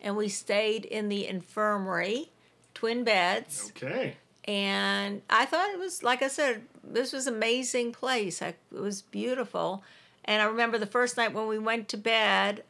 and 0.00 0.16
we 0.16 0.28
stayed 0.28 0.84
in 0.84 1.08
the 1.08 1.26
infirmary, 1.26 2.30
twin 2.72 3.02
beds. 3.02 3.72
Okay. 3.76 4.16
And 4.44 5.22
I 5.28 5.44
thought 5.44 5.70
it 5.70 5.78
was, 5.78 6.04
like 6.04 6.22
I 6.22 6.28
said, 6.28 6.62
this 6.84 7.12
was 7.12 7.26
amazing 7.26 7.90
place. 7.90 8.40
I, 8.40 8.48
it 8.48 8.80
was 8.80 9.02
beautiful. 9.02 9.82
And 10.24 10.40
I 10.40 10.44
remember 10.44 10.78
the 10.78 10.86
first 10.86 11.16
night 11.16 11.34
when 11.34 11.48
we 11.48 11.58
went 11.58 11.88
to 11.88 11.96
bed, 11.96 12.62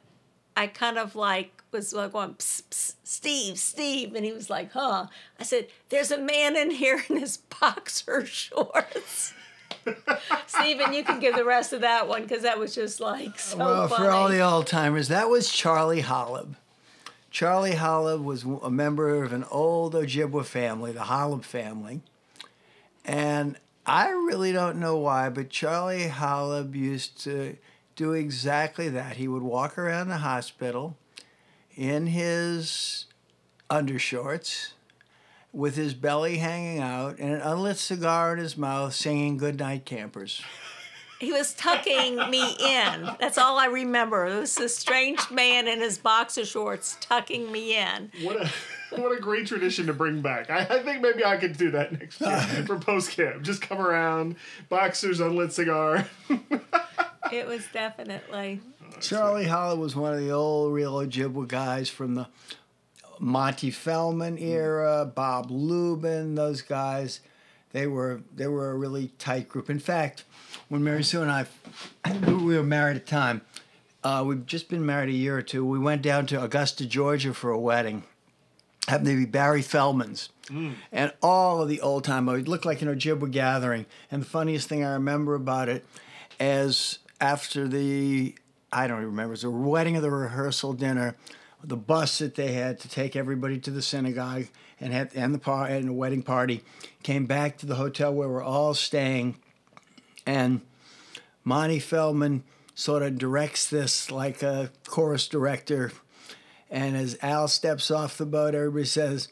I 0.56 0.68
kind 0.68 0.96
of 0.96 1.14
like 1.14 1.55
was 1.72 1.92
like 1.92 2.12
going, 2.12 2.34
psst, 2.34 2.62
psst, 2.70 2.94
Steve, 3.04 3.58
Steve. 3.58 4.14
And 4.14 4.24
he 4.24 4.32
was 4.32 4.50
like, 4.50 4.72
huh. 4.72 5.06
I 5.38 5.42
said, 5.42 5.68
there's 5.88 6.10
a 6.10 6.18
man 6.18 6.56
in 6.56 6.70
here 6.70 7.02
in 7.08 7.18
his 7.18 7.36
boxer 7.36 8.24
shorts. 8.26 9.34
Steven, 10.46 10.92
you 10.92 11.04
can 11.04 11.20
give 11.20 11.36
the 11.36 11.44
rest 11.44 11.72
of 11.72 11.80
that 11.82 12.08
one 12.08 12.22
because 12.22 12.42
that 12.42 12.58
was 12.58 12.74
just 12.74 13.00
like 13.00 13.38
so 13.38 13.58
well, 13.58 13.88
funny. 13.88 14.04
for 14.04 14.10
all 14.10 14.28
the 14.28 14.40
old 14.40 14.66
timers, 14.66 15.08
that 15.08 15.28
was 15.28 15.50
Charlie 15.50 16.02
Hollab. 16.02 16.56
Charlie 17.30 17.72
Hollab 17.72 18.24
was 18.24 18.44
a 18.62 18.70
member 18.70 19.22
of 19.22 19.32
an 19.32 19.44
old 19.50 19.94
Ojibwa 19.94 20.44
family, 20.44 20.92
the 20.92 21.00
Hollab 21.00 21.44
family. 21.44 22.00
And 23.04 23.58
I 23.84 24.08
really 24.08 24.52
don't 24.52 24.78
know 24.78 24.96
why, 24.96 25.28
but 25.28 25.50
Charlie 25.50 26.08
Hollab 26.08 26.74
used 26.74 27.22
to 27.24 27.56
do 27.94 28.12
exactly 28.12 28.88
that. 28.88 29.16
He 29.16 29.28
would 29.28 29.42
walk 29.42 29.78
around 29.78 30.08
the 30.08 30.18
hospital 30.18 30.96
in 31.76 32.06
his 32.08 33.06
undershorts 33.70 34.72
with 35.52 35.76
his 35.76 35.94
belly 35.94 36.38
hanging 36.38 36.80
out 36.80 37.18
and 37.18 37.32
an 37.32 37.40
unlit 37.40 37.76
cigar 37.76 38.32
in 38.32 38.38
his 38.38 38.56
mouth 38.56 38.94
singing 38.94 39.36
Goodnight 39.36 39.84
Campers. 39.84 40.42
He 41.18 41.32
was 41.32 41.54
tucking 41.54 42.28
me 42.30 42.56
in. 42.60 43.10
That's 43.18 43.38
all 43.38 43.58
I 43.58 43.66
remember. 43.66 44.26
It 44.26 44.38
was 44.38 44.54
this 44.54 44.76
strange 44.76 45.30
man 45.30 45.66
in 45.66 45.80
his 45.80 45.96
boxer 45.96 46.44
shorts 46.44 46.98
tucking 47.00 47.50
me 47.50 47.78
in. 47.78 48.10
What 48.22 48.36
a 48.36 48.50
what 49.00 49.16
a 49.16 49.20
great 49.20 49.46
tradition 49.46 49.86
to 49.86 49.94
bring 49.94 50.20
back. 50.20 50.50
I, 50.50 50.58
I 50.58 50.82
think 50.82 51.00
maybe 51.00 51.24
I 51.24 51.38
could 51.38 51.56
do 51.56 51.70
that 51.70 51.92
next 51.92 52.20
year 52.20 52.38
for 52.66 52.78
post 52.78 53.12
camp. 53.12 53.42
Just 53.42 53.62
come 53.62 53.78
around, 53.78 54.36
boxers, 54.68 55.20
unlit 55.20 55.52
cigar. 55.52 56.06
It 57.32 57.46
was 57.46 57.64
definitely. 57.72 58.60
Charlie 59.00 59.46
Hollub 59.46 59.78
was 59.78 59.94
one 59.94 60.14
of 60.14 60.20
the 60.20 60.30
old 60.30 60.72
real 60.72 60.94
Ojibwa 60.94 61.46
guys 61.46 61.88
from 61.88 62.14
the 62.14 62.28
Monty 63.18 63.70
Feldman 63.70 64.38
era, 64.38 65.10
Bob 65.12 65.50
Lubin, 65.50 66.34
those 66.34 66.62
guys. 66.62 67.20
They 67.72 67.86
were 67.86 68.22
they 68.34 68.46
were 68.46 68.70
a 68.70 68.74
really 68.74 69.12
tight 69.18 69.48
group. 69.48 69.68
In 69.68 69.78
fact, 69.78 70.24
when 70.68 70.82
Mary 70.82 71.04
Sue 71.04 71.22
and 71.22 71.30
I 71.30 71.46
we 72.26 72.56
were 72.56 72.62
married 72.62 72.96
at 72.96 73.06
the 73.06 73.10
time, 73.10 73.42
uh, 74.02 74.24
we've 74.26 74.46
just 74.46 74.68
been 74.68 74.86
married 74.86 75.10
a 75.10 75.16
year 75.16 75.36
or 75.36 75.42
two. 75.42 75.64
We 75.64 75.78
went 75.78 76.02
down 76.02 76.26
to 76.26 76.42
Augusta, 76.42 76.86
Georgia 76.86 77.34
for 77.34 77.50
a 77.50 77.58
wedding. 77.58 78.04
Happened 78.88 79.08
to 79.08 79.16
be 79.16 79.26
Barry 79.26 79.62
Feldman's. 79.62 80.28
And 80.92 81.12
all 81.20 81.60
of 81.60 81.68
the 81.68 81.80
old 81.80 82.04
time, 82.04 82.28
it 82.28 82.46
looked 82.46 82.64
like 82.64 82.80
an 82.82 82.88
Ojibwa 82.88 83.30
gathering. 83.32 83.84
And 84.12 84.22
the 84.22 84.26
funniest 84.26 84.68
thing 84.68 84.84
I 84.84 84.92
remember 84.92 85.34
about 85.34 85.68
it 85.68 85.84
is 86.38 87.00
after 87.20 87.66
the, 87.66 88.36
I 88.76 88.86
don't 88.86 88.98
even 88.98 89.12
remember, 89.12 89.30
it 89.30 89.42
was 89.42 89.44
a 89.44 89.50
wedding 89.50 89.96
or 89.96 90.02
the 90.02 90.10
rehearsal 90.10 90.74
dinner, 90.74 91.16
the 91.64 91.78
bus 91.78 92.18
that 92.18 92.34
they 92.34 92.52
had 92.52 92.78
to 92.80 92.90
take 92.90 93.16
everybody 93.16 93.58
to 93.60 93.70
the 93.70 93.80
synagogue 93.80 94.48
and 94.78 94.92
had 94.92 95.12
and 95.14 95.32
the 95.32 95.38
par 95.38 95.66
and 95.66 95.88
the 95.88 95.94
wedding 95.94 96.22
party 96.22 96.62
came 97.02 97.24
back 97.24 97.56
to 97.56 97.64
the 97.64 97.76
hotel 97.76 98.12
where 98.12 98.28
we're 98.28 98.42
all 98.42 98.74
staying, 98.74 99.36
and 100.26 100.60
Monty 101.42 101.78
Feldman 101.78 102.44
sort 102.74 103.02
of 103.02 103.16
directs 103.16 103.66
this 103.66 104.10
like 104.10 104.42
a 104.42 104.70
chorus 104.86 105.26
director, 105.26 105.90
and 106.70 106.98
as 106.98 107.16
Al 107.22 107.48
steps 107.48 107.90
off 107.90 108.18
the 108.18 108.26
boat, 108.26 108.54
everybody 108.54 108.84
says, 108.84 109.28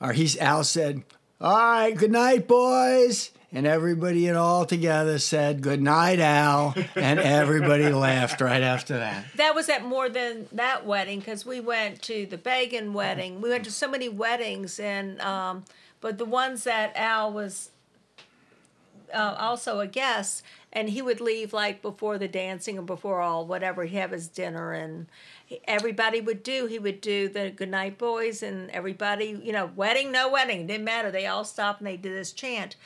or 0.00 0.14
he's 0.14 0.38
Al 0.38 0.64
said, 0.64 1.02
"All 1.42 1.52
right, 1.52 1.94
good 1.94 2.10
night, 2.10 2.48
boys." 2.48 3.32
And 3.54 3.66
everybody 3.66 4.28
and 4.28 4.36
all 4.36 4.64
together 4.64 5.18
said, 5.18 5.60
Good 5.60 5.82
night, 5.82 6.20
Al. 6.20 6.74
And 6.96 7.20
everybody 7.20 7.88
laughed 7.92 8.40
right 8.40 8.62
after 8.62 8.98
that. 8.98 9.26
That 9.36 9.54
was 9.54 9.68
at 9.68 9.84
more 9.84 10.08
than 10.08 10.48
that 10.52 10.86
wedding 10.86 11.18
because 11.18 11.44
we 11.44 11.60
went 11.60 12.00
to 12.02 12.24
the 12.24 12.38
Bagan 12.38 12.92
wedding. 12.92 13.42
We 13.42 13.50
went 13.50 13.64
to 13.64 13.70
so 13.70 13.88
many 13.88 14.08
weddings, 14.08 14.80
and 14.80 15.20
um, 15.20 15.64
but 16.00 16.16
the 16.16 16.24
ones 16.24 16.64
that 16.64 16.92
Al 16.96 17.30
was 17.30 17.70
uh, 19.12 19.36
also 19.38 19.80
a 19.80 19.86
guest, 19.86 20.42
and 20.72 20.88
he 20.88 21.02
would 21.02 21.20
leave 21.20 21.52
like 21.52 21.82
before 21.82 22.16
the 22.16 22.28
dancing 22.28 22.78
and 22.78 22.86
before 22.86 23.20
all 23.20 23.46
whatever. 23.46 23.84
He'd 23.84 23.98
have 23.98 24.12
his 24.12 24.28
dinner, 24.28 24.72
and 24.72 25.08
he- 25.44 25.60
everybody 25.68 26.22
would 26.22 26.42
do. 26.42 26.64
He 26.64 26.78
would 26.78 27.02
do 27.02 27.28
the 27.28 27.50
Goodnight 27.50 27.98
Boys, 27.98 28.42
and 28.42 28.70
everybody, 28.70 29.38
you 29.42 29.52
know, 29.52 29.66
wedding, 29.76 30.10
no 30.10 30.30
wedding, 30.30 30.66
didn't 30.66 30.84
matter. 30.84 31.10
They 31.10 31.26
all 31.26 31.44
stopped 31.44 31.80
and 31.80 31.86
they 31.86 31.98
did 31.98 32.14
this 32.14 32.32
chant. 32.32 32.76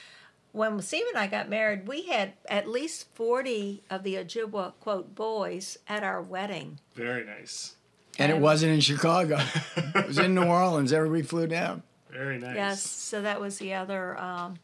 When 0.57 0.81
Steve 0.81 1.05
and 1.09 1.19
I 1.19 1.27
got 1.27 1.51
married, 1.51 1.87
we 1.87 2.07
had 2.07 2.33
at 2.49 2.67
least 2.67 3.15
forty 3.15 3.83
of 3.91 4.03
the 4.05 4.15
Ojibwa 4.15 4.73
quote 4.81 5.15
boys 5.15 5.77
at 5.87 6.03
our 6.03 6.23
wedding. 6.23 6.81
Very 6.95 7.27
nice. 7.27 7.75
And 8.19 8.33
it 8.33 8.39
wasn't 8.39 8.73
in 8.73 8.81
Chicago, 8.81 9.39
it 9.77 10.07
was 10.07 10.17
in 10.17 10.35
New 10.35 10.45
Orleans. 10.45 10.95
Everybody 10.95 11.21
flew 11.25 11.47
down. 11.47 11.83
Very 12.11 12.39
nice. 12.39 12.57
Yes, 12.57 12.83
so 12.83 13.21
that 13.21 13.39
was 13.39 13.59
the 13.59 13.75
other. 13.75 14.19
Um, 14.19 14.55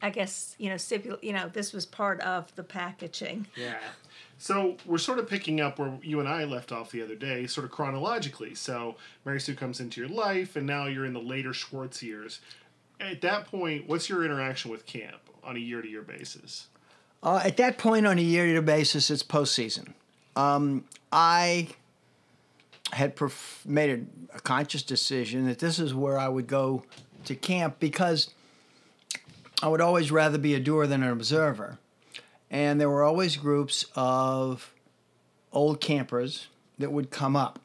I 0.00 0.08
guess 0.08 0.54
you 0.56 0.70
know, 0.70 0.76
stipul- 0.76 1.22
You 1.22 1.34
know, 1.34 1.50
this 1.52 1.74
was 1.74 1.84
part 1.84 2.22
of 2.22 2.54
the 2.54 2.62
packaging. 2.62 3.48
Yeah. 3.54 3.76
So 4.38 4.78
we're 4.86 4.96
sort 4.96 5.18
of 5.18 5.28
picking 5.28 5.60
up 5.60 5.78
where 5.78 5.92
you 6.02 6.20
and 6.20 6.28
I 6.28 6.44
left 6.44 6.72
off 6.72 6.90
the 6.90 7.02
other 7.02 7.16
day, 7.16 7.46
sort 7.46 7.66
of 7.66 7.70
chronologically. 7.70 8.54
So 8.54 8.96
Mary 9.26 9.40
Sue 9.40 9.54
comes 9.54 9.78
into 9.78 10.00
your 10.00 10.08
life, 10.08 10.56
and 10.56 10.66
now 10.66 10.86
you're 10.86 11.04
in 11.04 11.12
the 11.12 11.20
later 11.20 11.52
Schwartz 11.52 12.02
years. 12.02 12.40
At 13.00 13.20
that 13.22 13.46
point, 13.46 13.88
what's 13.88 14.08
your 14.08 14.24
interaction 14.24 14.70
with 14.70 14.86
camp 14.86 15.20
on 15.44 15.56
a 15.56 15.60
year 15.60 15.82
to 15.82 15.88
year 15.88 16.02
basis? 16.02 16.68
Uh, 17.22 17.40
at 17.44 17.56
that 17.56 17.78
point, 17.78 18.06
on 18.06 18.18
a 18.18 18.22
year-to-year 18.22 18.62
basis, 18.62 19.10
it's 19.10 19.22
postseason. 19.22 19.92
Um, 20.36 20.84
I 21.10 21.68
had 22.92 23.16
pref- 23.16 23.64
made 23.66 23.90
a, 24.32 24.36
a 24.36 24.40
conscious 24.40 24.82
decision 24.82 25.46
that 25.46 25.58
this 25.58 25.78
is 25.78 25.92
where 25.92 26.18
I 26.18 26.28
would 26.28 26.46
go 26.46 26.84
to 27.24 27.34
camp 27.34 27.80
because 27.80 28.30
I 29.62 29.68
would 29.68 29.80
always 29.80 30.12
rather 30.12 30.38
be 30.38 30.54
a 30.54 30.60
doer 30.60 30.86
than 30.86 31.02
an 31.02 31.10
observer. 31.10 31.78
And 32.50 32.80
there 32.80 32.88
were 32.88 33.02
always 33.02 33.36
groups 33.36 33.84
of 33.96 34.72
old 35.52 35.80
campers 35.80 36.46
that 36.78 36.92
would 36.92 37.10
come 37.10 37.34
up. 37.34 37.58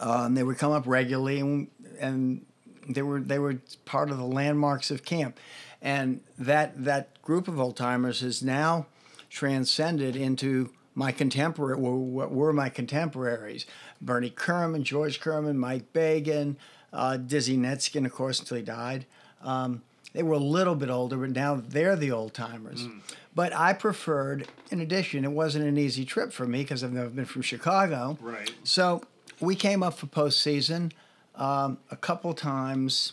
Um, 0.00 0.34
they 0.34 0.42
would 0.42 0.56
come 0.56 0.72
up 0.72 0.86
regularly, 0.86 1.40
and, 1.40 1.68
and 1.98 2.46
they 2.88 3.02
were 3.02 3.20
they 3.20 3.38
were 3.38 3.58
part 3.84 4.10
of 4.10 4.18
the 4.18 4.24
landmarks 4.24 4.90
of 4.90 5.04
camp, 5.04 5.38
and 5.80 6.20
that 6.38 6.84
that 6.84 7.20
group 7.22 7.48
of 7.48 7.60
old 7.60 7.76
timers 7.76 8.20
has 8.20 8.42
now 8.42 8.86
transcended 9.30 10.16
into 10.16 10.70
my 10.94 11.10
contemporary 11.10 11.80
were, 11.80 11.96
what 11.96 12.32
were 12.32 12.52
my 12.52 12.68
contemporaries: 12.68 13.66
Bernie 14.00 14.30
Kerman, 14.30 14.84
George 14.84 15.20
Kerman, 15.20 15.58
Mike 15.58 15.92
Bagan, 15.92 16.56
uh, 16.92 17.16
Dizzy 17.16 17.56
Netskin, 17.56 18.04
of 18.04 18.12
course, 18.12 18.40
until 18.40 18.58
he 18.58 18.62
died. 18.62 19.06
Um, 19.42 19.82
they 20.12 20.22
were 20.22 20.34
a 20.34 20.38
little 20.38 20.74
bit 20.74 20.90
older, 20.90 21.16
but 21.16 21.30
now 21.30 21.56
they're 21.56 21.96
the 21.96 22.10
old 22.10 22.34
timers. 22.34 22.86
But 23.34 23.54
I 23.54 23.72
preferred, 23.72 24.46
in 24.70 24.80
addition, 24.80 25.24
it 25.24 25.32
wasn't 25.32 25.64
an 25.64 25.78
easy 25.78 26.04
trip 26.04 26.32
for 26.32 26.46
me 26.46 26.62
because 26.62 26.84
I've 26.84 26.92
never 26.92 27.08
been 27.08 27.24
from 27.24 27.40
Chicago. 27.40 28.18
Right. 28.20 28.52
So 28.62 29.02
we 29.40 29.54
came 29.56 29.82
up 29.82 29.94
for 29.94 30.06
postseason 30.06 30.92
um, 31.34 31.78
a 31.90 31.96
couple 31.96 32.32
times 32.34 33.12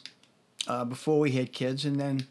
uh, 0.68 0.86
before 0.86 1.20
we 1.20 1.32
had 1.32 1.52
kids, 1.52 1.86
and 1.86 2.00
then 2.00 2.28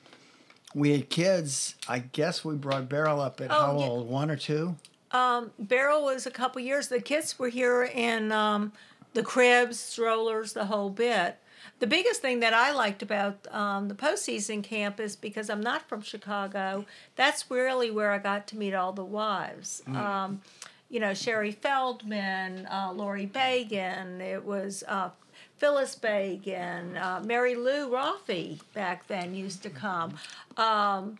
we 0.75 0.93
had 0.93 1.09
kids. 1.09 1.75
I 1.89 2.01
guess 2.01 2.45
we 2.45 2.55
brought 2.57 2.89
Beryl 2.89 3.21
up 3.21 3.41
at 3.41 3.51
Oh, 3.51 3.55
how 3.55 3.79
yeah. 3.79 3.87
old? 3.87 4.09
One 4.09 4.31
or 4.31 4.37
two? 4.37 4.77
Um, 5.11 5.51
Beryl 5.59 6.05
was 6.05 6.27
a 6.27 6.31
couple 6.31 6.61
years. 6.61 6.89
The 6.89 7.01
kids 7.01 7.39
were 7.39 7.49
here 7.49 7.83
in 7.85 8.31
um, 8.31 8.73
the 9.15 9.23
cribs, 9.23 9.79
strollers, 9.81 10.53
the 10.53 10.67
whole 10.67 10.91
bit. 10.91 11.39
The 11.81 11.87
biggest 11.87 12.21
thing 12.21 12.41
that 12.41 12.53
I 12.53 12.73
liked 12.73 13.03
about 13.03 13.47
um, 13.53 13.89
the 13.89 13.95
postseason 13.95 14.63
camp 14.63 14.99
is 15.01 15.17
because 15.17 15.49
I'm 15.49 15.61
not 15.61 15.89
from 15.89 16.03
Chicago. 16.03 16.85
That's 17.17 17.51
really 17.51 17.91
where 17.91 18.11
I 18.13 18.19
got 18.19 18.47
to 18.49 18.57
meet 18.59 18.75
all 18.75 18.93
the 18.93 19.05
wives. 19.05 19.83
Um, 19.87 20.43
you 20.91 20.99
know, 21.01 21.15
Sherry 21.15 21.53
Feldman, 21.53 22.67
uh, 22.67 22.93
Lori 22.95 23.27
Bagan. 23.27 24.21
It 24.21 24.45
was 24.45 24.83
uh, 24.89 25.11
Phyllis 25.59 25.97
Bagan, 25.97 27.01
uh, 27.01 27.21
Mary 27.21 27.55
Lou 27.55 27.91
Roffey 27.91 28.61
back 28.75 29.07
then 29.09 29.35
used 29.35 29.63
to 29.65 29.71
come. 29.71 30.15
Um, 30.57 31.19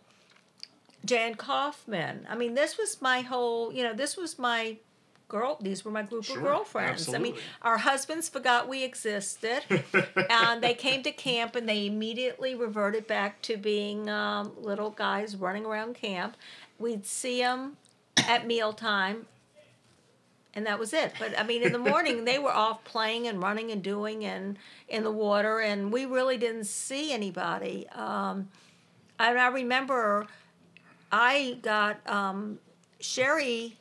Jan 1.05 1.35
Kaufman. 1.35 2.25
I 2.29 2.35
mean, 2.35 2.55
this 2.55 2.77
was 2.77 3.01
my 3.01 3.21
whole, 3.21 3.71
you 3.73 3.83
know, 3.83 3.93
this 3.93 4.17
was 4.17 4.37
my 4.39 4.77
girl, 5.27 5.57
these 5.61 5.85
were 5.85 5.91
my 5.91 6.01
group 6.03 6.25
Sure, 6.25 6.37
of 6.37 6.43
girlfriends. 6.43 7.13
I 7.13 7.19
mean, 7.19 7.35
our 7.61 7.77
husbands 7.77 8.27
forgot 8.27 8.67
we 8.67 8.83
existed 8.83 9.61
and 10.29 10.61
they 10.61 10.73
came 10.73 11.03
to 11.03 11.11
camp 11.11 11.55
and 11.55 11.67
they 11.69 11.85
immediately 11.85 12.55
reverted 12.55 13.07
back 13.07 13.41
to 13.43 13.55
being 13.55 14.09
um, 14.09 14.51
little 14.57 14.89
guys 14.89 15.35
running 15.35 15.65
around 15.65 15.95
camp. 15.95 16.35
We'd 16.77 17.05
see 17.05 17.39
them 17.39 17.77
at 18.17 18.47
mealtime 18.47 19.27
and 20.53 20.65
that 20.65 20.79
was 20.79 20.93
it. 20.93 21.13
But 21.19 21.37
I 21.37 21.43
mean, 21.43 21.63
in 21.63 21.71
the 21.71 21.79
morning 21.79 22.25
they 22.25 22.39
were 22.39 22.51
off 22.51 22.83
playing 22.83 23.27
and 23.27 23.41
running 23.41 23.71
and 23.71 23.83
doing 23.83 24.25
and 24.25 24.57
in 24.87 25.03
the 25.03 25.11
water, 25.11 25.59
and 25.59 25.91
we 25.91 26.05
really 26.05 26.37
didn't 26.37 26.65
see 26.65 27.11
anybody. 27.13 27.87
Um, 27.89 28.49
and 29.19 29.37
I 29.37 29.47
remember 29.47 30.27
I 31.11 31.57
got 31.61 32.07
um, 32.09 32.59
Sherry 32.99 33.77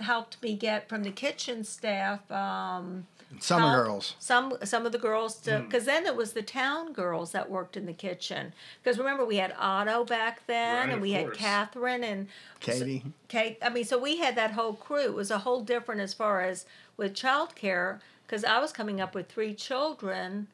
helped 0.00 0.42
me 0.42 0.56
get 0.56 0.88
from 0.88 1.02
the 1.02 1.10
kitchen 1.10 1.64
staff. 1.64 2.30
Um, 2.30 3.06
Summer 3.40 3.70
help 3.70 3.86
girls. 3.86 4.16
Some 4.18 4.56
some 4.64 4.86
of 4.86 4.92
the 4.92 4.98
girls 4.98 5.36
to 5.42 5.60
because 5.60 5.84
then 5.84 6.06
it 6.06 6.16
was 6.16 6.32
the 6.32 6.42
town 6.42 6.92
girls 6.92 7.32
that 7.32 7.50
worked 7.50 7.76
in 7.76 7.86
the 7.86 7.92
kitchen. 7.92 8.52
Because 8.82 8.98
remember 8.98 9.24
we 9.24 9.36
had 9.36 9.54
Otto 9.58 10.04
back 10.04 10.46
then, 10.46 10.86
Right, 10.86 10.92
and 10.92 11.02
we 11.02 11.12
had. 11.12 11.32
Catherine 11.32 12.04
and 12.04 12.28
Katie. 12.60 13.04
Kate. 13.28 13.58
I 13.62 13.68
mean, 13.68 13.84
so 13.84 13.98
we 13.98 14.18
had 14.18 14.36
that 14.36 14.52
whole 14.52 14.74
crew. 14.74 15.04
It 15.04 15.14
was 15.14 15.30
a 15.30 15.38
whole 15.38 15.62
different 15.62 16.00
as 16.00 16.14
far 16.14 16.42
as 16.42 16.66
with 16.96 17.14
childcare 17.14 18.00
because 18.26 18.44
I 18.44 18.60
was 18.60 18.72
coming 18.72 19.00
up 19.00 19.14
with 19.14 19.28
three 19.28 19.54
children, 19.54 20.48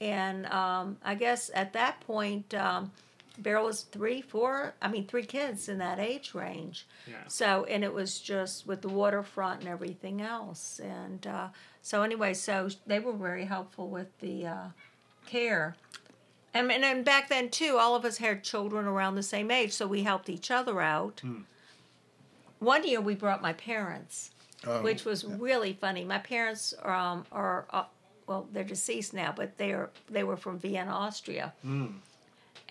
and 0.00 0.46
um, 0.46 0.98
I 1.04 1.14
guess 1.14 1.50
at 1.54 1.72
that 1.72 2.00
point. 2.00 2.54
Um, 2.54 2.92
Beryl 3.38 3.64
was 3.64 3.82
three, 3.82 4.20
four, 4.20 4.74
I 4.82 4.88
mean, 4.88 5.06
three 5.06 5.24
kids 5.24 5.68
in 5.68 5.78
that 5.78 5.98
age 5.98 6.34
range. 6.34 6.86
Yeah. 7.06 7.16
So, 7.28 7.64
and 7.64 7.84
it 7.84 7.92
was 7.92 8.20
just 8.20 8.66
with 8.66 8.82
the 8.82 8.88
waterfront 8.88 9.60
and 9.60 9.68
everything 9.68 10.20
else. 10.20 10.80
And 10.82 11.26
uh, 11.26 11.48
so, 11.82 12.02
anyway, 12.02 12.34
so 12.34 12.68
they 12.86 13.00
were 13.00 13.12
very 13.12 13.44
helpful 13.44 13.88
with 13.88 14.16
the 14.18 14.46
uh, 14.46 14.68
care. 15.26 15.76
And, 16.54 16.72
and 16.72 16.82
then 16.82 17.02
back 17.02 17.28
then, 17.28 17.50
too, 17.50 17.76
all 17.78 17.94
of 17.94 18.04
us 18.04 18.18
had 18.18 18.42
children 18.42 18.86
around 18.86 19.14
the 19.14 19.22
same 19.22 19.50
age, 19.50 19.72
so 19.72 19.86
we 19.86 20.02
helped 20.02 20.28
each 20.28 20.50
other 20.50 20.80
out. 20.80 21.20
one 22.58 22.86
year 22.86 23.00
we 23.00 23.14
brought 23.14 23.40
my 23.42 23.52
parents, 23.52 24.30
which 24.82 25.04
was 25.04 25.24
really 25.24 25.72
funny. 25.72 26.04
My 26.04 26.18
parents 26.18 26.74
um, 26.82 27.24
are 27.30 27.66
uh, 27.70 27.84
well, 28.26 28.46
they're 28.52 28.62
deceased 28.62 29.14
now, 29.14 29.32
but 29.34 29.56
they 29.58 29.72
are 29.72 29.90
they 30.10 30.22
were 30.22 30.36
from 30.36 30.58
Vienna, 30.58 30.92
Austria, 30.92 31.52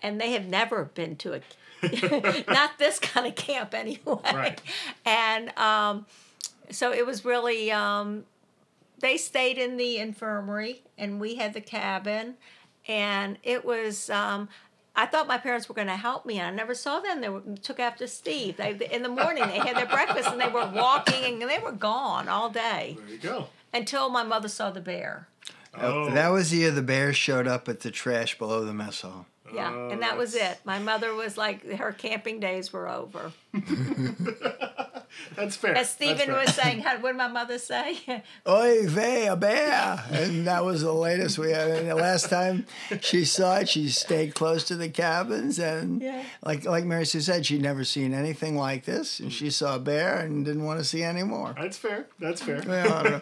and 0.02 0.20
they 0.20 0.32
have 0.32 0.46
never 0.46 0.84
been 0.84 1.16
to 1.16 1.34
a 1.34 1.40
not 2.50 2.78
this 2.78 2.98
kind 2.98 3.26
of 3.26 3.34
camp 3.36 3.72
anyway. 3.74 4.00
Right. 4.24 4.60
And 5.04 5.56
um, 5.58 6.06
so 6.70 6.92
it 6.92 7.06
was 7.06 7.24
really 7.24 7.70
um, 7.70 8.24
they 8.98 9.16
stayed 9.16 9.58
in 9.58 9.76
the 9.76 9.98
infirmary, 9.98 10.82
and 10.96 11.20
we 11.20 11.36
had 11.36 11.54
the 11.54 11.60
cabin, 11.60 12.34
and 12.86 13.38
it 13.42 13.64
was. 13.64 14.10
Um, 14.10 14.48
I 14.96 15.06
thought 15.06 15.28
my 15.28 15.38
parents 15.38 15.68
were 15.68 15.76
going 15.76 15.86
to 15.86 15.94
help 15.94 16.26
me, 16.26 16.40
and 16.40 16.48
I 16.48 16.50
never 16.50 16.74
saw 16.74 16.98
them. 16.98 17.20
They 17.20 17.28
were, 17.28 17.42
took 17.62 17.78
after 17.78 18.08
Steve. 18.08 18.56
They, 18.56 18.72
in 18.90 19.04
the 19.04 19.08
morning, 19.08 19.46
they 19.46 19.58
had 19.60 19.76
their 19.76 19.86
breakfast, 19.86 20.28
and 20.28 20.40
they 20.40 20.48
were 20.48 20.68
walking, 20.74 21.40
and 21.40 21.48
they 21.48 21.60
were 21.60 21.70
gone 21.70 22.28
all 22.28 22.50
day 22.50 22.96
There 22.98 23.08
you 23.08 23.18
go. 23.18 23.46
until 23.72 24.08
my 24.08 24.24
mother 24.24 24.48
saw 24.48 24.70
the 24.72 24.80
bear. 24.80 25.28
Oh, 25.74 26.10
That 26.10 26.30
was 26.30 26.50
the 26.50 26.56
year 26.56 26.70
the 26.72 26.82
bears 26.82 27.14
showed 27.16 27.46
up 27.46 27.68
at 27.68 27.78
the 27.80 27.92
trash 27.92 28.36
below 28.38 28.64
the 28.64 28.74
mess 28.74 29.02
hall. 29.02 29.26
Yeah, 29.54 29.72
Oh, 29.74 29.88
and 29.90 30.02
that 30.02 30.16
was 30.18 30.34
it. 30.34 30.58
My 30.64 30.78
mother 30.78 31.14
was 31.14 31.36
like, 31.36 31.64
her 31.72 31.92
camping 31.92 32.40
days 32.40 32.72
were 32.72 32.88
over. 32.88 33.32
that's 35.36 35.56
fair. 35.56 35.74
As 35.76 35.90
Stephen 35.90 36.26
fair. 36.26 36.34
was 36.38 36.54
saying, 36.54 36.80
how, 36.84 36.98
what 36.98 37.10
did 37.12 37.18
my 37.18 37.28
mother 37.28 37.58
say? 37.58 37.98
Oy 38.48 38.86
vey, 38.86 39.26
a 39.26 39.36
bear! 39.36 40.02
And 40.10 40.46
that 40.46 40.64
was 40.64 40.82
the 40.82 40.92
latest 40.92 41.38
we 41.38 41.50
had. 41.52 41.70
And 41.70 41.88
the 41.90 41.94
last 41.94 42.28
time 42.28 42.66
she 43.00 43.24
saw 43.24 43.56
it, 43.58 43.68
she 43.68 43.88
stayed 43.88 44.34
close 44.34 44.64
to 44.64 44.76
the 44.76 44.88
cabins, 44.88 45.58
and 45.58 46.00
Yeah. 46.02 46.22
like 46.44 46.64
like 46.64 46.84
Mary 46.84 47.06
Sue 47.06 47.20
said, 47.20 47.46
she'd 47.46 47.62
never 47.62 47.84
seen 47.84 48.12
anything 48.14 48.56
like 48.56 48.84
this, 48.84 49.20
and 49.20 49.32
she 49.32 49.50
saw 49.50 49.76
a 49.76 49.78
bear 49.80 50.18
and 50.18 50.44
didn't 50.44 50.64
want 50.64 50.78
to 50.78 50.84
see 50.84 51.02
any 51.02 51.22
more. 51.22 51.54
That's 51.58 51.78
fair. 51.78 52.06
That's 52.18 52.42
fair. 52.42 52.62
Well, 52.66 53.20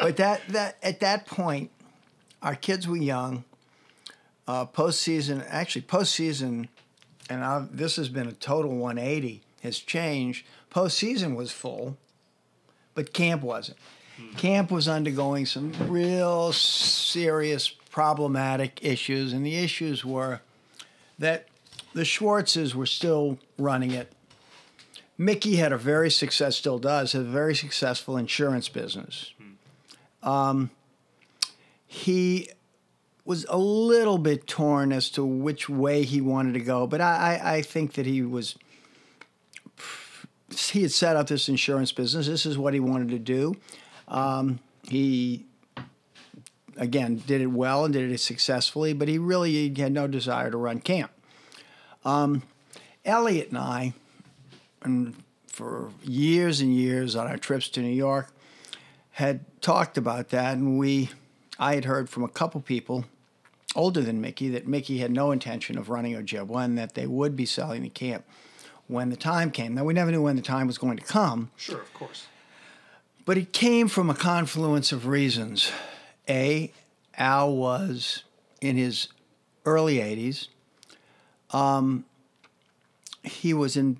but 0.00 0.16
that 0.16 0.40
that 0.48 0.76
at 0.82 1.00
that 1.00 1.26
point, 1.26 1.70
our 2.42 2.54
kids 2.54 2.88
were 2.88 2.96
young. 2.96 3.44
Uh, 4.50 4.66
postseason, 4.66 5.46
actually, 5.48 5.82
postseason, 5.82 6.66
and 7.28 7.44
i 7.44 7.64
this 7.70 7.94
has 7.94 8.08
been 8.08 8.26
a 8.26 8.32
total 8.32 8.76
180. 8.76 9.42
Has 9.62 9.78
changed. 9.78 10.44
Postseason 10.72 11.36
was 11.36 11.52
full, 11.52 11.96
but 12.96 13.12
camp 13.12 13.42
wasn't. 13.42 13.78
Camp 14.36 14.72
was 14.72 14.88
undergoing 14.88 15.46
some 15.46 15.72
real 15.86 16.52
serious 16.52 17.68
problematic 17.68 18.80
issues, 18.82 19.32
and 19.32 19.46
the 19.46 19.54
issues 19.54 20.04
were 20.04 20.40
that 21.16 21.46
the 21.94 22.02
Schwartzes 22.02 22.74
were 22.74 22.86
still 22.86 23.38
running 23.56 23.92
it. 23.92 24.12
Mickey 25.16 25.56
had 25.56 25.72
a 25.72 25.78
very 25.78 26.10
success, 26.10 26.56
still 26.56 26.80
does, 26.80 27.14
a 27.14 27.22
very 27.22 27.54
successful 27.54 28.16
insurance 28.16 28.68
business. 28.68 29.32
Um, 30.24 30.70
he 31.86 32.48
was 33.30 33.46
a 33.48 33.56
little 33.56 34.18
bit 34.18 34.44
torn 34.48 34.92
as 34.92 35.08
to 35.08 35.24
which 35.24 35.68
way 35.68 36.02
he 36.02 36.20
wanted 36.20 36.52
to 36.52 36.58
go, 36.58 36.84
but 36.84 37.00
I, 37.00 37.38
I, 37.40 37.52
I 37.54 37.62
think 37.62 37.92
that 37.92 38.04
he 38.04 38.22
was. 38.22 38.56
He 40.52 40.82
had 40.82 40.90
set 40.90 41.14
up 41.14 41.28
this 41.28 41.48
insurance 41.48 41.92
business. 41.92 42.26
This 42.26 42.44
is 42.44 42.58
what 42.58 42.74
he 42.74 42.80
wanted 42.80 43.10
to 43.10 43.20
do. 43.20 43.54
Um, 44.08 44.58
he, 44.82 45.44
again, 46.76 47.22
did 47.24 47.40
it 47.40 47.46
well 47.46 47.84
and 47.84 47.94
did 47.94 48.10
it 48.10 48.18
successfully, 48.18 48.94
but 48.94 49.06
he 49.06 49.16
really 49.16 49.72
had 49.74 49.92
no 49.92 50.08
desire 50.08 50.50
to 50.50 50.56
run 50.56 50.80
camp. 50.80 51.12
Um, 52.04 52.42
Elliot 53.04 53.50
and 53.50 53.58
I, 53.58 53.94
and 54.82 55.14
for 55.46 55.90
years 56.02 56.60
and 56.60 56.74
years 56.74 57.14
on 57.14 57.28
our 57.28 57.36
trips 57.36 57.68
to 57.68 57.80
New 57.80 57.94
York, 57.94 58.32
had 59.12 59.44
talked 59.60 59.96
about 59.96 60.30
that, 60.30 60.54
and 60.54 60.80
we, 60.80 61.10
I 61.60 61.76
had 61.76 61.84
heard 61.84 62.10
from 62.10 62.24
a 62.24 62.28
couple 62.28 62.60
people 62.60 63.04
older 63.76 64.00
than 64.00 64.20
Mickey 64.20 64.48
that 64.50 64.66
Mickey 64.66 64.98
had 64.98 65.10
no 65.12 65.30
intention 65.30 65.78
of 65.78 65.88
running 65.88 66.14
Ojibwa 66.14 66.64
and 66.64 66.76
that 66.78 66.94
they 66.94 67.06
would 67.06 67.36
be 67.36 67.46
selling 67.46 67.82
the 67.82 67.88
camp 67.88 68.24
when 68.88 69.10
the 69.10 69.16
time 69.16 69.50
came. 69.50 69.74
Now 69.74 69.84
we 69.84 69.94
never 69.94 70.10
knew 70.10 70.22
when 70.22 70.36
the 70.36 70.42
time 70.42 70.66
was 70.66 70.78
going 70.78 70.96
to 70.96 71.04
come, 71.04 71.50
Sure, 71.56 71.80
of 71.80 71.92
course. 71.94 72.26
but 73.24 73.36
it 73.38 73.52
came 73.52 73.86
from 73.88 74.10
a 74.10 74.14
confluence 74.14 74.90
of 74.92 75.06
reasons. 75.06 75.70
A, 76.28 76.72
Al 77.16 77.54
was 77.54 78.24
in 78.60 78.76
his 78.76 79.08
early 79.64 79.96
80s. 79.98 80.48
Um, 81.52 82.04
he 83.22 83.52
was 83.54 83.76
in 83.76 83.98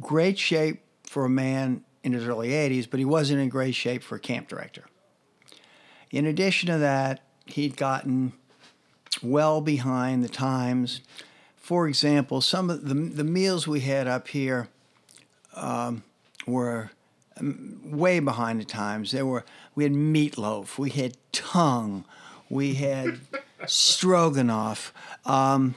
great 0.00 0.38
shape 0.38 0.82
for 1.04 1.24
a 1.24 1.28
man 1.30 1.84
in 2.02 2.12
his 2.12 2.26
early 2.26 2.50
80s, 2.50 2.88
but 2.88 2.98
he 2.98 3.04
wasn't 3.04 3.40
in 3.40 3.48
great 3.48 3.74
shape 3.74 4.02
for 4.02 4.16
a 4.16 4.20
camp 4.20 4.48
director. 4.48 4.84
In 6.10 6.24
addition 6.26 6.68
to 6.70 6.78
that, 6.78 7.20
he'd 7.46 7.76
gotten 7.76 8.32
well 9.22 9.60
behind 9.60 10.24
the 10.24 10.28
times. 10.28 11.00
For 11.56 11.88
example, 11.88 12.40
some 12.40 12.70
of 12.70 12.86
the, 12.88 12.94
the 12.94 13.24
meals 13.24 13.66
we 13.66 13.80
had 13.80 14.06
up 14.06 14.28
here 14.28 14.68
um, 15.54 16.02
were 16.46 16.90
um, 17.38 17.80
way 17.84 18.20
behind 18.20 18.60
the 18.60 18.64
times. 18.64 19.12
There 19.12 19.26
were 19.26 19.44
we 19.74 19.84
had 19.84 19.92
meatloaf, 19.92 20.78
we 20.78 20.90
had 20.90 21.16
tongue, 21.32 22.04
we 22.48 22.74
had 22.74 23.18
stroganoff, 23.66 24.92
um, 25.24 25.74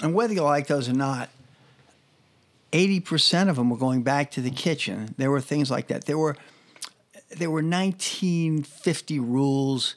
and 0.00 0.14
whether 0.14 0.34
you 0.34 0.42
like 0.42 0.66
those 0.66 0.88
or 0.88 0.94
not, 0.94 1.28
eighty 2.72 3.00
percent 3.00 3.48
of 3.48 3.56
them 3.56 3.70
were 3.70 3.76
going 3.76 4.02
back 4.02 4.30
to 4.32 4.40
the 4.40 4.50
kitchen. 4.50 5.14
There 5.18 5.30
were 5.30 5.40
things 5.40 5.70
like 5.70 5.86
that. 5.88 6.06
There 6.06 6.18
were 6.18 6.36
there 7.30 7.50
were 7.50 7.62
1950 7.62 9.18
rules 9.20 9.96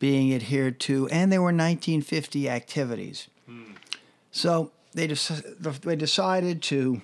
being 0.00 0.34
adhered 0.34 0.80
to, 0.80 1.06
and 1.08 1.30
there 1.30 1.40
were 1.40 1.46
1950 1.46 2.48
activities. 2.48 3.28
So 4.32 4.72
they 4.94 5.06
dec- 5.06 5.80
they 5.82 5.96
decided 5.96 6.62
to 6.62 7.02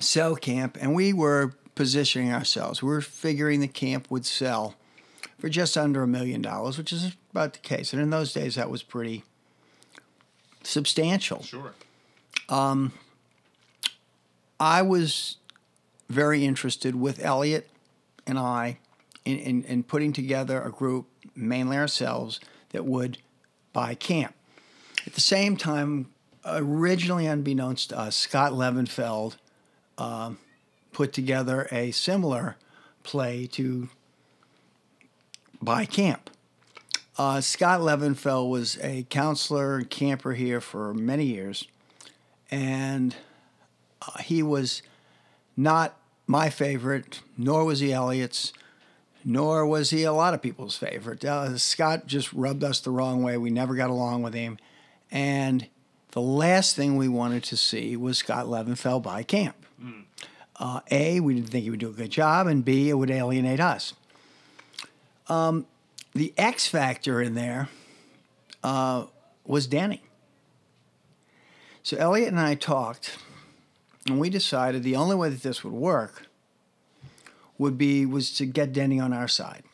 sell 0.00 0.36
camp, 0.36 0.78
and 0.80 0.94
we 0.94 1.12
were 1.12 1.54
positioning 1.74 2.32
ourselves. 2.32 2.82
We 2.82 2.88
were 2.88 3.00
figuring 3.00 3.60
the 3.60 3.68
camp 3.68 4.10
would 4.10 4.24
sell 4.24 4.74
for 5.38 5.48
just 5.48 5.76
under 5.76 6.02
a 6.02 6.06
million 6.06 6.42
dollars, 6.42 6.78
which 6.78 6.92
is 6.92 7.12
about 7.30 7.52
the 7.52 7.60
case. 7.60 7.92
And 7.92 8.02
in 8.02 8.10
those 8.10 8.32
days, 8.32 8.54
that 8.56 8.70
was 8.70 8.82
pretty 8.82 9.24
substantial. 10.62 11.42
Sure. 11.42 11.72
Um, 12.48 12.92
I 14.60 14.82
was 14.82 15.36
very 16.08 16.44
interested 16.44 16.96
with 16.96 17.22
Elliot 17.24 17.68
and 18.26 18.38
I 18.38 18.78
in, 19.24 19.38
in, 19.38 19.62
in 19.64 19.82
putting 19.82 20.12
together 20.12 20.60
a 20.62 20.70
group, 20.70 21.06
mainly 21.38 21.76
ourselves, 21.76 22.40
that 22.70 22.84
would 22.84 23.18
buy 23.72 23.94
camp. 23.94 24.34
At 25.06 25.14
the 25.14 25.20
same 25.20 25.56
time, 25.56 26.08
originally 26.44 27.26
unbeknownst 27.26 27.90
to 27.90 27.98
us, 27.98 28.16
Scott 28.16 28.52
Levenfeld 28.52 29.36
um, 29.96 30.38
put 30.92 31.12
together 31.12 31.68
a 31.70 31.90
similar 31.90 32.56
play 33.02 33.46
to 33.46 33.88
buy 35.62 35.84
camp. 35.84 36.30
Uh, 37.16 37.40
Scott 37.40 37.80
Levenfeld 37.80 38.48
was 38.48 38.78
a 38.82 39.04
counselor 39.10 39.76
and 39.76 39.90
camper 39.90 40.34
here 40.34 40.60
for 40.60 40.94
many 40.94 41.24
years, 41.24 41.66
and 42.50 43.16
uh, 44.02 44.18
he 44.18 44.42
was 44.42 44.82
not 45.56 45.96
my 46.28 46.50
favorite, 46.50 47.20
nor 47.36 47.64
was 47.64 47.80
he 47.80 47.92
Elliot's, 47.92 48.52
nor 49.24 49.66
was 49.66 49.90
he 49.90 50.04
a 50.04 50.12
lot 50.12 50.34
of 50.34 50.42
people's 50.42 50.76
favorite. 50.76 51.24
Uh, 51.24 51.58
Scott 51.58 52.06
just 52.06 52.32
rubbed 52.32 52.64
us 52.64 52.80
the 52.80 52.90
wrong 52.90 53.22
way. 53.22 53.36
We 53.36 53.50
never 53.50 53.74
got 53.74 53.90
along 53.90 54.22
with 54.22 54.34
him. 54.34 54.58
And 55.10 55.66
the 56.12 56.20
last 56.20 56.76
thing 56.76 56.96
we 56.96 57.08
wanted 57.08 57.44
to 57.44 57.56
see 57.56 57.96
was 57.96 58.18
Scott 58.18 58.46
Levenfeld 58.46 59.02
by 59.02 59.22
camp. 59.22 59.56
Uh, 60.56 60.80
a, 60.90 61.20
we 61.20 61.34
didn't 61.34 61.50
think 61.50 61.64
he 61.64 61.70
would 61.70 61.80
do 61.80 61.90
a 61.90 61.92
good 61.92 62.10
job, 62.10 62.46
and 62.46 62.64
B, 62.64 62.88
it 62.88 62.94
would 62.94 63.10
alienate 63.10 63.60
us. 63.60 63.94
Um, 65.28 65.66
the 66.14 66.32
X 66.36 66.66
factor 66.66 67.22
in 67.22 67.34
there 67.34 67.68
uh, 68.64 69.04
was 69.44 69.66
Danny. 69.66 70.02
So 71.82 71.96
Elliot 71.96 72.28
and 72.28 72.40
I 72.40 72.54
talked, 72.54 73.18
and 74.06 74.18
we 74.18 74.30
decided 74.30 74.82
the 74.82 74.96
only 74.96 75.14
way 75.14 75.30
that 75.30 75.42
this 75.42 75.62
would 75.62 75.72
work 75.72 76.27
would 77.58 77.76
be 77.76 78.06
was 78.06 78.32
to 78.36 78.46
get 78.46 78.72
Denny 78.72 79.00
on 79.00 79.12
our 79.12 79.28
side. 79.28 79.64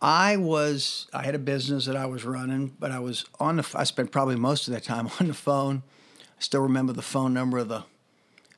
I 0.00 0.36
was 0.36 1.06
I 1.12 1.22
had 1.22 1.34
a 1.34 1.38
business 1.38 1.86
that 1.86 1.96
I 1.96 2.06
was 2.06 2.24
running, 2.24 2.74
but 2.78 2.90
I 2.90 2.98
was 2.98 3.24
on 3.40 3.56
the 3.56 3.68
I 3.74 3.84
spent 3.84 4.10
probably 4.10 4.36
most 4.36 4.68
of 4.68 4.74
that 4.74 4.84
time 4.84 5.08
on 5.20 5.28
the 5.28 5.34
phone. 5.34 5.82
I 6.20 6.40
still 6.40 6.62
remember 6.62 6.92
the 6.92 7.02
phone 7.02 7.32
number 7.32 7.58
of 7.58 7.68
the 7.68 7.84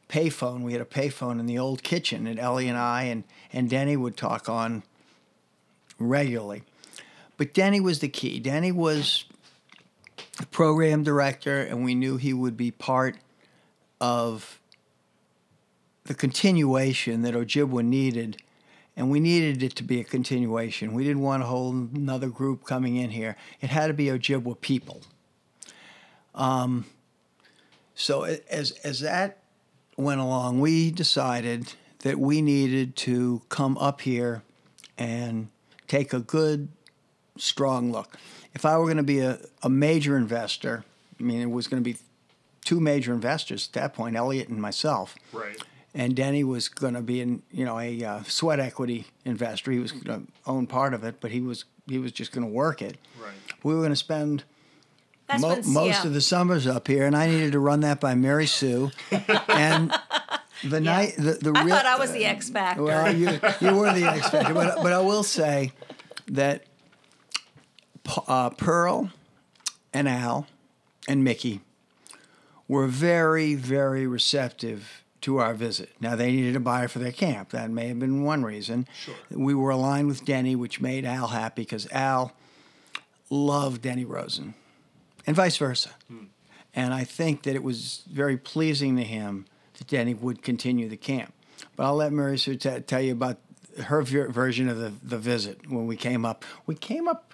payphone. 0.08 0.62
We 0.62 0.72
had 0.72 0.80
a 0.80 0.86
payphone 0.86 1.38
in 1.38 1.46
the 1.46 1.58
old 1.58 1.82
kitchen, 1.82 2.26
and 2.26 2.38
Ellie 2.38 2.68
and 2.68 2.78
I 2.78 3.04
and 3.04 3.24
and 3.52 3.68
Denny 3.68 3.96
would 3.96 4.16
talk 4.16 4.48
on 4.48 4.82
regularly. 5.98 6.62
But 7.36 7.52
Denny 7.52 7.80
was 7.80 7.98
the 7.98 8.08
key. 8.08 8.40
Denny 8.40 8.72
was 8.72 9.24
the 10.38 10.46
program 10.46 11.02
director, 11.02 11.60
and 11.60 11.84
we 11.84 11.94
knew 11.94 12.16
he 12.16 12.32
would 12.32 12.56
be 12.56 12.70
part 12.70 13.16
of 14.00 14.60
the 16.04 16.14
continuation 16.14 17.22
that 17.22 17.34
Ojibwa 17.34 17.84
needed, 17.84 18.42
and 18.96 19.10
we 19.10 19.20
needed 19.20 19.62
it 19.62 19.74
to 19.76 19.82
be 19.82 20.00
a 20.00 20.04
continuation. 20.04 20.92
We 20.92 21.04
didn't 21.04 21.22
want 21.22 21.42
a 21.42 21.46
whole 21.46 21.70
another 21.70 22.28
group 22.28 22.64
coming 22.64 22.96
in 22.96 23.10
here. 23.10 23.36
It 23.60 23.70
had 23.70 23.88
to 23.88 23.94
be 23.94 24.06
Ojibwa 24.06 24.60
people. 24.60 25.02
Um, 26.34 26.86
so 27.94 28.22
as 28.22 28.72
as 28.82 29.00
that 29.00 29.38
went 29.96 30.20
along, 30.20 30.60
we 30.60 30.90
decided 30.90 31.72
that 32.00 32.18
we 32.18 32.42
needed 32.42 32.96
to 32.96 33.40
come 33.48 33.78
up 33.78 34.02
here 34.02 34.42
and 34.98 35.48
take 35.88 36.12
a 36.12 36.20
good, 36.20 36.68
strong 37.38 37.90
look. 37.90 38.18
If 38.52 38.64
I 38.64 38.76
were 38.76 38.84
going 38.84 38.98
to 38.98 39.02
be 39.02 39.20
a, 39.20 39.38
a 39.62 39.70
major 39.70 40.16
investor, 40.16 40.84
I 41.18 41.22
mean, 41.22 41.40
it 41.40 41.50
was 41.50 41.66
going 41.66 41.82
to 41.82 41.84
be 41.84 41.98
two 42.64 42.78
major 42.78 43.12
investors 43.12 43.68
at 43.68 43.80
that 43.80 43.94
point, 43.94 44.16
Elliot 44.16 44.48
and 44.48 44.60
myself. 44.60 45.14
Right. 45.32 45.60
And 45.94 46.16
Denny 46.16 46.42
was 46.42 46.68
going 46.68 46.94
to 46.94 47.02
be 47.02 47.20
in, 47.20 47.42
you 47.52 47.64
know, 47.64 47.78
a 47.78 48.02
uh, 48.02 48.22
sweat 48.24 48.58
equity 48.58 49.06
investor. 49.24 49.70
He 49.70 49.78
was 49.78 49.92
going 49.92 50.26
to 50.26 50.32
own 50.44 50.66
part 50.66 50.92
of 50.92 51.04
it, 51.04 51.20
but 51.20 51.30
he 51.30 51.40
was 51.40 51.64
he 51.86 51.98
was 51.98 52.12
just 52.12 52.32
going 52.32 52.46
to 52.46 52.52
work 52.52 52.82
it. 52.82 52.96
Right. 53.22 53.32
We 53.62 53.74
were 53.74 53.80
going 53.80 53.92
to 53.92 53.96
spend 53.96 54.42
mo- 55.38 55.62
most 55.66 56.02
yeah. 56.02 56.06
of 56.06 56.14
the 56.14 56.20
summers 56.20 56.66
up 56.66 56.88
here, 56.88 57.06
and 57.06 57.16
I 57.16 57.26
needed 57.26 57.52
to 57.52 57.60
run 57.60 57.80
that 57.80 58.00
by 58.00 58.14
Mary 58.14 58.46
Sue. 58.46 58.90
and 59.48 59.94
the 60.62 60.80
night, 60.80 61.14
the, 61.16 61.32
the 61.34 61.52
I 61.54 61.64
real, 61.64 61.74
thought 61.74 61.86
I 61.86 61.98
was 61.98 62.12
the 62.12 62.24
X 62.24 62.50
Factor. 62.50 62.82
well, 62.82 63.14
you, 63.14 63.28
you 63.60 63.76
were 63.76 63.92
the 63.92 64.04
X 64.04 64.30
Factor, 64.30 64.54
but, 64.54 64.82
but 64.82 64.92
I 64.92 65.00
will 65.00 65.22
say 65.22 65.72
that 66.28 66.64
uh, 68.26 68.50
Pearl 68.50 69.10
and 69.92 70.08
Al 70.08 70.46
and 71.08 71.24
Mickey 71.24 71.60
were 72.68 72.86
very, 72.86 73.54
very 73.54 74.06
receptive 74.06 75.03
to 75.24 75.38
our 75.38 75.54
visit. 75.54 75.90
Now, 76.00 76.16
they 76.16 76.30
needed 76.30 76.54
a 76.54 76.60
buyer 76.60 76.86
for 76.86 76.98
their 76.98 77.10
camp. 77.12 77.50
That 77.50 77.70
may 77.70 77.88
have 77.88 77.98
been 77.98 78.24
one 78.24 78.44
reason. 78.44 78.86
Sure. 78.94 79.14
We 79.30 79.54
were 79.54 79.70
aligned 79.70 80.06
with 80.06 80.24
Denny, 80.24 80.54
which 80.54 80.82
made 80.82 81.06
Al 81.06 81.28
happy 81.28 81.62
because 81.62 81.90
Al 81.90 82.32
loved 83.30 83.80
Denny 83.80 84.04
Rosen 84.04 84.52
and 85.26 85.34
vice 85.34 85.56
versa. 85.56 85.90
Hmm. 86.08 86.24
And 86.74 86.92
I 86.92 87.04
think 87.04 87.44
that 87.44 87.54
it 87.54 87.62
was 87.62 88.02
very 88.10 88.36
pleasing 88.36 88.96
to 88.96 89.02
him 89.02 89.46
that 89.78 89.86
Denny 89.86 90.12
would 90.12 90.42
continue 90.42 90.90
the 90.90 90.98
camp. 90.98 91.32
But 91.74 91.86
I'll 91.86 91.96
let 91.96 92.12
Mary 92.12 92.36
Sue 92.36 92.56
t- 92.56 92.80
tell 92.80 93.00
you 93.00 93.12
about 93.12 93.38
her 93.84 94.02
ver- 94.02 94.28
version 94.28 94.68
of 94.68 94.76
the, 94.76 94.92
the 95.02 95.18
visit 95.18 95.70
when 95.70 95.86
we 95.86 95.96
came 95.96 96.26
up. 96.26 96.44
We 96.66 96.74
came 96.74 97.08
up, 97.08 97.32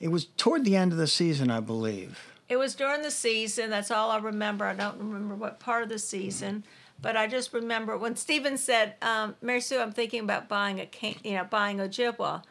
it 0.00 0.08
was 0.08 0.24
toward 0.24 0.64
the 0.64 0.74
end 0.74 0.90
of 0.90 0.98
the 0.98 1.06
season, 1.06 1.50
I 1.50 1.60
believe. 1.60 2.32
It 2.48 2.56
was 2.56 2.74
during 2.74 3.02
the 3.02 3.10
season. 3.12 3.70
That's 3.70 3.90
all 3.92 4.10
I 4.10 4.18
remember. 4.18 4.64
I 4.64 4.74
don't 4.74 4.98
remember 4.98 5.36
what 5.36 5.60
part 5.60 5.84
of 5.84 5.88
the 5.88 5.98
season, 6.00 6.64
but 7.02 7.16
I 7.16 7.26
just 7.26 7.52
remember 7.52 7.96
when 7.98 8.16
Steven 8.16 8.56
said, 8.56 8.94
um, 9.02 9.34
"Mary 9.42 9.60
Sue, 9.60 9.78
I'm 9.80 9.92
thinking 9.92 10.20
about 10.20 10.48
buying 10.48 10.80
a 10.80 10.86
can- 10.86 11.20
you 11.24 11.34
know 11.34 11.44
buying 11.44 11.78
Ojibwa," 11.78 12.42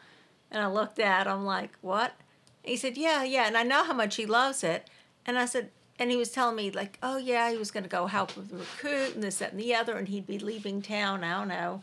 and 0.50 0.62
I 0.62 0.66
looked 0.68 0.98
at 0.98 1.26
him 1.26 1.44
like, 1.44 1.72
"What?" 1.80 2.12
he 2.62 2.76
said, 2.76 2.96
"Yeah, 2.96 3.24
yeah," 3.24 3.46
and 3.46 3.56
I 3.56 3.64
know 3.64 3.82
how 3.84 3.94
much 3.94 4.16
he 4.16 4.26
loves 4.26 4.62
it, 4.62 4.88
and 5.26 5.38
I 5.38 5.46
said. 5.46 5.70
And 5.98 6.10
he 6.10 6.16
was 6.16 6.30
telling 6.30 6.56
me 6.56 6.70
like, 6.70 6.98
oh 7.02 7.16
yeah, 7.18 7.50
he 7.52 7.58
was 7.58 7.70
going 7.70 7.84
to 7.84 7.88
go 7.88 8.06
help 8.06 8.34
with 8.36 8.48
the 8.48 8.56
recruit 8.56 9.14
and 9.14 9.22
this, 9.22 9.36
that, 9.38 9.52
and 9.52 9.60
the 9.60 9.74
other, 9.74 9.96
and 9.96 10.08
he'd 10.08 10.26
be 10.26 10.38
leaving 10.38 10.82
town. 10.82 11.22
I 11.22 11.38
don't 11.38 11.48
know, 11.48 11.80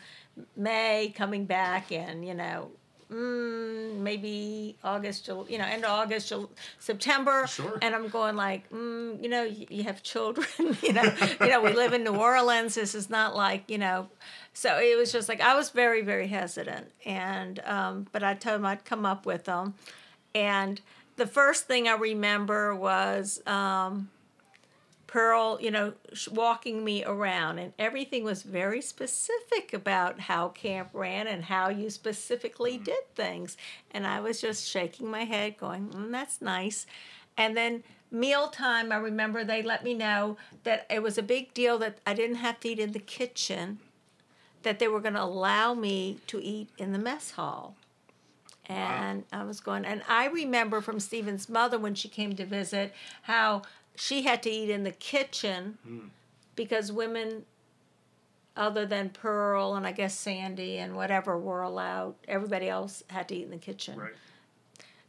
May, 0.58 1.14
coming 1.16 1.46
back, 1.46 1.92
and 1.92 2.26
you 2.28 2.34
know, 2.34 2.72
mm, 3.12 3.98
maybe 3.98 4.76
August, 4.84 5.28
you 5.28 5.58
know, 5.58 5.66
end 5.66 5.84
of 5.84 5.92
August, 5.92 6.32
September. 6.80 7.48
Sure. 7.48 7.78
And 7.82 7.96
I'm 7.96 8.08
going 8.10 8.36
like, 8.36 8.70
mm, 8.72 9.22
you 9.22 9.30
know, 9.30 9.44
you, 9.44 9.66
you 9.70 9.84
have 9.84 10.04
children, 10.04 10.48
you 10.82 10.94
know, 10.94 11.14
you 11.42 11.48
know, 11.48 11.62
we 11.62 11.74
live 11.74 11.94
in 11.94 12.04
New 12.04 12.16
Orleans. 12.16 12.76
This 12.76 12.96
is 12.96 13.10
not 13.10 13.36
like, 13.36 13.64
you 13.70 13.78
know, 13.78 14.10
so 14.54 14.78
it 14.80 14.98
was 14.98 15.12
just 15.12 15.30
like 15.30 15.42
I 15.42 15.56
was 15.56 15.70
very, 15.70 16.02
very 16.02 16.28
hesitant, 16.28 16.92
and 17.06 17.60
um, 17.66 18.08
but 18.12 18.24
I 18.24 18.34
told 18.34 18.58
him 18.58 18.66
I'd 18.66 18.86
come 18.86 19.06
up 19.06 19.26
with 19.26 19.46
them, 19.46 19.76
and 20.36 20.82
the 21.16 21.28
first 21.28 21.68
thing 21.68 21.88
I 21.88 21.96
remember 21.96 22.76
was. 22.76 23.42
Um, 23.46 24.10
Pearl, 25.10 25.58
you 25.60 25.72
know, 25.72 25.94
walking 26.32 26.84
me 26.84 27.04
around, 27.04 27.58
and 27.58 27.74
everything 27.80 28.24
was 28.24 28.44
very 28.44 28.80
specific 28.80 29.74
about 29.74 30.20
how 30.20 30.50
camp 30.50 30.90
ran 30.94 31.26
and 31.26 31.46
how 31.46 31.70
you 31.70 31.90
specifically 31.90 32.78
did 32.78 33.16
things. 33.16 33.58
And 33.90 34.06
I 34.06 34.20
was 34.20 34.40
just 34.40 34.70
shaking 34.70 35.10
my 35.10 35.24
head, 35.24 35.58
going, 35.58 35.90
mm, 35.90 36.12
"That's 36.12 36.44
nice." 36.44 36.86
And 37.36 37.58
then 37.58 37.84
mealtime, 38.12 38.92
I 38.92 38.98
remember 38.98 39.44
they 39.44 39.64
let 39.64 39.84
me 39.84 39.96
know 39.96 40.38
that 40.64 40.86
it 40.92 41.02
was 41.02 41.18
a 41.18 41.24
big 41.24 41.56
deal 41.56 41.80
that 41.80 41.98
I 42.06 42.14
didn't 42.14 42.36
have 42.36 42.60
to 42.60 42.70
eat 42.70 42.80
in 42.80 42.92
the 42.92 43.00
kitchen, 43.00 43.80
that 44.62 44.78
they 44.78 44.88
were 44.88 45.00
going 45.00 45.16
to 45.16 45.24
allow 45.24 45.74
me 45.74 46.20
to 46.28 46.40
eat 46.40 46.70
in 46.78 46.92
the 46.92 47.00
mess 47.00 47.32
hall. 47.32 47.76
And 48.68 49.26
I 49.34 49.44
was 49.46 49.60
going, 49.60 49.84
and 49.86 50.04
I 50.08 50.28
remember 50.28 50.82
from 50.82 51.00
Stephen's 51.00 51.50
mother 51.50 51.80
when 51.80 51.96
she 51.96 52.08
came 52.08 52.36
to 52.36 52.46
visit 52.46 52.94
how 53.24 53.64
she 54.00 54.22
had 54.22 54.42
to 54.44 54.50
eat 54.50 54.70
in 54.70 54.84
the 54.84 54.92
kitchen 54.92 55.78
because 56.56 56.92
women, 56.92 57.46
other 58.56 58.86
than 58.86 59.10
Pearl 59.10 59.76
and 59.76 59.86
I 59.86 59.92
guess 59.92 60.18
Sandy 60.18 60.78
and 60.78 60.96
whatever, 60.96 61.38
were 61.38 61.62
allowed. 61.62 62.16
Everybody 62.28 62.70
else 62.70 63.04
had 63.10 63.28
to 63.28 63.36
eat 63.36 63.44
in 63.44 63.52
the 63.52 63.58
kitchen. 63.58 64.00
Right. 64.00 64.14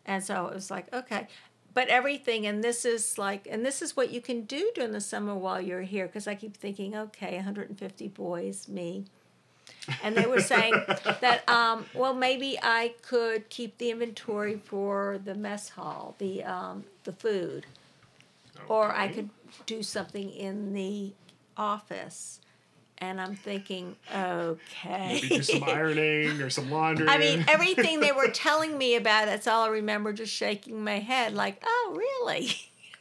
And 0.05 0.25
so 0.25 0.47
it 0.49 0.55
was 0.55 0.71
like, 0.71 0.93
okay. 0.93 1.29
But 1.73 1.87
everything, 1.87 2.47
and 2.47 2.65
this 2.65 2.85
is 2.85 3.17
like, 3.17 3.47
and 3.49 3.65
this 3.65 3.81
is 3.81 3.97
what 3.97 4.11
you 4.11 4.21
can 4.21 4.43
do 4.43 4.73
during 4.75 4.91
the 4.91 5.01
summer 5.01 5.37
while 5.37 5.61
you're 5.61 5.83
here. 5.83 6.07
Because 6.07 6.27
I 6.27 6.35
keep 6.35 6.57
thinking, 6.57 6.97
okay, 6.97 7.37
150 7.37 8.09
boys, 8.09 8.67
me. 8.69 9.05
And 10.03 10.17
they 10.17 10.27
were 10.27 10.41
saying 10.41 10.75
that, 11.21 11.49
um, 11.49 11.87
well, 11.95 12.13
maybe 12.13 12.59
I 12.61 12.95
could 13.03 13.49
keep 13.51 13.79
the 13.79 13.93
inventory 13.93 14.57
for 14.57 15.21
the 15.25 15.37
mess 15.37 15.69
hall, 15.69 16.17
the 16.19 16.43
um, 16.43 16.85
the 17.05 17.13
food, 17.13 17.67
or 18.69 18.95
I 18.95 19.09
could 19.09 19.31
do 19.67 19.83
something 19.83 20.31
in 20.31 20.73
the 20.73 21.13
office. 21.57 22.41
And 22.99 23.19
I'm 23.19 23.35
thinking, 23.35 23.97
okay. 24.15 25.21
Maybe 25.23 25.29
do 25.29 25.43
some 25.43 25.65
ironing 25.65 26.43
or 26.43 26.51
some 26.51 26.71
laundry. 26.71 27.09
I 27.09 27.17
mean, 27.17 27.45
everything 27.49 28.01
they 28.01 28.13
were 28.13 28.29
telling 28.33 28.77
me 28.77 28.95
about, 28.95 29.27
that's 29.27 29.47
all 29.47 29.65
I 29.65 29.69
remember 29.69 30.13
just 30.13 30.33
shaking 30.33 30.85
my 30.85 30.99
head, 30.99 31.33
like, 31.33 31.63
oh, 31.65 31.97
really? 31.97 32.51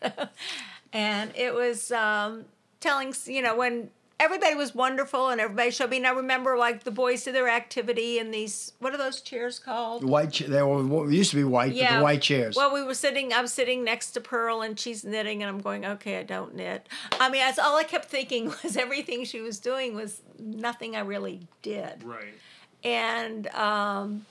and 0.93 1.31
it 1.35 1.53
was 1.53 1.91
um, 1.91 2.45
telling, 2.79 3.13
you 3.25 3.41
know, 3.41 3.57
when 3.57 3.89
everybody 4.19 4.55
was 4.55 4.75
wonderful 4.75 5.29
and 5.29 5.39
everybody 5.39 5.71
showed 5.71 5.89
me, 5.89 5.97
and 5.97 6.07
I 6.07 6.11
remember 6.11 6.57
like 6.57 6.83
the 6.83 6.91
boys 6.91 7.23
did 7.23 7.35
their 7.35 7.49
activity 7.49 8.19
in 8.19 8.31
these, 8.31 8.73
what 8.79 8.93
are 8.93 8.97
those 8.97 9.21
chairs 9.21 9.59
called? 9.59 10.03
White, 10.03 10.33
cha- 10.33 10.47
they 10.47 10.61
were 10.61 10.83
what 10.83 11.09
used 11.09 11.31
to 11.31 11.37
be 11.37 11.43
white, 11.43 11.75
but 11.75 11.97
the 11.97 12.03
white 12.03 12.21
chairs. 12.21 12.55
Well, 12.55 12.73
we 12.73 12.83
were 12.83 12.93
sitting. 12.93 13.33
I'm 13.33 13.47
sitting 13.47 13.83
next 13.83 14.11
to 14.11 14.21
Pearl, 14.21 14.61
and 14.61 14.79
she's 14.79 15.03
knitting, 15.03 15.41
and 15.41 15.49
I'm 15.49 15.59
going, 15.59 15.85
okay, 15.85 16.17
I 16.19 16.23
don't 16.23 16.55
knit. 16.55 16.87
I 17.19 17.29
mean, 17.29 17.41
that's 17.41 17.59
all 17.59 17.77
I 17.77 17.83
kept 17.83 18.05
thinking 18.05 18.47
was 18.63 18.75
everything 18.77 19.23
she 19.25 19.41
was 19.41 19.59
doing 19.59 19.95
was 19.95 20.21
nothing 20.37 20.95
I 20.95 21.01
really 21.01 21.41
did. 21.61 22.03
right. 22.03 22.33
And 22.83 23.47
um, 23.47 24.25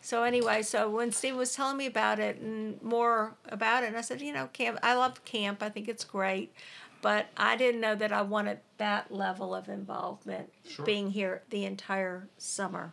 so 0.00 0.22
anyway, 0.22 0.62
so 0.62 0.88
when 0.88 1.10
Steve 1.12 1.36
was 1.36 1.54
telling 1.54 1.76
me 1.76 1.86
about 1.86 2.18
it 2.18 2.38
and 2.40 2.80
more 2.82 3.34
about 3.48 3.82
it, 3.82 3.94
I 3.94 4.00
said, 4.00 4.20
you 4.20 4.32
know, 4.32 4.48
camp. 4.52 4.78
I 4.82 4.94
love 4.94 5.24
camp. 5.24 5.62
I 5.62 5.68
think 5.68 5.88
it's 5.88 6.04
great, 6.04 6.52
but 7.02 7.26
I 7.36 7.56
didn't 7.56 7.80
know 7.80 7.94
that 7.94 8.12
I 8.12 8.22
wanted 8.22 8.58
that 8.78 9.12
level 9.12 9.54
of 9.54 9.68
involvement, 9.68 10.52
Sure. 10.68 10.84
being 10.84 11.10
here 11.10 11.42
the 11.50 11.64
entire 11.64 12.28
summer. 12.38 12.92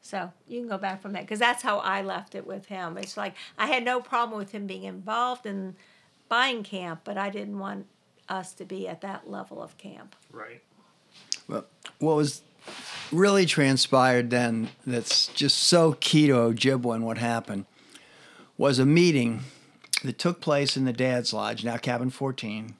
So 0.00 0.32
you 0.46 0.60
can 0.60 0.68
go 0.68 0.78
back 0.78 1.02
from 1.02 1.12
that 1.12 1.22
because 1.22 1.38
that's 1.38 1.62
how 1.62 1.78
I 1.78 2.02
left 2.02 2.34
it 2.34 2.46
with 2.46 2.66
him. 2.66 2.96
It's 2.96 3.16
like 3.16 3.34
I 3.58 3.66
had 3.66 3.84
no 3.84 4.00
problem 4.00 4.38
with 4.38 4.52
him 4.52 4.66
being 4.66 4.84
involved 4.84 5.44
in 5.44 5.76
buying 6.28 6.62
camp, 6.62 7.00
but 7.04 7.18
I 7.18 7.30
didn't 7.30 7.58
want 7.58 7.86
us 8.28 8.52
to 8.54 8.64
be 8.64 8.86
at 8.86 9.00
that 9.00 9.28
level 9.28 9.62
of 9.62 9.76
camp. 9.78 10.14
Right. 10.30 10.62
Well, 11.48 11.64
what 11.98 12.16
was 12.16 12.42
really 13.10 13.46
transpired 13.46 14.28
then 14.30 14.68
that's 14.86 15.28
just 15.28 15.56
so 15.58 15.96
key 16.00 16.26
to 16.26 16.34
Ojibwa 16.34 16.94
and 16.96 17.04
what 17.06 17.16
happened 17.18 17.64
was 18.58 18.78
a 18.78 18.84
meeting 18.84 19.40
that 20.04 20.18
took 20.18 20.40
place 20.40 20.76
in 20.76 20.84
the 20.84 20.92
Dad's 20.92 21.32
Lodge, 21.32 21.64
now 21.64 21.76
Cabin 21.78 22.10
14. 22.10 22.74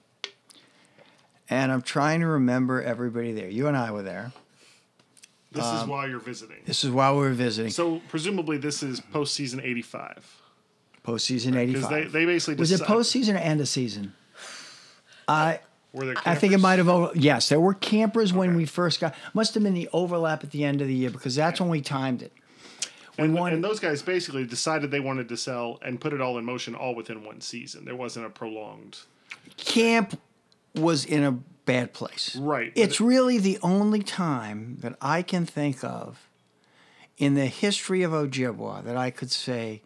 And 1.49 1.71
I'm 1.71 1.81
trying 1.81 2.19
to 2.19 2.27
remember 2.27 2.81
everybody 2.81 3.33
there. 3.33 3.49
You 3.49 3.67
and 3.67 3.75
I 3.75 3.91
were 3.91 4.03
there. 4.03 4.31
This 5.51 5.65
is 5.65 5.81
Um, 5.81 5.89
while 5.89 6.07
you're 6.07 6.19
visiting. 6.19 6.57
This 6.65 6.83
is 6.83 6.91
while 6.91 7.15
we 7.15 7.21
were 7.21 7.33
visiting. 7.33 7.71
So 7.71 8.01
presumably 8.07 8.57
this 8.57 8.83
is 8.83 8.99
postseason 8.99 9.63
'85 9.63 10.39
postseason 11.03 11.53
because 11.53 11.85
85. 11.85 11.89
they, 11.89 12.03
they 12.19 12.25
basically 12.25 12.55
was 12.55 12.71
it 12.71 12.81
postseason 12.81 13.33
or 13.33 13.37
end 13.37 13.61
of 13.61 13.67
season? 13.67 14.13
I 15.27 15.59
Were 15.93 16.05
there 16.05 16.15
I 16.25 16.35
think 16.35 16.53
it 16.53 16.59
might 16.59 16.77
have. 16.77 16.89
Over, 16.89 17.11
yes, 17.15 17.49
there 17.49 17.59
were 17.59 17.73
campers 17.73 18.33
when 18.33 18.55
we 18.55 18.65
first 18.65 18.99
got. 18.99 19.15
Must 19.33 19.53
have 19.53 19.63
been 19.63 19.73
the 19.73 19.89
overlap 19.93 20.43
at 20.43 20.51
the 20.51 20.63
end 20.63 20.81
of 20.81 20.87
the 20.87 20.93
year 20.93 21.09
because 21.09 21.35
that's 21.35 21.59
when 21.59 21.69
we 21.69 21.81
timed 21.81 22.21
it. 22.21 22.31
And, 23.17 23.33
wanted- 23.33 23.55
and 23.55 23.63
those 23.63 23.79
guys 23.79 24.01
basically 24.01 24.45
decided 24.45 24.91
they 24.91 25.01
wanted 25.01 25.27
to 25.29 25.37
sell 25.37 25.77
and 25.81 25.99
put 25.99 26.13
it 26.13 26.21
all 26.21 26.37
in 26.37 26.45
motion 26.45 26.73
all 26.73 26.95
within 26.95 27.23
one 27.23 27.41
season. 27.41 27.85
There 27.85 27.95
wasn't 27.95 28.25
a 28.25 28.29
prolonged. 28.29 28.99
Camp 29.57 30.19
was 30.75 31.05
in 31.05 31.23
a 31.23 31.31
bad 31.31 31.93
place. 31.93 32.35
Right. 32.35 32.71
It's 32.75 32.99
really 32.99 33.37
the 33.37 33.59
only 33.61 34.01
time 34.01 34.77
that 34.81 34.95
I 35.01 35.21
can 35.21 35.45
think 35.45 35.83
of 35.83 36.27
in 37.17 37.33
the 37.35 37.45
history 37.47 38.01
of 38.03 38.11
Ojibwa 38.11 38.83
that 38.85 38.95
I 38.97 39.11
could 39.11 39.31
say 39.31 39.81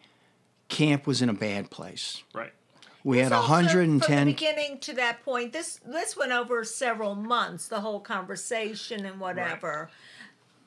camp 0.70 1.06
was 1.08 1.22
in 1.22 1.30
a 1.30 1.34
bad 1.34 1.70
place. 1.72 2.24
right. 2.34 2.54
We 3.06 3.18
had 3.18 3.30
So 3.34 3.36
from- 3.42 3.46
From 3.46 3.52
110 3.52 4.28
the 4.28 4.32
beginning 4.32 4.80
to 4.80 4.94
that 4.94 5.26
point, 5.26 5.52
this 5.52 5.78
this 5.86 6.16
went 6.16 6.32
over 6.32 6.64
several 6.64 7.16
months, 7.16 7.68
the 7.68 7.82
whole 7.82 8.00
conversation 8.00 9.06
and 9.06 9.20
whatever. 9.20 9.90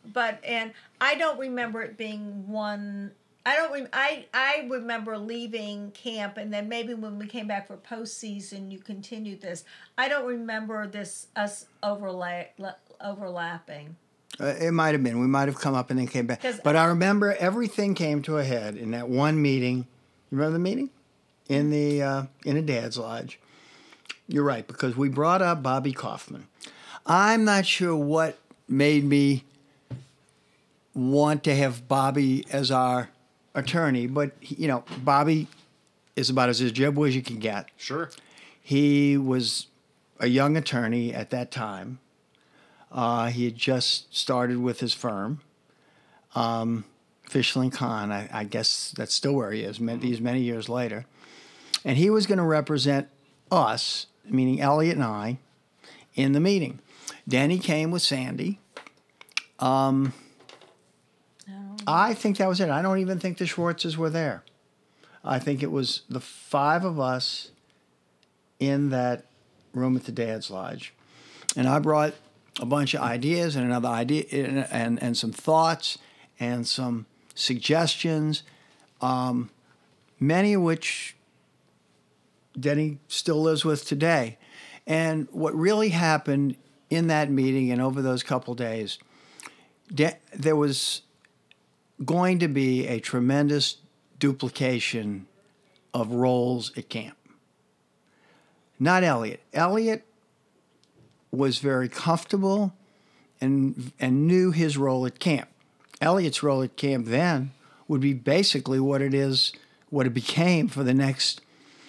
But 0.04 0.44
and 0.44 0.72
I 1.00 1.14
don't 1.14 1.38
remember 1.38 1.80
it 1.80 1.96
being 1.96 2.46
one. 2.48 3.12
I 3.46 3.54
don't. 3.54 3.72
Rem- 3.72 3.88
I 3.92 4.26
I 4.34 4.66
remember 4.68 5.16
leaving 5.16 5.92
camp, 5.92 6.36
and 6.36 6.52
then 6.52 6.68
maybe 6.68 6.94
when 6.94 7.16
we 7.16 7.28
came 7.28 7.46
back 7.46 7.68
for 7.68 7.76
postseason, 7.76 8.72
you 8.72 8.80
continued 8.80 9.40
this. 9.40 9.64
I 9.96 10.08
don't 10.08 10.26
remember 10.26 10.88
this 10.88 11.28
us 11.36 11.66
overlay 11.80 12.48
overlapping. 13.00 13.94
Uh, 14.40 14.46
it 14.46 14.72
might 14.72 14.94
have 14.94 15.04
been. 15.04 15.20
We 15.20 15.28
might 15.28 15.46
have 15.46 15.60
come 15.60 15.76
up 15.76 15.90
and 15.90 15.98
then 15.98 16.08
came 16.08 16.26
back. 16.26 16.42
But 16.64 16.74
I 16.74 16.86
remember 16.86 17.34
everything 17.34 17.94
came 17.94 18.20
to 18.22 18.38
a 18.38 18.44
head 18.44 18.76
in 18.76 18.90
that 18.90 19.08
one 19.08 19.40
meeting. 19.40 19.86
You 20.30 20.38
remember 20.38 20.54
the 20.54 20.58
meeting 20.58 20.90
in 21.48 21.70
the 21.70 22.02
uh, 22.02 22.22
in 22.44 22.56
a 22.56 22.62
dad's 22.62 22.98
lodge? 22.98 23.38
You're 24.26 24.42
right 24.42 24.66
because 24.66 24.96
we 24.96 25.08
brought 25.08 25.40
up 25.40 25.62
Bobby 25.62 25.92
Kaufman. 25.92 26.48
I'm 27.06 27.44
not 27.44 27.64
sure 27.64 27.94
what 27.94 28.38
made 28.68 29.04
me 29.04 29.44
want 30.94 31.44
to 31.44 31.54
have 31.54 31.86
Bobby 31.86 32.44
as 32.50 32.72
our 32.72 33.10
attorney, 33.56 34.06
but 34.06 34.32
you 34.40 34.68
know, 34.68 34.84
Bobby 34.98 35.48
is 36.14 36.30
about 36.30 36.48
as 36.48 36.60
Ojibwa 36.60 37.08
as 37.08 37.16
you 37.16 37.22
can 37.22 37.38
get. 37.38 37.68
Sure. 37.76 38.10
He 38.62 39.16
was 39.16 39.66
a 40.20 40.28
young 40.28 40.56
attorney 40.56 41.12
at 41.12 41.30
that 41.30 41.50
time. 41.50 41.98
Uh, 42.92 43.26
he 43.26 43.46
had 43.46 43.56
just 43.56 44.14
started 44.16 44.58
with 44.58 44.80
his 44.80 44.94
firm, 44.94 45.40
um, 46.34 46.84
Fishling 47.28 47.70
Khan. 47.70 48.12
I, 48.12 48.28
I 48.32 48.44
guess 48.44 48.94
that's 48.96 49.14
still 49.14 49.34
where 49.34 49.50
he 49.50 49.62
is, 49.62 49.80
ma- 49.80 49.96
these 49.96 50.20
many 50.20 50.40
years 50.40 50.68
later. 50.68 51.04
And 51.84 51.98
he 51.98 52.10
was 52.10 52.26
going 52.26 52.38
to 52.38 52.44
represent 52.44 53.08
us, 53.50 54.06
meaning 54.24 54.60
Elliot 54.60 54.96
and 54.96 55.04
I, 55.04 55.38
in 56.14 56.32
the 56.32 56.40
meeting. 56.40 56.80
Danny 57.28 57.58
came 57.58 57.90
with 57.90 58.02
Sandy. 58.02 58.60
Um, 59.58 60.12
I 61.86 62.14
think 62.14 62.38
that 62.38 62.48
was 62.48 62.60
it. 62.60 62.68
I 62.68 62.82
don't 62.82 62.98
even 62.98 63.18
think 63.18 63.38
the 63.38 63.44
Schwartzes 63.44 63.96
were 63.96 64.10
there. 64.10 64.42
I 65.24 65.38
think 65.38 65.62
it 65.62 65.70
was 65.70 66.02
the 66.08 66.20
five 66.20 66.84
of 66.84 67.00
us 67.00 67.50
in 68.58 68.90
that 68.90 69.26
room 69.72 69.96
at 69.96 70.04
the 70.04 70.12
Dad's 70.12 70.50
Lodge. 70.50 70.94
And 71.56 71.68
I 71.68 71.78
brought 71.78 72.14
a 72.60 72.66
bunch 72.66 72.94
of 72.94 73.02
ideas 73.02 73.56
and 73.56 73.64
another 73.64 73.88
idea 73.88 74.24
and, 74.32 74.66
and, 74.70 75.02
and 75.02 75.16
some 75.16 75.32
thoughts 75.32 75.98
and 76.40 76.66
some 76.66 77.06
suggestions, 77.34 78.42
um, 79.00 79.50
many 80.18 80.54
of 80.54 80.62
which 80.62 81.16
Denny 82.58 82.98
still 83.08 83.42
lives 83.42 83.64
with 83.64 83.84
today. 83.84 84.38
And 84.86 85.28
what 85.32 85.54
really 85.54 85.90
happened 85.90 86.56
in 86.88 87.08
that 87.08 87.30
meeting 87.30 87.70
and 87.70 87.80
over 87.80 88.00
those 88.00 88.22
couple 88.22 88.54
days, 88.54 88.98
De- 89.92 90.16
there 90.32 90.56
was 90.56 91.02
going 92.04 92.38
to 92.38 92.48
be 92.48 92.86
a 92.86 93.00
tremendous 93.00 93.78
duplication 94.18 95.26
of 95.94 96.12
roles 96.12 96.76
at 96.76 96.88
camp. 96.88 97.16
Not 98.78 99.02
Elliot. 99.02 99.40
Elliot 99.54 100.04
was 101.30 101.58
very 101.58 101.88
comfortable 101.88 102.74
and 103.40 103.92
and 103.98 104.26
knew 104.26 104.50
his 104.50 104.76
role 104.76 105.06
at 105.06 105.18
camp. 105.18 105.48
Elliot's 106.00 106.42
role 106.42 106.62
at 106.62 106.76
camp 106.76 107.06
then 107.06 107.52
would 107.88 108.00
be 108.00 108.12
basically 108.12 108.80
what 108.80 109.00
it 109.00 109.14
is, 109.14 109.52
what 109.90 110.06
it 110.06 110.14
became 110.14 110.68
for 110.68 110.82
the 110.82 110.94
next 110.94 111.40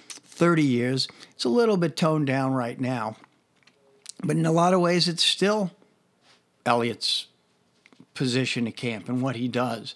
30 0.09 0.63
years. 0.63 1.07
It's 1.31 1.43
a 1.43 1.49
little 1.49 1.77
bit 1.77 1.97
toned 1.97 2.27
down 2.27 2.53
right 2.53 2.79
now, 2.79 3.17
but 4.23 4.37
in 4.37 4.45
a 4.45 4.51
lot 4.51 4.73
of 4.73 4.81
ways, 4.81 5.07
it's 5.07 5.23
still 5.23 5.71
Elliot's 6.65 7.27
position 8.17 8.67
at 8.67 8.75
camp 8.75 9.07
and 9.07 9.21
what 9.21 9.35
he 9.35 9.47
does. 9.47 9.95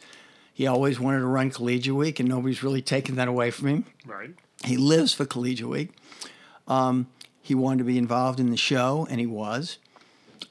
He 0.54 0.68
always 0.68 1.00
wanted 1.00 1.20
to 1.20 1.26
run 1.26 1.50
Collegiate 1.50 1.96
Week, 1.96 2.20
and 2.20 2.30
nobody's 2.30 2.64
really 2.64 2.82
taken 2.82 3.16
that 3.16 3.28
away 3.28 3.52
from 3.52 3.68
him. 3.68 3.86
Right. 4.06 4.32
He 4.64 4.78
lives 4.78 5.14
for 5.14 5.26
Collegiate 5.26 5.68
Week. 5.68 5.90
Um, 6.68 7.08
he 7.42 7.56
wanted 7.56 7.80
to 7.80 7.84
be 7.86 7.98
involved 7.98 8.40
in 8.40 8.52
the 8.52 8.58
show, 8.58 9.08
and 9.10 9.20
he 9.20 9.26
was. 9.26 9.78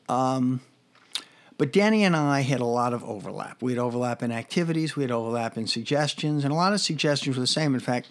Um, 0.08 0.60
but 1.56 1.72
Danny 1.72 2.04
and 2.04 2.16
I 2.16 2.40
had 2.40 2.60
a 2.60 2.64
lot 2.64 2.92
of 2.92 3.04
overlap. 3.04 3.62
We 3.62 3.72
had 3.72 3.78
overlap 3.78 4.22
in 4.22 4.32
activities, 4.32 4.96
we 4.96 5.02
had 5.02 5.10
overlap 5.10 5.56
in 5.56 5.66
suggestions, 5.66 6.42
and 6.42 6.52
a 6.52 6.56
lot 6.56 6.72
of 6.72 6.80
suggestions 6.80 7.36
were 7.36 7.40
the 7.42 7.46
same. 7.46 7.74
In 7.74 7.80
fact, 7.80 8.08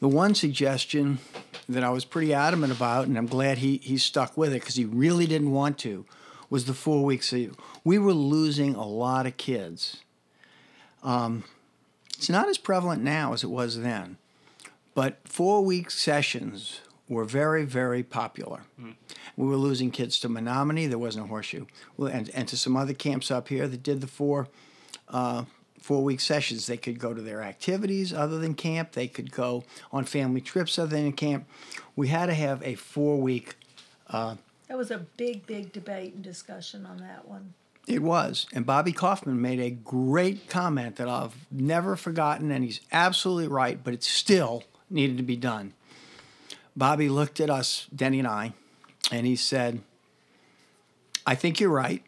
the 0.00 0.08
one 0.08 0.34
suggestion 0.34 1.18
that 1.68 1.82
I 1.82 1.90
was 1.90 2.04
pretty 2.04 2.32
adamant 2.32 2.72
about, 2.72 3.06
and 3.06 3.18
I'm 3.18 3.26
glad 3.26 3.58
he, 3.58 3.78
he 3.78 3.98
stuck 3.98 4.36
with 4.36 4.50
it 4.52 4.60
because 4.60 4.76
he 4.76 4.84
really 4.84 5.26
didn't 5.26 5.50
want 5.50 5.76
to, 5.78 6.06
was 6.50 6.64
the 6.64 6.74
four 6.74 7.04
weeks. 7.04 7.32
We 7.84 7.98
were 7.98 8.12
losing 8.12 8.74
a 8.74 8.86
lot 8.86 9.26
of 9.26 9.36
kids. 9.36 9.98
Um, 11.02 11.44
it's 12.16 12.28
not 12.28 12.48
as 12.48 12.58
prevalent 12.58 13.02
now 13.02 13.32
as 13.32 13.44
it 13.44 13.50
was 13.50 13.80
then, 13.80 14.16
but 14.94 15.18
four 15.24 15.64
week 15.64 15.90
sessions 15.90 16.80
were 17.08 17.24
very, 17.24 17.64
very 17.64 18.02
popular. 18.02 18.62
We 19.36 19.46
were 19.46 19.56
losing 19.56 19.90
kids 19.90 20.18
to 20.20 20.28
Menominee, 20.28 20.86
there 20.86 20.98
wasn't 20.98 21.26
a 21.26 21.28
horseshoe, 21.28 21.66
and, 21.98 22.28
and 22.30 22.48
to 22.48 22.56
some 22.56 22.76
other 22.76 22.92
camps 22.92 23.30
up 23.30 23.48
here 23.48 23.68
that 23.68 23.82
did 23.82 24.00
the 24.00 24.06
four 24.06 24.48
uh, 25.08 25.44
four 25.80 26.02
week 26.02 26.20
sessions. 26.20 26.66
They 26.66 26.76
could 26.76 26.98
go 26.98 27.14
to 27.14 27.22
their 27.22 27.40
activities 27.40 28.12
other 28.12 28.38
than 28.38 28.54
camp, 28.54 28.92
they 28.92 29.08
could 29.08 29.30
go 29.30 29.64
on 29.92 30.04
family 30.04 30.40
trips 30.40 30.78
other 30.78 30.96
than 30.96 31.12
camp. 31.12 31.46
We 31.96 32.08
had 32.08 32.26
to 32.26 32.34
have 32.34 32.62
a 32.62 32.74
four 32.74 33.20
week 33.20 33.54
That 34.68 34.76
was 34.76 34.90
a 34.90 34.98
big, 35.16 35.46
big 35.46 35.72
debate 35.72 36.14
and 36.14 36.22
discussion 36.22 36.86
on 36.86 36.98
that 36.98 37.26
one. 37.26 37.54
It 37.86 38.02
was. 38.02 38.46
And 38.52 38.66
Bobby 38.66 38.92
Kaufman 38.92 39.40
made 39.40 39.60
a 39.60 39.70
great 39.70 40.48
comment 40.50 40.96
that 40.96 41.08
I've 41.08 41.34
never 41.50 41.96
forgotten, 41.96 42.50
and 42.50 42.62
he's 42.62 42.80
absolutely 42.92 43.48
right, 43.48 43.82
but 43.82 43.94
it 43.94 44.04
still 44.04 44.64
needed 44.90 45.16
to 45.16 45.22
be 45.22 45.36
done. 45.36 45.72
Bobby 46.76 47.08
looked 47.08 47.40
at 47.40 47.48
us, 47.48 47.86
Denny 47.94 48.18
and 48.18 48.28
I, 48.28 48.52
and 49.10 49.26
he 49.26 49.36
said, 49.36 49.80
I 51.26 51.34
think 51.34 51.60
you're 51.60 51.70
right, 51.70 52.02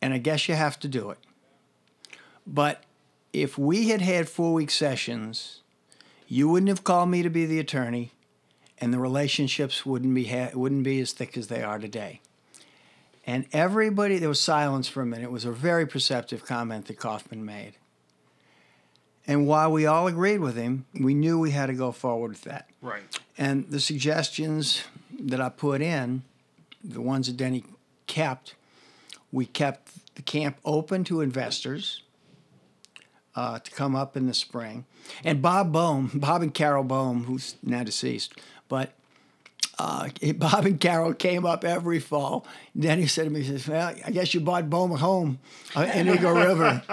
and 0.00 0.14
I 0.14 0.18
guess 0.18 0.48
you 0.48 0.54
have 0.54 0.78
to 0.80 0.88
do 0.88 1.10
it. 1.10 1.18
But 2.46 2.84
if 3.32 3.58
we 3.58 3.88
had 3.88 4.00
had 4.00 4.28
four 4.28 4.52
week 4.52 4.70
sessions, 4.70 5.62
you 6.28 6.48
wouldn't 6.48 6.68
have 6.68 6.84
called 6.84 7.10
me 7.10 7.22
to 7.22 7.30
be 7.30 7.44
the 7.44 7.58
attorney, 7.58 8.12
and 8.80 8.92
the 8.92 8.98
relationships 8.98 9.86
wouldn't 9.86 10.14
be 10.14 10.24
ha- 10.24 10.50
wouldn't 10.54 10.84
be 10.84 11.00
as 11.00 11.12
thick 11.12 11.36
as 11.36 11.48
they 11.48 11.62
are 11.62 11.78
today. 11.78 12.20
And 13.26 13.46
everybody, 13.52 14.18
there 14.18 14.28
was 14.28 14.40
silence 14.40 14.86
for 14.88 15.00
a 15.00 15.06
minute. 15.06 15.24
It 15.24 15.32
was 15.32 15.44
a 15.44 15.52
very 15.52 15.86
perceptive 15.86 16.44
comment 16.44 16.86
that 16.86 16.98
Kaufman 16.98 17.44
made. 17.44 17.74
And 19.26 19.46
while 19.46 19.72
we 19.72 19.86
all 19.86 20.06
agreed 20.06 20.40
with 20.40 20.56
him, 20.56 20.84
we 21.00 21.14
knew 21.14 21.38
we 21.38 21.52
had 21.52 21.66
to 21.66 21.72
go 21.72 21.92
forward 21.92 22.32
with 22.32 22.42
that. 22.42 22.68
Right. 22.82 23.02
And 23.38 23.70
the 23.70 23.80
suggestions 23.80 24.84
that 25.18 25.40
I 25.40 25.48
put 25.48 25.80
in, 25.80 26.22
the 26.82 27.00
ones 27.00 27.28
that 27.28 27.38
Denny 27.38 27.64
kept, 28.06 28.54
we 29.32 29.46
kept 29.46 30.14
the 30.16 30.22
camp 30.22 30.58
open 30.64 31.04
to 31.04 31.22
investors 31.22 32.02
uh, 33.34 33.58
to 33.58 33.70
come 33.70 33.96
up 33.96 34.16
in 34.16 34.26
the 34.26 34.34
spring. 34.34 34.84
And 35.24 35.42
Bob 35.42 35.72
Bohm, 35.72 36.10
Bob 36.14 36.42
and 36.42 36.52
Carol 36.52 36.84
Bohm, 36.84 37.24
who's 37.24 37.56
now 37.62 37.82
deceased, 37.82 38.34
but 38.68 38.92
uh, 39.78 40.08
Bob 40.36 40.66
and 40.66 40.80
Carol 40.80 41.14
came 41.14 41.44
up 41.44 41.64
every 41.64 42.00
fall. 42.00 42.46
And 42.74 42.82
then 42.82 42.98
he 42.98 43.06
said 43.06 43.24
to 43.24 43.30
me, 43.30 43.42
he 43.42 43.48
says, 43.48 43.66
Well, 43.66 43.94
I 44.04 44.10
guess 44.10 44.34
you 44.34 44.40
bought 44.40 44.70
Bohm 44.70 44.92
a 44.92 44.96
home 44.96 45.38
uh, 45.74 45.82
in 45.82 46.08
Eagle 46.08 46.32
River. 46.32 46.82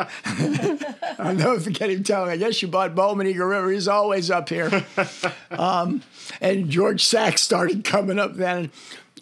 I'll 1.20 1.36
never 1.36 1.60
forget 1.60 1.90
him 1.90 2.04
telling 2.04 2.30
me, 2.30 2.34
I 2.34 2.38
guess 2.38 2.62
you 2.62 2.68
bought 2.68 2.96
Bohm 2.96 3.22
in 3.22 3.28
Eagle 3.28 3.48
River. 3.48 3.72
He's 3.72 3.88
always 3.88 4.32
up 4.32 4.50
here. 4.50 4.86
um, 5.52 6.02
and 6.40 6.70
George 6.70 7.04
Sachs 7.04 7.42
started 7.42 7.84
coming 7.84 8.20
up 8.20 8.36
then. 8.36 8.72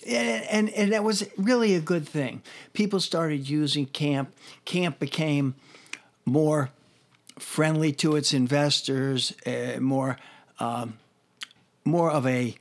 And, 0.08 0.44
and, 0.46 0.70
and 0.70 0.94
that 0.94 1.04
was 1.04 1.28
really 1.38 1.76
a 1.76 1.82
good 1.82 2.08
thing. 2.08 2.42
People 2.74 3.00
started 3.00 3.50
using 3.50 3.86
camp. 3.86 4.34
Camp 4.66 4.98
became 4.98 5.56
more 6.26 6.70
friendly 7.38 7.92
to 7.94 8.16
its 8.16 8.34
investors, 8.34 9.34
uh, 9.46 9.80
more, 9.80 10.18
um, 10.60 10.98
more 11.90 12.12
of 12.12 12.26
a 12.26 12.56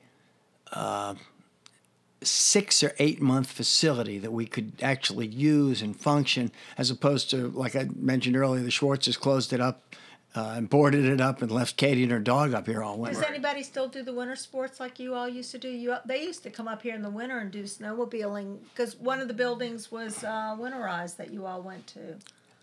six 2.23 2.83
or 2.83 2.95
eight 2.99 3.21
month 3.21 3.51
facility 3.51 4.19
that 4.19 4.33
we 4.33 4.47
could 4.47 4.73
actually 4.83 5.27
use 5.27 5.83
and 5.83 5.97
function, 5.97 6.51
as 6.77 6.91
opposed 6.91 7.31
to, 7.31 7.49
like 7.51 7.77
I 7.77 7.89
mentioned 7.97 8.37
earlier, 8.37 8.63
the 8.63 8.71
Schwartzes 8.71 9.19
closed 9.19 9.53
it 9.53 9.61
up 9.61 9.95
uh, 10.35 10.55
and 10.57 10.69
boarded 10.69 11.05
it 11.05 11.21
up 11.21 11.43
and 11.43 11.51
left 11.51 11.77
Katie 11.77 12.03
and 12.03 12.13
her 12.13 12.19
dog 12.19 12.55
up 12.55 12.67
here 12.67 12.83
all 12.83 12.99
winter. 12.99 13.21
Does 13.21 13.29
anybody 13.29 13.63
still 13.63 13.89
do 13.89 14.03
the 14.03 14.13
winter 14.13 14.37
sports 14.37 14.81
like 14.81 14.99
you 14.99 15.15
all 15.15 15.29
used 15.29 15.51
to 15.53 15.59
do? 15.59 15.69
You 15.69 15.97
they 16.05 16.23
used 16.23 16.43
to 16.43 16.51
come 16.51 16.69
up 16.69 16.83
here 16.83 16.95
in 16.95 17.03
the 17.03 17.11
winter 17.11 17.39
and 17.39 17.51
do 17.51 17.65
snowmobiling 17.65 18.59
because 18.71 18.97
one 18.97 19.21
of 19.21 19.29
the 19.29 19.35
buildings 19.35 19.91
was 19.91 20.23
uh, 20.25 20.57
winterized 20.59 21.17
that 21.17 21.33
you 21.33 21.47
all 21.47 21.63
went 21.63 21.87
to. 21.89 22.17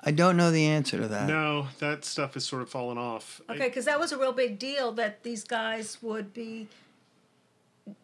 I 0.05 0.11
don't 0.11 0.37
know 0.37 0.51
the 0.51 0.65
answer 0.67 0.97
to 0.99 1.07
that. 1.07 1.27
No, 1.27 1.67
that 1.79 2.05
stuff 2.05 2.35
has 2.35 2.45
sort 2.45 2.61
of 2.61 2.69
fallen 2.69 2.97
off. 2.97 3.41
Okay, 3.49 3.67
because 3.67 3.85
that 3.85 3.99
was 3.99 4.11
a 4.11 4.17
real 4.17 4.33
big 4.33 4.59
deal 4.59 4.91
that 4.93 5.23
these 5.23 5.43
guys 5.43 5.97
would 6.03 6.31
be, 6.33 6.67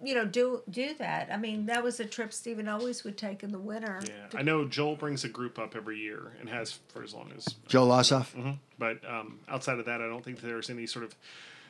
you 0.04 0.16
know, 0.16 0.26
do 0.26 0.64
do 0.70 0.94
that. 0.96 1.30
I 1.32 1.38
mean, 1.38 1.68
that 1.68 1.84
was 1.84 2.00
a 2.00 2.06
trip 2.06 2.34
Stephen 2.34 2.68
always 2.68 3.04
would 3.04 3.18
take 3.18 3.44
in 3.44 3.52
the 3.52 3.60
winter. 3.60 4.00
yeah, 4.08 4.40
I 4.40 4.42
know 4.42 4.66
Joel 4.66 4.96
brings 4.96 5.24
a 5.24 5.30
group 5.30 5.60
up 5.60 5.76
every 5.76 6.00
year 6.00 6.32
and 6.40 6.50
has 6.50 6.80
for 6.90 7.04
as 7.04 7.14
long 7.14 7.32
as. 7.38 7.46
Joe 7.68 7.88
Lossoff? 7.88 8.58
But 8.80 9.00
um, 9.08 9.40
outside 9.48 9.78
of 9.80 9.86
that, 9.86 10.02
I 10.02 10.08
don't 10.08 10.24
think 10.26 10.42
there's 10.42 10.70
any 10.72 10.88
sort 10.88 11.06
of 11.06 11.16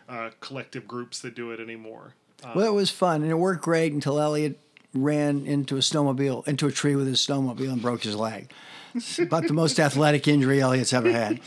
uh, 0.08 0.30
collective 0.40 0.88
groups 0.88 1.20
that 1.20 1.36
do 1.36 1.52
it 1.52 1.60
anymore. 1.60 2.14
Uh, 2.44 2.54
Well, 2.56 2.68
it 2.68 2.74
was 2.74 2.90
fun, 2.90 3.22
and 3.22 3.30
it 3.32 3.36
worked 3.36 3.64
great 3.64 3.92
until 3.94 4.20
Elliot 4.20 4.58
ran 4.94 5.46
into 5.46 5.76
a 5.76 5.80
snowmobile, 5.80 6.48
into 6.48 6.68
a 6.68 6.72
tree 6.72 6.96
with 6.96 7.08
his 7.08 7.20
snowmobile 7.26 7.72
and 7.72 7.82
broke 7.82 8.04
his 8.04 8.16
leg. 8.16 8.52
It's 8.94 9.20
about 9.20 9.48
the 9.48 9.54
most 9.54 9.80
athletic 9.80 10.28
injury 10.28 10.62
Elliot's 10.62 10.94
ever 10.94 11.12
had. 11.12 11.40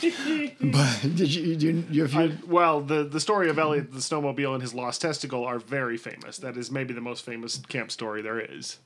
But 0.61 1.01
did 1.03 1.35
you, 1.35 1.43
you, 1.43 1.85
you, 1.91 2.07
you 2.07 2.19
I- 2.19 2.39
well, 2.47 2.81
the 2.81 3.05
the 3.05 3.21
story 3.21 3.49
of 3.51 3.59
Elliot 3.59 3.93
the 3.93 3.99
snowmobile 3.99 4.53
and 4.55 4.63
his 4.63 4.75
lost 4.75 5.01
testicle 5.03 5.45
are 5.45 5.59
very 5.59 5.97
famous. 5.97 6.39
That 6.39 6.57
is 6.57 6.71
maybe 6.71 6.95
the 6.95 7.01
most 7.01 7.25
famous 7.25 7.59
camp 7.69 7.91
story 7.91 8.23
there 8.23 8.41
is. 8.41 8.79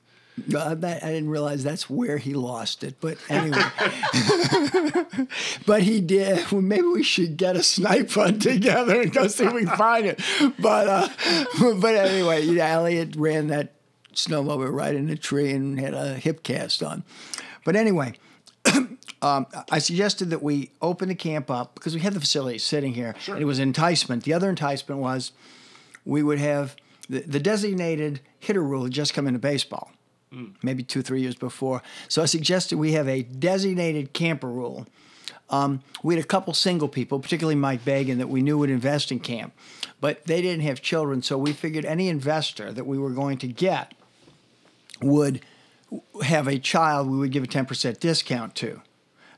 Uh, 0.55 0.73
that, 0.75 1.03
I 1.03 1.07
didn't 1.07 1.29
realize 1.29 1.65
that's 1.65 1.89
where 1.89 2.17
he 2.17 2.33
lost 2.33 2.85
it. 2.85 2.95
But 3.01 3.17
anyway, 3.29 3.61
but 5.65 5.81
he 5.83 5.99
did. 6.01 6.49
Well, 6.51 6.61
maybe 6.61 6.87
we 6.87 7.03
should 7.03 7.37
get 7.37 7.55
a 7.55 7.63
snipe 7.63 8.11
hunt 8.11 8.41
together 8.41 9.01
and 9.01 9.11
go 9.11 9.27
see 9.27 9.45
if 9.45 9.53
we 9.53 9.65
can 9.65 9.75
find 9.77 10.05
it. 10.05 10.21
But 10.59 10.87
uh, 10.87 11.09
but 11.79 11.95
anyway, 11.95 12.45
yeah, 12.45 12.67
Elliot 12.73 13.15
ran 13.17 13.47
that 13.47 13.73
snowmobile 14.13 14.71
right 14.71 14.95
in 14.95 15.09
a 15.09 15.17
tree 15.17 15.51
and 15.51 15.79
had 15.79 15.93
a 15.93 16.13
hip 16.15 16.43
cast 16.43 16.83
on. 16.83 17.03
But 17.65 17.75
anyway. 17.75 18.13
Um, 19.21 19.47
I 19.69 19.79
suggested 19.79 20.29
that 20.29 20.41
we 20.41 20.71
open 20.81 21.09
the 21.09 21.15
camp 21.15 21.51
up 21.51 21.75
because 21.75 21.93
we 21.93 21.99
had 21.99 22.13
the 22.13 22.21
facility 22.21 22.57
sitting 22.57 22.93
here. 22.93 23.15
Sure. 23.19 23.35
And 23.35 23.41
it 23.41 23.45
was 23.45 23.59
enticement. 23.59 24.23
The 24.23 24.33
other 24.33 24.49
enticement 24.49 25.01
was 25.01 25.33
we 26.05 26.23
would 26.23 26.39
have 26.39 26.77
the, 27.09 27.19
the 27.21 27.39
designated 27.39 28.21
hitter 28.39 28.63
rule 28.63 28.83
had 28.83 28.93
just 28.93 29.13
come 29.13 29.27
into 29.27 29.39
baseball, 29.39 29.91
maybe 30.63 30.83
two, 30.83 31.01
three 31.01 31.21
years 31.21 31.35
before. 31.35 31.81
So 32.07 32.21
I 32.21 32.25
suggested 32.25 32.77
we 32.77 32.93
have 32.93 33.09
a 33.09 33.23
designated 33.23 34.13
camper 34.13 34.47
rule. 34.47 34.87
Um, 35.49 35.81
we 36.03 36.15
had 36.15 36.23
a 36.23 36.27
couple 36.27 36.53
single 36.53 36.87
people, 36.87 37.19
particularly 37.19 37.55
Mike 37.55 37.83
Bagan, 37.83 38.19
that 38.19 38.29
we 38.29 38.41
knew 38.41 38.57
would 38.59 38.69
invest 38.69 39.11
in 39.11 39.19
camp, 39.19 39.53
but 39.99 40.23
they 40.25 40.41
didn't 40.41 40.61
have 40.61 40.81
children. 40.81 41.23
So 41.23 41.37
we 41.37 41.53
figured 41.53 41.85
any 41.85 42.07
investor 42.07 42.71
that 42.71 42.85
we 42.85 42.99
were 42.99 43.09
going 43.09 43.39
to 43.39 43.47
get 43.47 43.95
would 45.01 45.41
have 46.23 46.47
a 46.47 46.59
child 46.59 47.09
we 47.09 47.17
would 47.17 47.31
give 47.31 47.43
a 47.43 47.47
10% 47.47 47.99
discount 47.99 48.55
to 48.55 48.81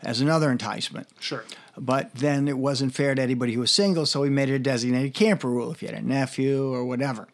as 0.02 0.22
another 0.22 0.52
enticement. 0.52 1.08
Sure. 1.20 1.43
But 1.78 2.14
then 2.16 2.47
it 2.47 2.58
wasn't 2.58 2.93
fair 2.93 3.16
to 3.16 3.22
anybody 3.22 3.54
who 3.54 3.62
was 3.62 3.72
single, 3.72 4.06
so 4.06 4.22
we 4.22 4.30
made 4.30 4.49
it 4.49 4.56
a 4.56 4.60
designated 4.60 5.14
camper 5.14 5.49
rule 5.49 5.72
if 5.72 5.82
you 5.82 5.88
had 5.88 5.97
a 5.97 6.06
nephew 6.06 6.72
or 6.72 6.86
whatever. 6.86 7.28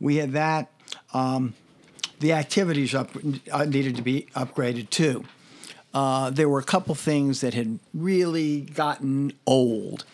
We 0.00 0.16
had 0.16 0.32
that. 0.32 0.70
Um, 1.12 1.54
the 2.20 2.32
activities 2.32 2.94
up, 2.94 3.10
uh, 3.52 3.64
needed 3.64 3.96
to 3.96 4.02
be 4.02 4.26
upgraded 4.34 4.90
too. 4.90 5.24
Uh, 5.92 6.30
there 6.30 6.48
were 6.48 6.58
a 6.58 6.64
couple 6.64 6.94
things 6.94 7.40
that 7.40 7.54
had 7.54 7.78
really 7.92 8.62
gotten 8.62 9.32
old. 9.46 10.04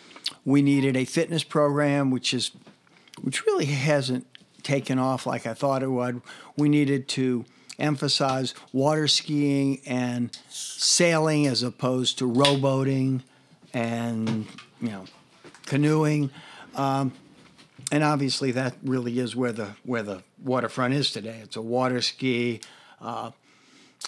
We 0.45 0.61
needed 0.61 0.95
a 0.95 1.05
fitness 1.05 1.43
program, 1.43 2.11
which 2.11 2.33
is 2.33 2.51
which 3.21 3.45
really 3.45 3.65
hasn't 3.65 4.25
taken 4.63 4.97
off 4.99 5.25
like 5.25 5.45
I 5.45 5.53
thought 5.53 5.83
it 5.83 5.89
would. 5.89 6.21
We 6.55 6.69
needed 6.69 7.07
to 7.09 7.45
emphasize 7.81 8.53
water 8.71 9.07
skiing 9.07 9.81
and 9.85 10.37
sailing 10.49 11.47
as 11.47 11.63
opposed 11.63 12.19
to 12.19 12.31
rowboating 12.31 13.21
and 13.73 14.45
you 14.81 14.89
know 14.89 15.05
canoeing. 15.65 16.29
Um, 16.75 17.13
and 17.91 18.03
obviously, 18.03 18.51
that 18.51 18.75
really 18.83 19.19
is 19.19 19.35
where 19.35 19.51
the 19.51 19.69
where 19.83 20.03
the 20.03 20.23
waterfront 20.43 20.93
is 20.93 21.11
today. 21.11 21.39
It's 21.43 21.57
a 21.57 21.61
water 21.61 22.01
ski, 22.01 22.61
uh, 23.01 23.31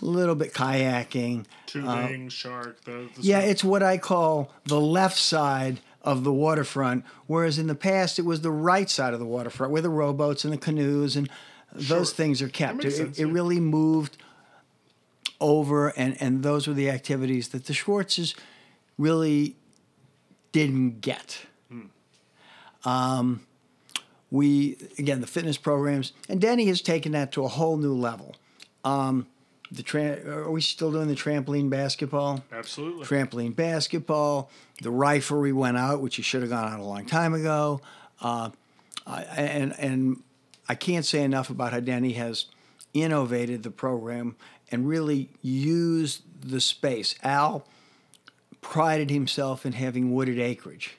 a 0.01 0.05
little 0.05 0.35
bit 0.35 0.53
kayaking. 0.53 1.45
Tubing, 1.65 2.29
shark. 2.29 2.83
The, 2.85 2.91
the 2.91 2.97
Uh, 2.97 3.07
Yeah, 3.19 3.39
it's 3.39 3.63
what 3.63 3.83
I 3.83 3.97
call 3.97 4.51
the 4.65 4.79
left 4.79 5.17
side 5.17 5.81
of 6.01 6.23
the 6.23 6.33
waterfront, 6.33 7.05
whereas 7.27 7.57
in 7.57 7.67
the 7.67 7.75
past 7.75 8.19
it 8.19 8.23
was 8.23 8.41
the 8.41 8.51
right 8.51 8.89
side 8.89 9.13
of 9.13 9.19
the 9.19 9.25
waterfront 9.25 9.71
where 9.71 9.81
the 9.81 9.89
rowboats 9.89 10.43
and 10.43 10.53
the 10.53 10.57
canoes 10.57 11.15
and 11.15 11.29
those 11.73 11.85
Sure. 11.87 12.05
things 12.05 12.41
are 12.41 12.49
kept. 12.49 12.85
It, 12.85 12.91
sense, 12.91 13.19
it 13.19 13.25
yeah. 13.27 13.33
really 13.33 13.59
moved 13.59 14.17
over, 15.39 15.89
and, 15.89 16.15
and 16.21 16.43
those 16.43 16.67
were 16.67 16.73
the 16.73 16.89
activities 16.89 17.49
that 17.49 17.65
the 17.65 17.73
Schwartzes 17.73 18.35
really 18.97 19.55
didn't 20.51 21.01
get. 21.01 21.45
Um, 22.85 23.45
we 24.29 24.77
again 24.99 25.21
the 25.21 25.27
fitness 25.27 25.57
programs, 25.57 26.11
and 26.27 26.41
Danny 26.41 26.65
has 26.65 26.81
taken 26.81 27.11
that 27.13 27.31
to 27.33 27.43
a 27.45 27.47
whole 27.47 27.77
new 27.77 27.93
level. 27.93 28.35
Um, 28.83 29.27
the 29.71 29.83
tra- 29.83 30.19
are 30.25 30.51
we 30.51 30.59
still 30.59 30.91
doing 30.91 31.07
the 31.07 31.15
trampoline 31.15 31.69
basketball? 31.69 32.43
absolutely. 32.51 33.05
trampoline 33.05 33.55
basketball. 33.55 34.49
The 34.81 34.91
riflery 34.91 35.53
went 35.53 35.77
out, 35.77 36.01
which 36.01 36.17
he 36.17 36.21
should 36.21 36.41
have 36.41 36.49
gone 36.49 36.71
out 36.73 36.79
a 36.79 36.83
long 36.83 37.05
time 37.05 37.33
ago. 37.33 37.79
Uh, 38.21 38.49
and 39.07 39.73
and 39.79 40.21
I 40.67 40.75
can't 40.75 41.05
say 41.05 41.23
enough 41.23 41.49
about 41.49 41.73
how 41.73 41.79
Danny 41.79 42.13
has 42.13 42.45
innovated 42.93 43.63
the 43.63 43.71
program 43.71 44.35
and 44.71 44.87
really 44.87 45.29
used 45.41 46.23
the 46.41 46.61
space. 46.61 47.15
Al 47.23 47.67
prided 48.61 49.09
himself 49.09 49.65
in 49.65 49.73
having 49.73 50.13
wooded 50.13 50.39
acreage. 50.39 50.97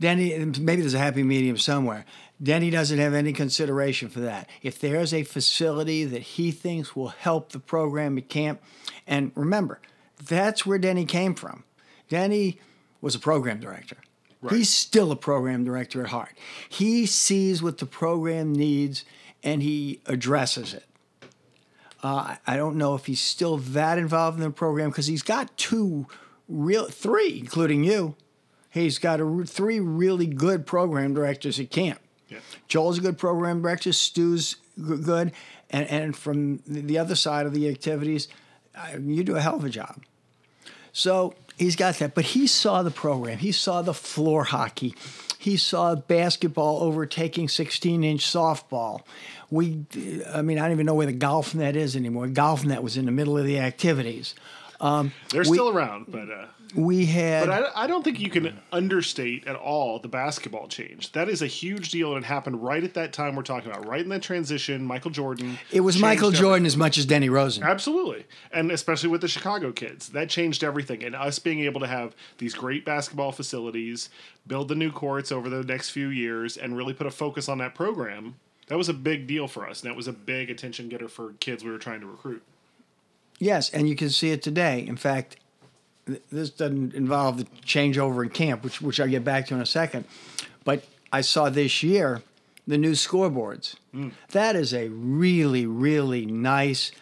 Denny, 0.00 0.36
maybe 0.60 0.80
there's 0.80 0.94
a 0.94 0.98
happy 0.98 1.22
medium 1.22 1.58
somewhere. 1.58 2.04
Denny 2.40 2.70
doesn't 2.70 2.98
have 2.98 3.14
any 3.14 3.32
consideration 3.32 4.08
for 4.08 4.20
that. 4.20 4.48
If 4.62 4.78
there's 4.78 5.12
a 5.12 5.24
facility 5.24 6.04
that 6.04 6.22
he 6.22 6.52
thinks 6.52 6.94
will 6.94 7.08
help 7.08 7.50
the 7.50 7.58
program 7.58 8.16
at 8.16 8.28
camp, 8.28 8.62
and 9.06 9.32
remember, 9.34 9.80
that's 10.24 10.64
where 10.64 10.78
Denny 10.78 11.04
came 11.04 11.34
from. 11.34 11.64
Denny 12.08 12.60
was 13.00 13.14
a 13.16 13.18
program 13.18 13.58
director. 13.58 13.96
He's 14.50 14.72
still 14.72 15.10
a 15.10 15.16
program 15.16 15.64
director 15.64 16.02
at 16.02 16.10
heart. 16.10 16.36
He 16.68 17.06
sees 17.06 17.62
what 17.62 17.78
the 17.78 17.86
program 17.86 18.52
needs 18.52 19.04
and 19.42 19.62
he 19.62 20.00
addresses 20.06 20.74
it. 20.74 20.84
Uh, 22.02 22.36
I- 22.46 22.56
don't 22.56 22.76
know 22.76 22.94
if 22.94 23.06
he's 23.06 23.20
still 23.20 23.56
that 23.56 23.98
involved 23.98 24.38
in 24.38 24.44
the 24.44 24.50
program 24.50 24.90
because 24.90 25.06
he's 25.06 25.22
got 25.22 25.56
two 25.56 26.06
real, 26.48 26.86
three, 26.88 27.38
including 27.40 27.82
you. 27.82 28.14
He's 28.70 28.98
got 28.98 29.20
a, 29.20 29.44
three 29.44 29.80
really 29.80 30.26
good 30.26 30.66
program 30.66 31.14
directors 31.14 31.58
at 31.58 31.70
camp. 31.70 32.00
Yeah. 32.28 32.38
Joel's 32.68 32.98
a 32.98 33.00
good 33.00 33.18
program 33.18 33.62
director. 33.62 33.92
Stu's 33.92 34.56
good, 34.76 35.32
and 35.70 35.88
and 35.88 36.14
from 36.16 36.62
the 36.66 36.98
other 36.98 37.14
side 37.14 37.46
of 37.46 37.54
the 37.54 37.68
activities, 37.68 38.28
you 39.00 39.24
do 39.24 39.36
a 39.36 39.40
hell 39.40 39.56
of 39.56 39.64
a 39.64 39.70
job. 39.70 40.02
So 40.92 41.34
he's 41.58 41.76
got 41.76 41.96
that, 41.96 42.14
but 42.14 42.24
he 42.24 42.46
saw 42.46 42.82
the 42.82 42.90
program. 42.90 43.38
He 43.38 43.52
saw 43.52 43.82
the 43.82 43.94
floor 43.94 44.44
hockey. 44.44 44.94
He 45.38 45.56
saw 45.56 45.94
basketball 45.94 46.82
overtaking 46.82 47.48
16 47.48 48.02
inch 48.02 48.24
softball. 48.24 49.02
We, 49.50 49.84
I 50.32 50.42
mean, 50.42 50.58
I 50.58 50.62
don't 50.62 50.72
even 50.72 50.86
know 50.86 50.94
where 50.94 51.06
the 51.06 51.12
golf 51.12 51.54
net 51.54 51.76
is 51.76 51.96
anymore. 51.96 52.26
Golf 52.28 52.64
net 52.64 52.82
was 52.82 52.96
in 52.96 53.06
the 53.06 53.12
middle 53.12 53.38
of 53.38 53.44
the 53.44 53.58
activities. 53.58 54.34
Um, 54.80 55.12
They're 55.30 55.40
we- 55.40 55.56
still 55.56 55.68
around, 55.70 56.06
but 56.08 56.30
uh, 56.30 56.46
we 56.74 57.06
had. 57.06 57.46
but 57.48 57.72
I, 57.74 57.84
I 57.84 57.86
don't 57.86 58.02
think 58.04 58.20
you 58.20 58.30
can 58.30 58.60
understate 58.70 59.46
at 59.46 59.56
all 59.56 59.98
the 59.98 60.08
basketball 60.08 60.68
change. 60.68 61.12
That 61.12 61.28
is 61.28 61.42
a 61.42 61.46
huge 61.46 61.90
deal, 61.90 62.14
and 62.14 62.24
it 62.24 62.26
happened 62.28 62.62
right 62.62 62.84
at 62.84 62.94
that 62.94 63.12
time 63.12 63.34
we're 63.34 63.42
talking 63.42 63.70
about, 63.70 63.86
right 63.86 64.02
in 64.02 64.08
that 64.10 64.22
transition. 64.22 64.84
Michael 64.84 65.10
Jordan. 65.10 65.58
it 65.72 65.80
was 65.80 65.98
Michael 65.98 66.28
everything. 66.28 66.40
Jordan 66.42 66.66
as 66.66 66.76
much 66.76 66.96
as 66.98 67.06
Denny 67.06 67.28
Rosen. 67.28 67.64
Absolutely. 67.64 68.26
And 68.52 68.70
especially 68.70 69.08
with 69.08 69.20
the 69.22 69.28
Chicago 69.28 69.72
kids. 69.72 70.10
That 70.10 70.28
changed 70.28 70.62
everything. 70.62 71.02
And 71.02 71.14
us 71.16 71.38
being 71.38 71.60
able 71.60 71.80
to 71.80 71.86
have 71.88 72.14
these 72.38 72.54
great 72.54 72.84
basketball 72.84 73.32
facilities, 73.32 74.10
build 74.46 74.68
the 74.68 74.74
new 74.76 74.92
courts 74.92 75.32
over 75.32 75.48
the 75.48 75.64
next 75.64 75.90
few 75.90 76.08
years, 76.08 76.56
and 76.56 76.76
really 76.76 76.92
put 76.94 77.06
a 77.06 77.10
focus 77.10 77.48
on 77.48 77.58
that 77.58 77.74
program, 77.74 78.36
that 78.68 78.76
was 78.78 78.88
a 78.88 78.94
big 78.94 79.26
deal 79.26 79.48
for 79.48 79.66
us. 79.68 79.82
And 79.82 79.90
that 79.90 79.96
was 79.96 80.06
a 80.06 80.12
big 80.12 80.50
attention 80.50 80.88
getter 80.88 81.08
for 81.08 81.32
kids 81.40 81.64
we 81.64 81.70
were 81.70 81.78
trying 81.78 82.00
to 82.00 82.06
recruit. 82.06 82.42
Yes, 83.38 83.70
and 83.70 83.88
you 83.88 83.96
can 83.96 84.10
see 84.10 84.30
it 84.30 84.42
today. 84.42 84.84
In 84.86 84.96
fact, 84.96 85.36
th- 86.06 86.22
this 86.30 86.50
doesn't 86.50 86.94
involve 86.94 87.38
the 87.38 87.44
changeover 87.64 88.22
in 88.24 88.30
camp, 88.30 88.64
which 88.64 88.80
which 88.80 89.00
I'll 89.00 89.08
get 89.08 89.24
back 89.24 89.46
to 89.46 89.54
in 89.54 89.60
a 89.60 89.66
second. 89.66 90.04
But 90.64 90.84
I 91.12 91.20
saw 91.20 91.48
this 91.48 91.82
year 91.82 92.22
the 92.66 92.78
new 92.78 92.92
scoreboards. 92.92 93.76
Mm. 93.94 94.12
That 94.32 94.54
is 94.54 94.74
a 94.74 94.88
really, 94.88 95.66
really 95.66 96.26
nice 96.26 96.92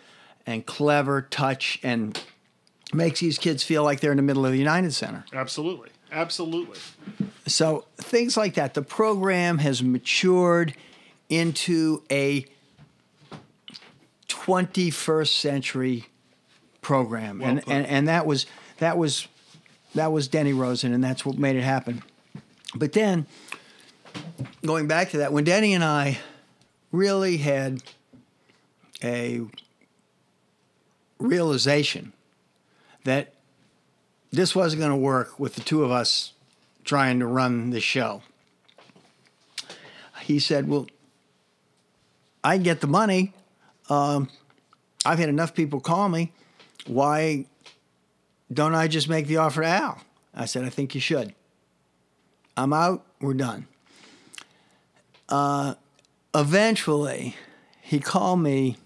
and 0.46 0.64
clever 0.64 1.22
touch 1.22 1.80
and 1.82 2.22
makes 2.94 3.20
these 3.20 3.36
kids 3.36 3.64
feel 3.64 3.82
like 3.82 4.00
they're 4.00 4.12
in 4.12 4.16
the 4.16 4.22
middle 4.22 4.46
of 4.46 4.52
the 4.52 4.58
United 4.58 4.94
Center. 4.94 5.24
Absolutely. 5.32 5.90
Absolutely. 6.12 6.78
So 7.46 7.84
things 7.96 8.36
like 8.36 8.54
that. 8.54 8.74
The 8.74 8.82
program 8.82 9.58
has 9.58 9.82
matured 9.82 10.74
into 11.28 12.04
a 12.10 12.46
21st 14.28 15.28
century 15.28 16.06
program, 16.86 17.40
Well 17.40 17.48
and, 17.48 17.62
put. 17.64 17.72
and 17.72 17.84
and 17.84 18.08
that 18.08 18.26
was 18.26 18.46
that 18.78 18.96
was 18.96 19.26
that 19.96 20.12
was 20.12 20.28
Denny 20.28 20.52
Rosen, 20.52 20.92
and 20.94 21.02
that's 21.02 21.26
what 21.26 21.36
made 21.36 21.56
it 21.56 21.62
happen. 21.62 22.00
But 22.76 22.92
then, 22.92 23.26
going 24.64 24.86
back 24.86 25.10
to 25.10 25.18
that, 25.18 25.32
when 25.32 25.42
Denny 25.42 25.74
and 25.74 25.82
I 25.82 26.18
really 26.92 27.38
had 27.38 27.82
a 29.02 29.42
realization 31.18 32.12
that 33.02 33.34
this 34.30 34.54
wasn't 34.54 34.78
going 34.78 34.92
to 34.92 34.96
work 34.96 35.40
with 35.40 35.56
the 35.56 35.62
two 35.62 35.82
of 35.82 35.90
us 35.90 36.34
trying 36.84 37.18
to 37.18 37.26
run 37.26 37.70
the 37.70 37.80
show. 37.80 38.22
He 40.22 40.38
said, 40.38 40.68
Well, 40.68 40.86
I 42.44 42.58
get 42.58 42.80
the 42.80 42.86
money. 42.86 43.32
Um, 43.88 44.28
I've 45.04 45.18
had 45.18 45.28
enough 45.28 45.52
people 45.52 45.80
call 45.80 46.08
me. 46.08 46.32
Why 46.86 47.46
don't 48.52 48.74
I 48.74 48.88
just 48.88 49.08
make 49.08 49.26
the 49.26 49.38
offer 49.38 49.62
to 49.62 49.68
Al? 49.68 50.00
I 50.34 50.44
said, 50.44 50.64
I 50.64 50.68
think 50.68 50.94
you 50.94 51.00
should. 51.00 51.34
I'm 52.56 52.72
out. 52.72 53.04
We're 53.20 53.34
done. 53.34 53.66
Uh, 55.28 55.74
eventually, 56.34 57.34
he 57.82 57.98
called 57.98 58.40
me. 58.40 58.76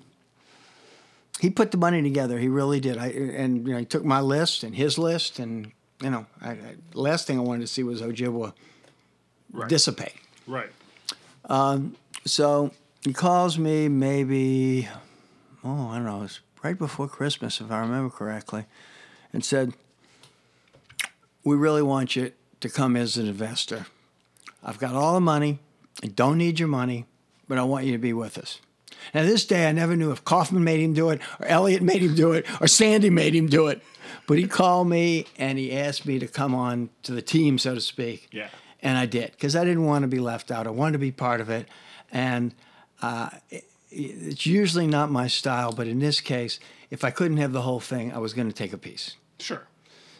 He 1.40 1.50
put 1.50 1.70
the 1.70 1.76
money 1.78 2.02
together. 2.02 2.38
He 2.38 2.48
really 2.48 2.80
did. 2.80 2.98
I 2.98 3.08
and 3.08 3.66
you 3.66 3.72
know 3.72 3.78
he 3.78 3.84
took 3.84 4.04
my 4.04 4.20
list 4.20 4.62
and 4.62 4.74
his 4.74 4.98
list, 4.98 5.38
and 5.38 5.72
you 6.02 6.10
know, 6.10 6.26
I, 6.40 6.50
I, 6.50 6.56
last 6.94 7.26
thing 7.26 7.38
I 7.38 7.42
wanted 7.42 7.62
to 7.62 7.66
see 7.66 7.82
was 7.82 8.00
Ojibwa 8.02 8.52
Right. 9.52 9.68
dissipate. 9.68 10.14
right. 10.46 10.70
So 12.24 12.70
he 13.02 13.12
calls 13.12 13.58
me 13.58 13.88
maybe, 13.88 14.88
oh, 15.64 15.88
I 15.88 15.96
don't 15.96 16.04
know, 16.04 16.28
right 16.62 16.78
before 16.78 17.08
Christmas, 17.08 17.60
if 17.60 17.70
I 17.70 17.80
remember 17.80 18.10
correctly, 18.10 18.66
and 19.32 19.44
said, 19.44 19.74
We 21.44 21.56
really 21.56 21.82
want 21.82 22.16
you 22.16 22.32
to 22.60 22.68
come 22.68 22.96
as 22.96 23.16
an 23.16 23.26
investor. 23.26 23.86
I've 24.62 24.78
got 24.78 24.94
all 24.94 25.14
the 25.14 25.20
money. 25.20 25.58
I 26.02 26.08
don't 26.08 26.38
need 26.38 26.58
your 26.58 26.68
money, 26.68 27.06
but 27.48 27.58
I 27.58 27.62
want 27.62 27.86
you 27.86 27.92
to 27.92 27.98
be 27.98 28.12
with 28.12 28.38
us. 28.38 28.60
Now, 29.14 29.22
this 29.22 29.46
day, 29.46 29.68
I 29.68 29.72
never 29.72 29.96
knew 29.96 30.10
if 30.10 30.24
Kaufman 30.24 30.62
made 30.62 30.80
him 30.80 30.92
do 30.92 31.10
it, 31.10 31.20
or 31.38 31.46
Elliot 31.46 31.82
made 31.82 32.02
him 32.02 32.14
do 32.14 32.32
it, 32.32 32.46
or 32.60 32.66
Sandy 32.66 33.10
made 33.10 33.34
him 33.34 33.46
do 33.46 33.68
it. 33.68 33.82
But 34.26 34.38
he 34.38 34.46
called 34.46 34.88
me 34.88 35.26
and 35.38 35.58
he 35.58 35.72
asked 35.76 36.06
me 36.06 36.18
to 36.18 36.26
come 36.26 36.54
on 36.54 36.90
to 37.04 37.12
the 37.12 37.22
team, 37.22 37.58
so 37.58 37.74
to 37.74 37.80
speak. 37.80 38.28
Yeah. 38.32 38.48
And 38.82 38.96
I 38.96 39.06
did 39.06 39.32
because 39.32 39.56
I 39.56 39.64
didn't 39.64 39.84
want 39.84 40.02
to 40.02 40.08
be 40.08 40.20
left 40.20 40.50
out. 40.50 40.66
I 40.66 40.70
wanted 40.70 40.92
to 40.92 40.98
be 40.98 41.12
part 41.12 41.40
of 41.40 41.50
it. 41.50 41.68
And 42.12 42.54
uh, 43.02 43.30
it's 43.90 44.46
usually 44.46 44.86
not 44.86 45.10
my 45.10 45.26
style, 45.26 45.72
but 45.72 45.86
in 45.86 45.98
this 45.98 46.20
case, 46.20 46.60
if 46.90 47.04
I 47.04 47.10
couldn't 47.10 47.36
have 47.38 47.52
the 47.52 47.62
whole 47.62 47.80
thing, 47.80 48.12
I 48.12 48.18
was 48.18 48.32
going 48.32 48.48
to 48.48 48.54
take 48.54 48.72
a 48.72 48.78
piece. 48.78 49.16
Sure. 49.38 49.66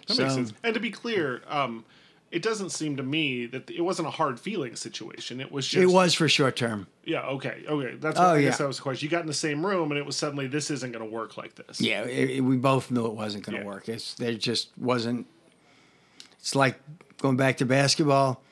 That 0.09 0.19
makes 0.19 0.35
sense. 0.35 0.53
And 0.65 0.75
to 0.75 0.81
be 0.81 0.91
clear, 0.91 1.43
um, 1.49 1.85
it 2.33 2.43
doesn't 2.43 2.71
seem 2.71 2.97
to 2.97 3.03
me 3.03 3.47
that 3.47 3.71
it 3.71 3.81
wasn't 3.83 4.09
a 4.09 4.11
hard 4.13 4.39
feeling 4.41 4.77
situation. 4.77 5.41
It 5.41 5.51
was 5.53 5.67
just 5.67 5.83
It 5.83 5.87
was 5.95 6.15
for 6.15 6.29
short 6.29 6.57
term. 6.57 6.87
Yeah. 7.05 7.23
Okay. 7.27 7.65
Okay. 7.69 7.95
That's. 7.97 8.19
Oh, 8.19 8.23
What, 8.23 8.37
I 8.37 8.43
guess 8.43 8.55
yeah. 8.55 8.57
that 8.59 8.67
was 8.69 8.77
the 8.77 8.83
question. 8.83 9.07
You 9.07 9.11
got 9.11 9.21
in 9.23 9.27
the 9.27 9.35
same 9.35 9.65
room, 9.67 9.91
and 9.91 9.99
it 9.99 10.07
was 10.07 10.17
suddenly 10.17 10.47
this 10.47 10.71
isn't 10.71 10.93
going 10.93 11.05
to 11.05 11.11
work 11.11 11.37
like 11.37 11.55
this. 11.57 11.81
Yeah, 11.81 12.03
it, 12.03 12.31
it- 12.31 12.41
we 12.41 12.57
both 12.57 12.91
knew 12.91 13.07
it 13.07 13.15
wasn't 13.15 13.45
going 13.45 13.57
to 13.59 13.63
Yeah. 13.63 13.67
work. 13.69 13.89
It's 13.89 14.15
there 14.15 14.35
just 14.35 14.71
wasn't. 14.79 15.27
It's 16.39 16.55
like 16.55 16.81
going 17.19 17.37
back 17.37 17.59
to 17.59 17.67
basketball. 17.67 18.43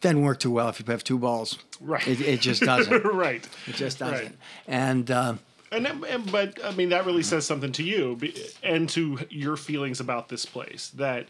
Doesn't 0.00 0.22
work 0.22 0.38
too 0.38 0.50
well 0.50 0.68
if 0.68 0.78
you 0.78 0.86
have 0.86 1.02
two 1.02 1.18
balls. 1.18 1.58
Right. 1.80 2.06
It, 2.06 2.20
it 2.20 2.40
just 2.40 2.62
doesn't. 2.62 3.04
right. 3.14 3.46
It 3.66 3.74
just 3.74 3.98
doesn't. 3.98 4.26
Right. 4.26 4.36
And 4.68 5.10
um, 5.10 5.40
And, 5.72 5.86
and 5.86 6.30
but 6.30 6.64
I 6.64 6.70
mean 6.72 6.90
that 6.90 7.04
really 7.04 7.22
says 7.22 7.46
something 7.46 7.72
to 7.72 7.82
you 7.82 8.18
and 8.62 8.88
to 8.90 9.18
your 9.30 9.56
feelings 9.56 10.00
about 10.00 10.28
this 10.28 10.46
place 10.46 10.90
that 10.90 11.26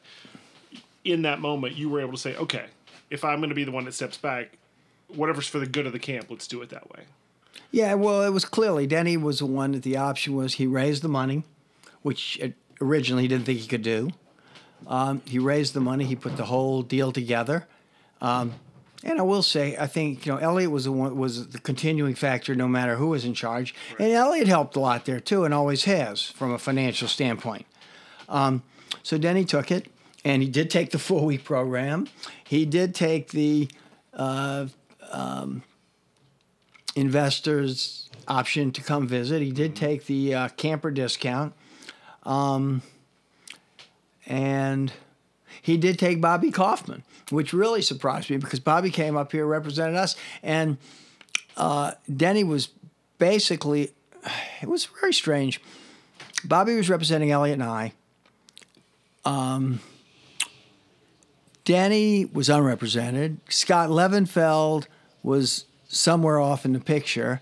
in 1.04 1.22
that 1.22 1.40
moment 1.40 1.76
you 1.76 1.88
were 1.88 2.00
able 2.00 2.12
to 2.12 2.18
say, 2.18 2.36
okay, 2.36 2.66
if 3.10 3.24
I'm 3.24 3.38
going 3.38 3.48
to 3.48 3.54
be 3.54 3.64
the 3.64 3.70
one 3.70 3.84
that 3.86 3.94
steps 3.94 4.18
back, 4.18 4.58
whatever's 5.08 5.48
for 5.48 5.58
the 5.58 5.66
good 5.66 5.86
of 5.86 5.92
the 5.92 5.98
camp, 5.98 6.26
let's 6.28 6.46
do 6.46 6.60
it 6.60 6.68
that 6.68 6.90
way. 6.90 7.04
Yeah, 7.70 7.94
well, 7.94 8.22
it 8.22 8.30
was 8.30 8.44
clearly 8.44 8.86
Denny 8.86 9.16
was 9.16 9.40
the 9.40 9.46
one 9.46 9.72
that 9.72 9.82
the 9.82 9.96
option 9.96 10.34
was 10.34 10.54
he 10.54 10.66
raised 10.66 11.02
the 11.02 11.08
money, 11.08 11.44
which 12.02 12.38
uh, 12.42 12.48
originally 12.80 13.22
he 13.24 13.28
didn't 13.28 13.44
think 13.44 13.60
he 13.60 13.66
could 13.66 13.82
do. 13.82 14.10
Um, 14.86 15.22
he 15.24 15.38
raised 15.38 15.74
the 15.74 15.80
money. 15.80 16.04
He 16.04 16.16
put 16.16 16.36
the 16.36 16.46
whole 16.46 16.82
deal 16.82 17.12
together. 17.12 17.66
Um, 18.20 18.54
and 19.04 19.20
I 19.20 19.22
will 19.22 19.42
say, 19.42 19.76
I 19.76 19.86
think 19.86 20.26
you 20.26 20.32
know 20.32 20.38
Elliot 20.38 20.70
was 20.70 20.84
the 20.84 20.92
one 20.92 21.16
was 21.16 21.48
the 21.48 21.58
continuing 21.58 22.14
factor, 22.14 22.54
no 22.54 22.66
matter 22.66 22.96
who 22.96 23.08
was 23.08 23.24
in 23.24 23.34
charge. 23.34 23.74
And 23.98 24.12
Elliot 24.12 24.48
helped 24.48 24.76
a 24.76 24.80
lot 24.80 25.04
there 25.04 25.20
too, 25.20 25.44
and 25.44 25.54
always 25.54 25.84
has 25.84 26.22
from 26.22 26.52
a 26.52 26.58
financial 26.58 27.06
standpoint. 27.06 27.66
Um, 28.28 28.62
so 29.02 29.16
Denny 29.16 29.44
took 29.44 29.70
it, 29.70 29.86
and 30.24 30.42
he 30.42 30.48
did 30.48 30.70
take 30.70 30.90
the 30.90 30.98
four 31.08 31.24
week 31.24 31.44
program. 31.44 32.08
He 32.44 32.64
did 32.64 32.94
take 32.94 33.28
the 33.30 33.68
investors 36.98 38.10
option 38.26 38.72
to 38.72 38.82
come 38.82 39.06
visit. 39.06 39.40
He 39.40 39.52
did 39.52 39.76
take 39.76 40.06
the 40.06 40.34
uh, 40.34 40.48
camper 40.50 40.90
discount. 40.90 41.54
Um, 42.24 42.82
and 44.26 44.92
he 45.62 45.76
did 45.76 45.98
take 45.98 46.20
Bobby 46.20 46.50
Kaufman, 46.50 47.04
which 47.30 47.52
really 47.52 47.82
surprised 47.82 48.30
me 48.30 48.36
because 48.36 48.60
Bobby 48.60 48.90
came 48.90 49.16
up 49.16 49.32
here, 49.32 49.46
represented 49.46 49.96
us, 49.96 50.16
and 50.42 50.78
uh, 51.56 51.92
Denny 52.14 52.44
was 52.44 52.68
basically, 53.18 53.92
it 54.62 54.68
was 54.68 54.86
very 55.00 55.12
strange. 55.12 55.60
Bobby 56.44 56.74
was 56.76 56.88
representing 56.88 57.30
Elliot 57.30 57.54
and 57.54 57.64
I. 57.64 57.92
Um, 59.24 59.80
Denny 61.64 62.24
was 62.24 62.48
unrepresented. 62.48 63.40
Scott 63.50 63.90
Levenfeld 63.90 64.86
was 65.22 65.66
somewhere 65.88 66.38
off 66.38 66.64
in 66.64 66.72
the 66.72 66.80
picture. 66.80 67.40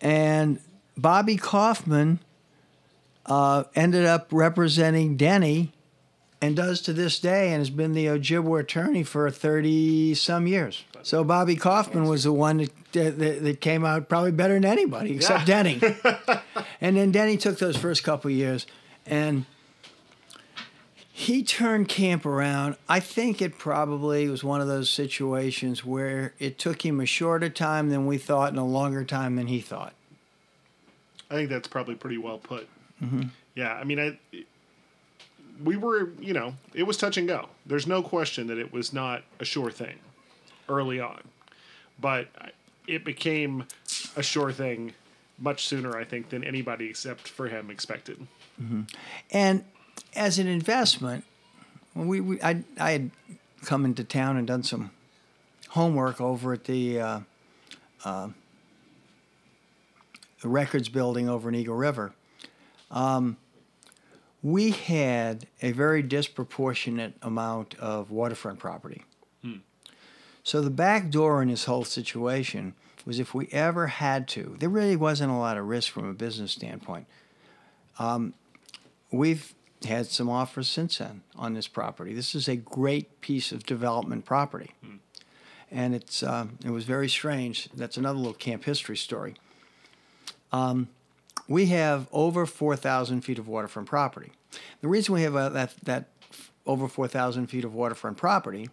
And 0.00 0.60
Bobby 0.96 1.36
Kaufman 1.36 2.20
uh, 3.26 3.64
ended 3.74 4.06
up 4.06 4.28
representing 4.30 5.16
Denny 5.16 5.72
and 6.40 6.56
does 6.56 6.80
to 6.82 6.92
this 6.92 7.18
day 7.18 7.52
and 7.52 7.58
has 7.58 7.70
been 7.70 7.92
the 7.92 8.06
Ojibwa 8.06 8.60
attorney 8.60 9.02
for 9.02 9.30
30 9.30 10.14
some 10.14 10.46
years. 10.46 10.84
So 11.02 11.24
Bobby 11.24 11.56
Kaufman 11.56 12.04
was 12.04 12.24
the 12.24 12.32
one 12.32 12.68
that, 12.92 13.18
that, 13.18 13.42
that 13.42 13.60
came 13.60 13.84
out 13.84 14.08
probably 14.08 14.32
better 14.32 14.54
than 14.54 14.64
anybody 14.64 15.16
except 15.16 15.46
Denny. 15.46 15.80
and 16.80 16.96
then 16.96 17.10
Denny 17.12 17.36
took 17.36 17.58
those 17.58 17.76
first 17.76 18.04
couple 18.04 18.30
of 18.30 18.36
years 18.36 18.66
and 19.06 19.44
he 21.12 21.42
turned 21.42 21.88
camp 21.88 22.24
around. 22.24 22.76
I 22.88 23.00
think 23.00 23.42
it 23.42 23.58
probably 23.58 24.28
was 24.28 24.42
one 24.42 24.62
of 24.62 24.68
those 24.68 24.88
situations 24.88 25.84
where 25.84 26.32
it 26.38 26.58
took 26.58 26.84
him 26.84 27.00
a 27.00 27.06
shorter 27.06 27.50
time 27.50 27.90
than 27.90 28.06
we 28.06 28.16
thought 28.16 28.50
and 28.50 28.58
a 28.58 28.64
longer 28.64 29.04
time 29.04 29.36
than 29.36 29.46
he 29.46 29.60
thought. 29.60 29.92
I 31.30 31.34
think 31.34 31.50
that's 31.50 31.68
probably 31.68 31.94
pretty 31.94 32.16
well 32.18 32.38
put. 32.38 32.68
Mm-hmm. 33.02 33.24
Yeah, 33.54 33.74
I 33.74 33.84
mean, 33.84 34.00
I 34.00 34.18
we 35.62 35.76
were, 35.76 36.10
you 36.20 36.32
know, 36.32 36.54
it 36.74 36.84
was 36.84 36.96
touch 36.96 37.16
and 37.16 37.28
go. 37.28 37.48
There's 37.66 37.86
no 37.86 38.02
question 38.02 38.46
that 38.48 38.58
it 38.58 38.72
was 38.72 38.92
not 38.92 39.22
a 39.38 39.44
sure 39.44 39.70
thing 39.70 39.98
early 40.68 41.00
on, 41.00 41.20
but 42.00 42.28
it 42.86 43.04
became 43.04 43.64
a 44.16 44.22
sure 44.22 44.52
thing 44.52 44.94
much 45.38 45.66
sooner, 45.66 45.96
I 45.96 46.04
think, 46.04 46.28
than 46.30 46.44
anybody 46.44 46.88
except 46.88 47.28
for 47.28 47.48
him 47.48 47.70
expected. 47.70 48.26
And 49.30 49.64
as 50.14 50.38
an 50.38 50.46
investment, 50.46 51.24
we, 51.94 52.20
we 52.20 52.42
I, 52.42 52.62
I 52.78 52.90
had 52.92 53.10
come 53.64 53.84
into 53.84 54.04
town 54.04 54.36
and 54.36 54.46
done 54.46 54.62
some 54.62 54.90
homework 55.70 56.20
over 56.20 56.52
at 56.52 56.64
the, 56.64 57.00
uh, 57.00 57.20
uh, 58.04 58.28
records 60.42 60.88
building 60.88 61.28
over 61.28 61.48
in 61.48 61.54
Eagle 61.54 61.76
River. 61.76 62.12
Um, 62.90 63.36
we 64.42 64.70
had 64.70 65.46
a 65.62 65.72
very 65.72 66.02
disproportionate 66.02 67.14
amount 67.22 67.74
of 67.78 68.10
waterfront 68.10 68.58
property. 68.58 69.04
So 70.42 70.60
the 70.62 70.70
back 70.70 71.10
door 71.10 71.42
in 71.42 71.48
this 71.48 71.64
whole 71.66 71.84
situation 71.84 72.74
was 73.04 73.18
if 73.18 73.34
we 73.34 73.48
ever 73.52 73.86
had 73.88 74.26
to, 74.28 74.56
there 74.58 74.68
really 74.70 74.96
wasn't 74.96 75.30
a 75.30 75.36
lot 75.36 75.58
of 75.58 75.66
risk 75.66 75.92
from 75.92 76.08
a 76.08 76.14
business 76.14 76.52
standpoint. 76.52 77.06
We've 79.12 79.54
had 79.86 80.06
some 80.06 80.28
offers 80.30 80.68
since 80.68 80.98
then 80.98 81.22
on 81.36 81.54
this 81.54 81.66
property. 81.68 82.14
This 82.14 82.34
is 82.34 82.48
a 82.48 82.56
great 82.56 83.20
piece 83.20 83.52
of 83.52 83.64
development 83.66 84.24
property, 84.24 84.70
and 85.70 85.94
it's 85.94 86.22
uh, 86.22 86.46
it 86.64 86.70
was 86.70 86.84
very 86.84 87.08
strange. 87.08 87.68
That's 87.74 87.96
another 87.96 88.18
little 88.18 88.34
camp 88.34 88.64
history 88.64 88.96
story. 88.96 89.34
Um, 90.52 90.88
we 91.48 91.66
have 91.66 92.06
over 92.12 92.46
four 92.46 92.76
thousand 92.76 93.22
feet 93.22 93.38
of 93.38 93.48
waterfront 93.48 93.88
property. 93.88 94.32
The 94.80 94.88
reason 94.88 95.14
we 95.14 95.22
have 95.22 95.36
uh, 95.36 95.48
that 95.50 95.74
that 95.84 96.08
over 96.66 96.88
4,000 96.88 97.46
feet 97.48 97.64
of 97.64 97.74
waterfront 97.74 98.16
property 98.16 98.68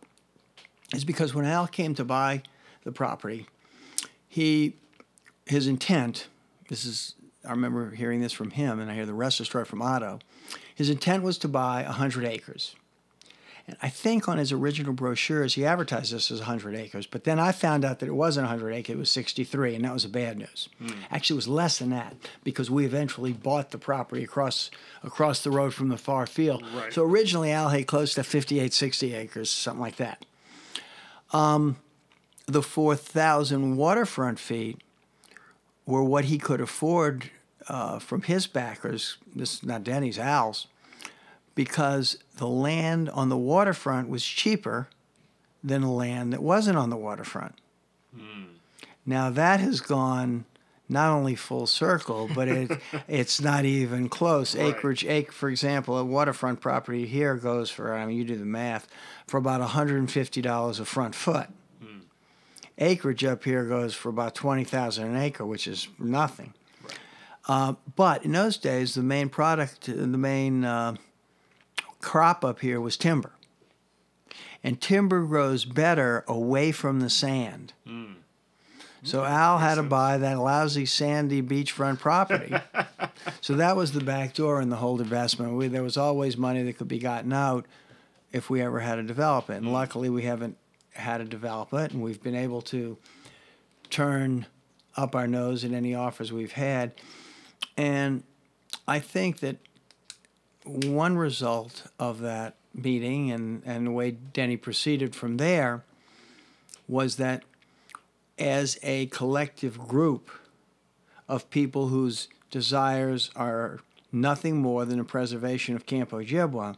is 0.94 1.04
because 1.04 1.34
when 1.34 1.46
Al 1.46 1.68
came 1.68 1.96
to 1.96 2.04
buy 2.04 2.44
the 2.84 2.92
property, 2.92 3.48
he 4.28 4.76
his 5.46 5.68
intent. 5.68 6.28
This 6.70 6.86
is 6.86 7.16
I 7.46 7.52
remember 7.52 7.92
hearing 7.92 8.22
this 8.22 8.34
from 8.34 8.52
him, 8.52 8.80
and 8.80 8.92
I 8.92 8.96
hear 8.96 9.06
the 9.06 9.14
rest 9.14 9.40
of 9.40 9.46
the 9.46 9.50
story 9.50 9.66
from 9.66 9.82
Otto. 9.82 10.20
His 10.76 10.90
intent 10.90 11.24
was 11.24 11.38
to 11.40 11.48
buy 11.48 11.84
100 11.84 12.26
acres. 12.26 12.76
And 13.68 13.76
I 13.82 13.90
think 13.90 14.30
on 14.30 14.38
his 14.38 14.54
original 14.54 14.94
brochures, 14.94 15.56
he 15.56 15.66
advertised 15.66 16.14
this 16.14 16.32
as 16.32 16.40
100 16.40 16.74
acres. 16.74 17.06
But 17.06 17.26
then 17.26 17.38
I 17.38 17.52
found 17.52 17.84
out 17.84 18.00
that 18.00 18.08
it 18.08 18.14
wasn't 18.14 18.48
100 18.48 18.72
acres, 18.72 18.96
it 18.96 18.98
was 18.98 19.12
63, 19.12 19.76
and 19.76 19.84
that 19.84 19.94
was 19.94 20.06
a 20.06 20.10
bad 20.10 20.38
news. 20.38 20.70
Actually, 21.12 21.36
it 21.36 21.38
was 21.38 21.48
less 21.50 21.80
than 21.80 21.90
that 21.90 22.16
because 22.46 22.72
we 22.72 22.86
eventually 22.86 23.34
bought 23.34 23.72
the 23.72 23.78
property 23.78 24.24
across 24.24 24.72
across 25.04 25.44
the 25.44 25.52
road 25.52 25.74
from 25.74 25.90
the 25.90 25.98
far 25.98 26.26
field. 26.26 26.64
Right. 26.74 26.94
So 26.94 27.04
originally, 27.04 27.52
Al 27.52 27.70
had 27.70 27.88
close 27.88 28.14
to 28.14 28.24
58, 28.24 28.74
60 28.74 29.14
acres, 29.14 29.50
something 29.50 29.82
like 29.82 29.98
that. 29.98 30.26
Um, 31.34 31.76
the 32.46 32.64
4,000 32.64 33.76
waterfront 33.76 34.40
feet 34.40 34.80
were 35.86 36.04
what 36.04 36.26
he 36.26 36.38
could 36.38 36.62
afford 36.62 37.32
uh, 37.68 38.00
from 38.00 38.22
his 38.22 38.48
backers. 38.48 39.18
This 39.36 39.56
is 39.56 39.64
not 39.64 39.84
Denny's, 39.84 40.18
Al's 40.18 40.68
because 41.58 42.20
the 42.38 42.48
land 42.48 43.10
on 43.10 43.30
the 43.30 43.38
waterfront 43.38 44.08
was 44.08 44.24
cheaper 44.24 44.88
than 45.64 45.82
the 45.82 45.90
land 45.90 46.32
that 46.32 46.42
wasn't 46.42 46.78
on 46.78 46.92
the 46.92 46.96
waterfront. 46.96 47.56
Now 49.06 49.30
that 49.32 49.60
has 49.60 49.82
gone 49.82 50.46
not 50.88 51.12
only 51.12 51.34
full 51.36 51.66
circle, 51.66 52.30
but 52.34 52.48
it 52.48 52.72
it's 53.08 53.42
not 53.42 53.66
even 53.66 54.08
close. 54.08 54.56
Right. 54.56 54.68
Acreage, 54.68 55.04
acre, 55.06 55.32
for 55.32 55.50
example, 55.50 55.98
a 55.98 56.06
waterfront 56.06 56.62
property 56.62 57.08
here 57.08 57.36
goes 57.36 57.70
for 57.72 57.96
I 57.96 58.06
mean 58.06 58.18
you 58.18 58.24
do 58.24 58.36
the 58.36 58.46
math 58.46 58.88
for 59.26 59.38
about 59.38 59.62
hundred 59.62 59.98
and 59.98 60.12
fifty 60.12 60.42
dollars 60.42 60.80
a 60.80 60.86
front 60.86 61.16
foot. 61.16 61.48
Acreage 62.78 63.24
up 63.24 63.44
here 63.44 63.66
goes 63.66 63.96
for 63.96 64.10
about 64.10 64.36
twenty 64.36 64.64
thousand 64.64 65.06
an 65.06 65.16
acre, 65.16 65.46
which 65.46 65.68
is 65.68 65.88
nothing. 65.98 66.54
Uh, 67.48 67.74
but 67.96 68.26
in 68.26 68.34
those 68.34 68.58
days, 68.58 68.94
the 68.94 69.02
main 69.02 69.30
product, 69.30 69.86
the 69.86 70.06
main 70.06 70.66
uh, 70.66 70.96
crop 72.02 72.44
up 72.44 72.60
here 72.60 72.80
was 72.80 72.98
timber. 72.98 73.32
And 74.64 74.82
timber 74.82 75.24
grows 75.24 75.66
better 75.66 76.26
away 76.28 76.72
from 76.72 77.00
the 77.00 77.10
sand. 77.10 77.74
Hmm. 77.86 78.14
So 79.04 79.24
Al 79.24 79.60
had 79.60 79.76
to 79.76 79.84
buy 79.84 80.18
that 80.18 80.40
lousy 80.40 80.86
sandy 80.86 81.42
beachfront 81.42 82.00
property. 82.00 82.54
so 83.42 83.56
that 83.56 83.76
was 83.76 83.92
the 83.92 84.04
back 84.04 84.34
door 84.34 84.60
in 84.60 84.70
the 84.70 84.76
whole 84.78 85.00
investment. 85.00 85.54
We, 85.54 85.68
there 85.68 85.84
was 85.84 85.96
always 85.98 86.36
money 86.36 86.64
that 86.64 86.78
could 86.78 86.88
be 86.88 87.00
gotten 87.00 87.32
out 87.32 87.66
if 88.32 88.50
we 88.50 88.62
ever 88.62 88.80
had 88.80 88.96
to 88.96 89.04
develop 89.04 89.50
it. 89.50 89.58
And 89.58 89.68
hmm. 89.68 89.74
luckily, 89.74 90.10
we 90.10 90.24
haven't 90.24 90.58
had 90.92 91.20
to 91.20 91.26
develop 91.26 91.74
it, 91.74 91.92
and 91.92 92.02
we've 92.02 92.22
been 92.22 92.36
able 92.36 92.62
to 92.64 92.98
turn 93.90 94.46
up 94.96 95.16
our 95.16 95.28
nose 95.28 95.64
at 95.64 95.72
any 95.72 95.94
offers 95.94 96.34
we've 96.34 96.54
had. 96.54 96.94
And 97.78 98.24
I 98.88 99.00
think 99.00 99.40
that 99.40 99.58
one 100.68 101.18
result 101.18 101.84
of 102.00 102.20
that 102.20 102.56
meeting 102.74 103.32
and, 103.32 103.62
and 103.66 103.88
the 103.88 103.92
way 103.92 104.12
Denny 104.12 104.58
proceeded 104.58 105.16
from 105.16 105.38
there 105.38 105.84
was 106.88 107.16
that 107.18 107.44
as 108.38 108.78
a 108.84 109.08
collective 109.08 109.80
group 109.80 110.30
of 111.28 111.50
people 111.50 111.88
whose 111.88 112.28
desires 112.52 113.30
are 113.36 113.80
nothing 114.12 114.62
more 114.62 114.86
than 114.86 115.00
the 115.00 115.04
preservation 115.04 115.76
of 115.76 115.86
Camp 115.86 116.12
Ojibwa, 116.12 116.78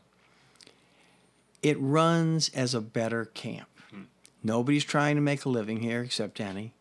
it 1.61 1.77
runs 1.79 2.49
as 2.49 2.73
a 2.73 2.81
better 2.81 3.25
camp. 3.25 3.67
Hmm. 3.91 4.03
Nobody's 4.43 4.85
trying 4.85 5.15
to 5.15 5.21
make 5.21 5.45
a 5.45 5.49
living 5.49 5.81
here 5.81 6.01
except 6.01 6.37
Denny. 6.37 6.73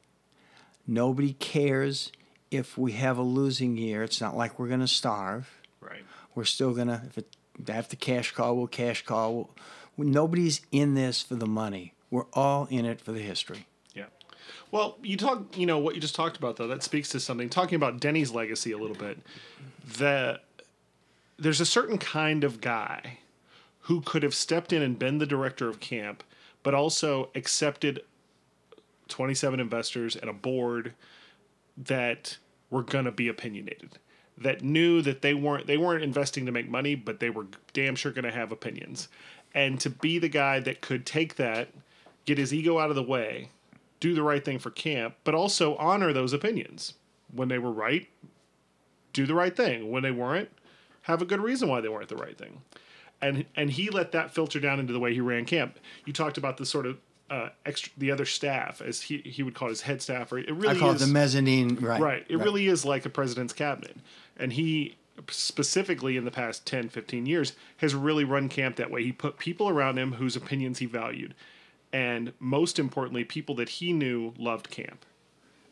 Nobody 0.86 1.34
cares 1.34 2.12
if 2.50 2.78
we 2.78 2.92
have 2.92 3.18
a 3.18 3.22
losing 3.22 3.76
year. 3.76 4.02
It's 4.02 4.20
not 4.20 4.36
like 4.36 4.58
we're 4.58 4.68
going 4.68 4.80
to 4.80 4.88
starve. 4.88 5.50
Right. 5.80 6.04
We're 6.38 6.44
still 6.44 6.72
to, 6.72 7.02
if 7.04 7.18
it, 7.18 7.36
have 7.66 7.88
to 7.88 7.96
cash 7.96 8.30
call, 8.30 8.56
we'll 8.56 8.68
cash 8.68 9.04
call. 9.04 9.50
We'll, 9.96 10.08
nobody's 10.08 10.60
in 10.70 10.94
this 10.94 11.20
for 11.20 11.34
the 11.34 11.48
money. 11.48 11.94
We're 12.12 12.26
all 12.32 12.68
in 12.70 12.84
it 12.84 13.00
for 13.00 13.10
the 13.10 13.18
history. 13.18 13.66
Yeah. 13.92 14.04
Well, 14.70 14.98
you 15.02 15.16
talk, 15.16 15.58
you 15.58 15.66
know, 15.66 15.78
what 15.78 15.96
you 15.96 16.00
just 16.00 16.14
talked 16.14 16.36
about 16.36 16.54
though, 16.54 16.68
that 16.68 16.84
speaks 16.84 17.08
to 17.08 17.18
something. 17.18 17.48
Talking 17.48 17.74
about 17.74 17.98
Denny's 17.98 18.30
legacy 18.30 18.70
a 18.70 18.78
little 18.78 18.94
bit, 18.94 19.18
that 19.96 20.44
there's 21.40 21.60
a 21.60 21.66
certain 21.66 21.98
kind 21.98 22.44
of 22.44 22.60
guy 22.60 23.18
who 23.80 24.00
could 24.00 24.22
have 24.22 24.32
stepped 24.32 24.72
in 24.72 24.80
and 24.80 24.96
been 24.96 25.18
the 25.18 25.26
director 25.26 25.68
of 25.68 25.80
camp, 25.80 26.22
but 26.62 26.72
also 26.72 27.30
accepted 27.34 28.02
27 29.08 29.58
investors 29.58 30.14
and 30.14 30.30
a 30.30 30.34
board 30.34 30.94
that 31.76 32.38
were 32.70 32.84
going 32.84 33.06
to 33.06 33.10
be 33.10 33.26
opinionated 33.26 33.98
that 34.40 34.62
knew 34.62 35.02
that 35.02 35.22
they 35.22 35.34
weren't 35.34 35.66
they 35.66 35.76
weren't 35.76 36.02
investing 36.02 36.46
to 36.46 36.52
make 36.52 36.68
money 36.68 36.94
but 36.94 37.20
they 37.20 37.30
were 37.30 37.46
damn 37.72 37.94
sure 37.94 38.12
going 38.12 38.24
to 38.24 38.30
have 38.30 38.52
opinions 38.52 39.08
and 39.54 39.80
to 39.80 39.90
be 39.90 40.18
the 40.18 40.28
guy 40.28 40.60
that 40.60 40.80
could 40.80 41.04
take 41.04 41.36
that 41.36 41.68
get 42.24 42.38
his 42.38 42.52
ego 42.52 42.78
out 42.78 42.90
of 42.90 42.96
the 42.96 43.02
way 43.02 43.50
do 44.00 44.14
the 44.14 44.22
right 44.22 44.44
thing 44.44 44.58
for 44.58 44.70
camp 44.70 45.14
but 45.24 45.34
also 45.34 45.76
honor 45.76 46.12
those 46.12 46.32
opinions 46.32 46.94
when 47.32 47.48
they 47.48 47.58
were 47.58 47.72
right 47.72 48.08
do 49.12 49.26
the 49.26 49.34
right 49.34 49.56
thing 49.56 49.90
when 49.90 50.02
they 50.02 50.10
weren't 50.10 50.50
have 51.02 51.22
a 51.22 51.26
good 51.26 51.40
reason 51.40 51.68
why 51.68 51.80
they 51.80 51.88
weren't 51.88 52.08
the 52.08 52.16
right 52.16 52.38
thing 52.38 52.60
and 53.20 53.44
and 53.56 53.70
he 53.72 53.90
let 53.90 54.12
that 54.12 54.32
filter 54.32 54.60
down 54.60 54.78
into 54.78 54.92
the 54.92 55.00
way 55.00 55.12
he 55.12 55.20
ran 55.20 55.44
camp 55.44 55.78
you 56.04 56.12
talked 56.12 56.38
about 56.38 56.56
the 56.56 56.66
sort 56.66 56.86
of 56.86 56.98
uh, 57.30 57.50
extra 57.66 57.92
the 57.98 58.10
other 58.10 58.24
staff 58.24 58.80
as 58.80 59.02
he 59.02 59.18
he 59.18 59.42
would 59.42 59.54
call 59.54 59.68
his 59.68 59.82
head 59.82 60.00
staff 60.00 60.32
right 60.32 60.48
it 60.48 60.54
really 60.54 60.76
I 60.76 60.78
call 60.78 60.92
is, 60.92 61.02
it 61.02 61.06
the 61.06 61.12
mezzanine. 61.12 61.76
Right. 61.76 62.00
Right. 62.00 62.26
It 62.28 62.38
really 62.38 62.68
is 62.68 62.86
like 62.86 63.04
a 63.04 63.10
president's 63.10 63.52
cabinet. 63.52 63.96
And 64.38 64.52
he 64.52 64.96
specifically 65.28 66.16
in 66.16 66.24
the 66.24 66.30
past 66.30 66.64
10, 66.66 66.88
15 66.88 67.26
years 67.26 67.54
has 67.78 67.94
really 67.94 68.24
run 68.24 68.48
camp 68.48 68.76
that 68.76 68.90
way. 68.90 69.02
He 69.02 69.12
put 69.12 69.38
people 69.38 69.68
around 69.68 69.98
him 69.98 70.12
whose 70.12 70.36
opinions 70.36 70.78
he 70.78 70.86
valued. 70.86 71.34
And 71.92 72.32
most 72.38 72.78
importantly, 72.78 73.24
people 73.24 73.54
that 73.56 73.68
he 73.68 73.92
knew 73.92 74.34
loved 74.38 74.70
camp. 74.70 75.04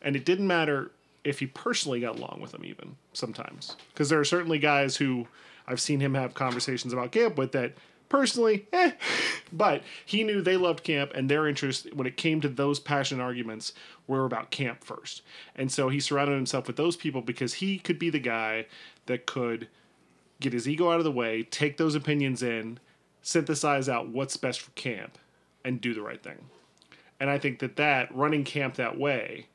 And 0.01 0.15
it 0.15 0.25
didn't 0.25 0.47
matter 0.47 0.91
if 1.23 1.39
he 1.39 1.47
personally 1.47 2.01
got 2.01 2.17
along 2.17 2.39
with 2.41 2.51
them 2.51 2.65
even 2.65 2.95
sometimes. 3.13 3.75
Because 3.93 4.09
there 4.09 4.19
are 4.19 4.25
certainly 4.25 4.59
guys 4.59 4.97
who 4.97 5.27
I've 5.67 5.81
seen 5.81 5.99
him 5.99 6.13
have 6.13 6.33
conversations 6.33 6.93
about 6.93 7.11
camp 7.11 7.37
with 7.37 7.51
that 7.51 7.73
personally, 8.09 8.67
eh. 8.73 8.91
But 9.51 9.83
he 10.05 10.23
knew 10.23 10.41
they 10.41 10.57
loved 10.57 10.83
camp 10.83 11.11
and 11.13 11.29
their 11.29 11.47
interest 11.47 11.93
when 11.93 12.07
it 12.07 12.17
came 12.17 12.41
to 12.41 12.49
those 12.49 12.79
passionate 12.79 13.23
arguments 13.23 13.73
were 14.07 14.25
about 14.25 14.51
camp 14.51 14.83
first. 14.83 15.21
And 15.55 15.71
so 15.71 15.89
he 15.89 15.99
surrounded 15.99 16.35
himself 16.35 16.67
with 16.67 16.75
those 16.75 16.95
people 16.95 17.21
because 17.21 17.55
he 17.55 17.77
could 17.79 17.99
be 17.99 18.09
the 18.09 18.19
guy 18.19 18.65
that 19.05 19.25
could 19.25 19.67
get 20.39 20.53
his 20.53 20.67
ego 20.67 20.91
out 20.91 20.99
of 20.99 21.03
the 21.03 21.11
way, 21.11 21.43
take 21.43 21.77
those 21.77 21.95
opinions 21.95 22.43
in, 22.43 22.79
synthesize 23.21 23.89
out 23.89 24.09
what's 24.09 24.37
best 24.37 24.61
for 24.61 24.71
camp, 24.71 25.17
and 25.63 25.81
do 25.81 25.93
the 25.93 26.01
right 26.01 26.21
thing. 26.21 26.45
And 27.19 27.29
I 27.29 27.39
think 27.39 27.59
that 27.59 27.75
that 27.77 28.13
running 28.15 28.43
camp 28.43 28.75
that 28.75 28.97
way 28.97 29.47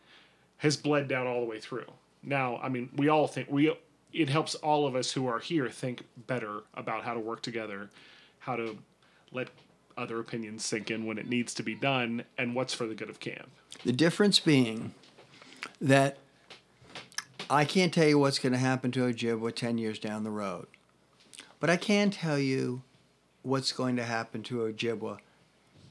has 0.58 0.76
bled 0.76 1.08
down 1.08 1.26
all 1.26 1.40
the 1.40 1.46
way 1.46 1.60
through. 1.60 1.90
Now, 2.22 2.58
I 2.62 2.68
mean, 2.68 2.90
we 2.96 3.08
all 3.08 3.26
think 3.26 3.50
we 3.50 3.72
it 4.12 4.28
helps 4.28 4.54
all 4.56 4.86
of 4.86 4.94
us 4.94 5.12
who 5.12 5.26
are 5.26 5.38
here 5.38 5.68
think 5.70 6.02
better 6.26 6.62
about 6.74 7.04
how 7.04 7.14
to 7.14 7.20
work 7.20 7.42
together, 7.42 7.90
how 8.42 8.56
to 8.56 8.76
let 9.30 9.48
other 9.96 10.18
opinions 10.18 10.64
sink 10.64 10.90
in 10.90 11.06
when 11.06 11.16
it 11.16 11.28
needs 11.28 11.54
to 11.54 11.62
be 11.62 11.74
done, 11.74 12.24
and 12.36 12.54
what's 12.54 12.74
for 12.74 12.86
the 12.86 12.94
good 12.94 13.08
of 13.08 13.20
camp. 13.20 13.48
The 13.84 13.92
difference 13.92 14.40
being 14.40 14.94
that 15.80 16.18
I 17.48 17.64
can't 17.64 17.94
tell 17.94 18.06
you 18.06 18.18
what's 18.18 18.38
going 18.38 18.52
to 18.52 18.58
happen 18.58 18.90
to 18.92 19.00
Ojibwa 19.00 19.54
10 19.54 19.78
years 19.78 19.98
down 19.98 20.24
the 20.24 20.30
road, 20.30 20.66
but 21.60 21.70
I 21.70 21.76
can 21.76 22.10
tell 22.10 22.38
you 22.38 22.82
what's 23.42 23.72
going 23.72 23.96
to 23.96 24.04
happen 24.04 24.42
to 24.44 24.56
Ojibwa 24.56 25.18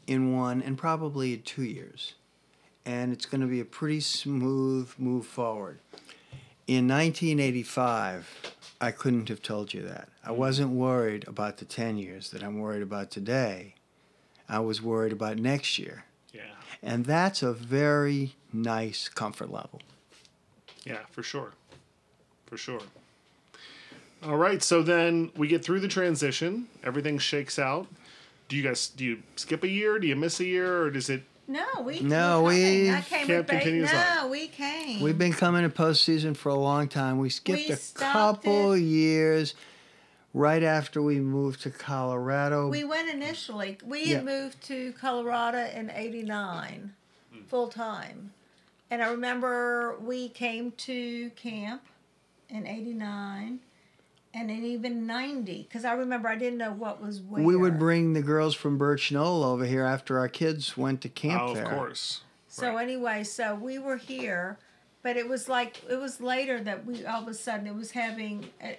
in 0.08 0.36
one 0.36 0.62
and 0.62 0.78
probably 0.78 1.38
two 1.38 1.64
years. 1.64 2.16
And 2.86 3.14
it's 3.14 3.26
going 3.26 3.42
to 3.42 3.48
be 3.48 3.60
a 3.60 3.66
pretty 3.66 4.00
smooth 4.00 4.92
move 4.98 5.26
forward. 5.26 5.80
In 6.68 6.88
1985, 6.88 8.56
I 8.82 8.90
couldn't 8.90 9.30
have 9.30 9.44
told 9.44 9.74
you 9.74 9.84
that. 9.84 10.10
I 10.26 10.30
mm. 10.30 10.38
wasn't 10.38 10.72
worried 10.72 11.28
about 11.28 11.58
the 11.58 11.66
10 11.66 11.98
years 11.98 12.32
that 12.32 12.44
I'm 12.44 12.60
worried 12.60 12.82
about 12.82 13.12
today. 13.12 13.76
I 14.50 14.60
was 14.60 14.82
worried 14.82 15.14
about 15.14 15.38
next 15.38 15.78
year. 15.78 16.06
Yeah. 16.34 16.42
And 16.82 17.06
that's 17.06 17.44
a 17.44 17.54
very 17.54 18.36
nice 18.52 19.08
comfort 19.08 19.52
level. 19.52 19.82
Yeah, 20.84 21.00
for 21.12 21.22
sure. 21.22 21.52
For 22.48 22.58
sure. 22.58 22.82
All 24.24 24.38
right, 24.38 24.62
so 24.62 24.82
then 24.82 25.32
we 25.36 25.48
get 25.48 25.64
through 25.64 25.80
the 25.80 25.88
transition. 25.88 26.68
Everything 26.84 27.20
shakes 27.20 27.60
out. 27.60 27.88
Do 28.50 28.56
you 28.58 28.64
guys 28.64 28.90
do 28.90 29.06
you 29.06 29.24
skip 29.36 29.64
a 29.64 29.68
year? 29.68 29.98
Do 29.98 30.08
you 30.08 30.16
miss 30.16 30.40
a 30.40 30.46
year, 30.46 30.84
or 30.84 30.92
does 30.92 31.10
it? 31.10 31.24
No, 31.52 31.82
we 31.82 32.00
No, 32.00 32.44
we're 32.44 32.52
coming. 32.52 32.82
we- 32.84 32.90
I 32.92 33.02
came 33.02 33.28
Camp 33.28 33.30
with 33.40 33.48
ba- 33.48 33.54
continues 33.54 33.92
No, 33.92 34.28
we 34.32 34.48
came. 34.48 35.02
We've 35.02 35.18
been 35.18 35.34
coming 35.34 35.64
to 35.64 35.70
postseason 35.70 36.36
for 36.38 36.48
a 36.50 36.56
long 36.56 36.88
time. 36.88 37.18
We 37.18 37.30
skipped 37.30 37.68
We 37.68 37.74
a 37.74 37.78
couple 37.96 38.72
it. 38.72 38.80
years 38.80 39.54
right 40.34 40.64
after 40.64 41.02
we 41.02 41.20
moved 41.20 41.62
to 41.64 41.70
Colorado. 41.70 42.70
We 42.70 42.86
went 42.86 43.10
initially. 43.10 43.78
We 43.86 44.06
Yeah. 44.06 44.16
had 44.18 44.26
moved 44.26 44.62
to 44.68 44.94
Colorado 44.94 45.66
in 45.76 45.90
'89, 45.90 46.94
full 47.48 47.68
time, 47.68 48.32
and 48.90 49.04
I 49.04 49.10
remember 49.12 49.98
we 50.00 50.30
came 50.30 50.72
to 50.72 51.32
camp 51.32 51.82
in 52.50 52.66
'89, 52.66 53.60
and 54.34 54.50
then 54.50 54.64
even 54.64 55.06
'90, 55.06 55.64
because 55.64 55.86
I 55.86 55.94
remember 55.94 56.30
I 56.30 56.36
didn't 56.36 56.58
know 56.58 56.72
what 56.72 57.02
was 57.02 57.22
where. 57.22 57.44
we 57.44 57.56
would 57.56 57.78
bring 57.78 58.14
the 58.14 58.22
girls 58.22 58.56
from 58.56 58.78
Birch 58.78 59.12
Knoll 59.12 59.44
over 59.44 59.66
here 59.66 59.84
after 59.84 60.18
our 60.20 60.30
kids 60.30 60.78
went 60.78 61.02
to 61.02 61.10
camp 61.10 61.42
oh, 61.42 61.54
there. 61.54 61.66
of 61.66 61.72
course. 61.72 62.22
So 62.48 62.74
Right. 62.74 62.84
anyway, 62.84 63.24
so 63.24 63.56
we 63.56 63.80
were 63.80 63.98
here, 63.98 64.58
but 65.04 65.18
it 65.18 65.28
was 65.28 65.48
like 65.48 65.82
it 65.90 65.96
was 65.96 66.20
later 66.22 66.62
that 66.62 66.86
we 66.86 67.06
all 67.06 67.24
of 67.24 67.28
a 67.28 67.34
sudden 67.34 67.68
it 67.68 67.76
was 67.76 67.92
having 67.92 68.50
uh, 68.64 68.70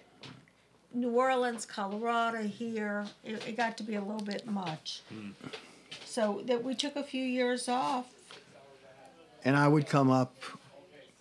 New 0.95 1.11
Orleans, 1.11 1.65
Colorado 1.65 2.43
here. 2.43 3.07
It, 3.25 3.47
it 3.49 3.57
got 3.57 3.77
to 3.79 3.83
be 3.83 3.95
a 3.95 4.01
little 4.03 4.23
bit 4.23 4.47
much. 4.47 5.03
Hmm. 5.09 5.31
So 6.05 6.43
that 6.47 6.63
we 6.63 6.75
took 6.75 6.97
a 6.97 7.03
few 7.03 7.25
years 7.25 7.69
off. 7.69 8.07
And 9.45 9.57
I 9.57 9.69
would 9.69 9.87
come 9.89 10.11
up, 10.11 10.35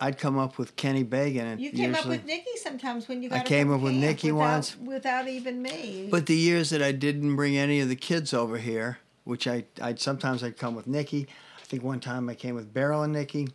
I'd 0.03 0.17
come 0.17 0.39
up 0.39 0.57
with 0.57 0.75
Kenny 0.75 1.03
Bagan. 1.03 1.43
And 1.43 1.61
You 1.61 1.71
came 1.71 1.93
up 1.93 2.07
with 2.07 2.25
Nikki 2.25 2.57
sometimes 2.57 3.07
when 3.07 3.21
you 3.21 3.29
got. 3.29 3.41
I 3.41 3.43
came 3.43 3.71
up 3.71 3.81
with 3.81 3.93
camp 3.93 4.03
Nikki 4.03 4.31
without, 4.31 4.47
once. 4.47 4.77
without 4.77 5.27
even 5.27 5.61
me. 5.61 6.07
But 6.09 6.25
the 6.25 6.35
years 6.35 6.71
that 6.71 6.81
I 6.81 6.91
didn't 6.91 7.35
bring 7.35 7.55
any 7.55 7.79
of 7.81 7.87
the 7.87 7.95
kids 7.95 8.33
over 8.33 8.57
here, 8.57 8.97
which 9.25 9.47
I 9.47 9.65
I'd 9.79 9.99
sometimes 9.99 10.43
I'd 10.43 10.57
come 10.57 10.73
with 10.73 10.87
Nikki. 10.87 11.27
I 11.61 11.65
think 11.65 11.83
one 11.83 11.99
time 11.99 12.27
I 12.29 12.33
came 12.33 12.55
with 12.55 12.73
Beryl 12.73 13.03
and 13.03 13.13
Nikki. 13.13 13.49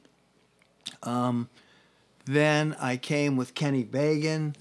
Um, 1.02 1.48
then 2.26 2.76
I 2.80 2.96
came 2.96 3.36
with 3.36 3.54
Kenny 3.54 3.84
Bagan, 3.84 4.54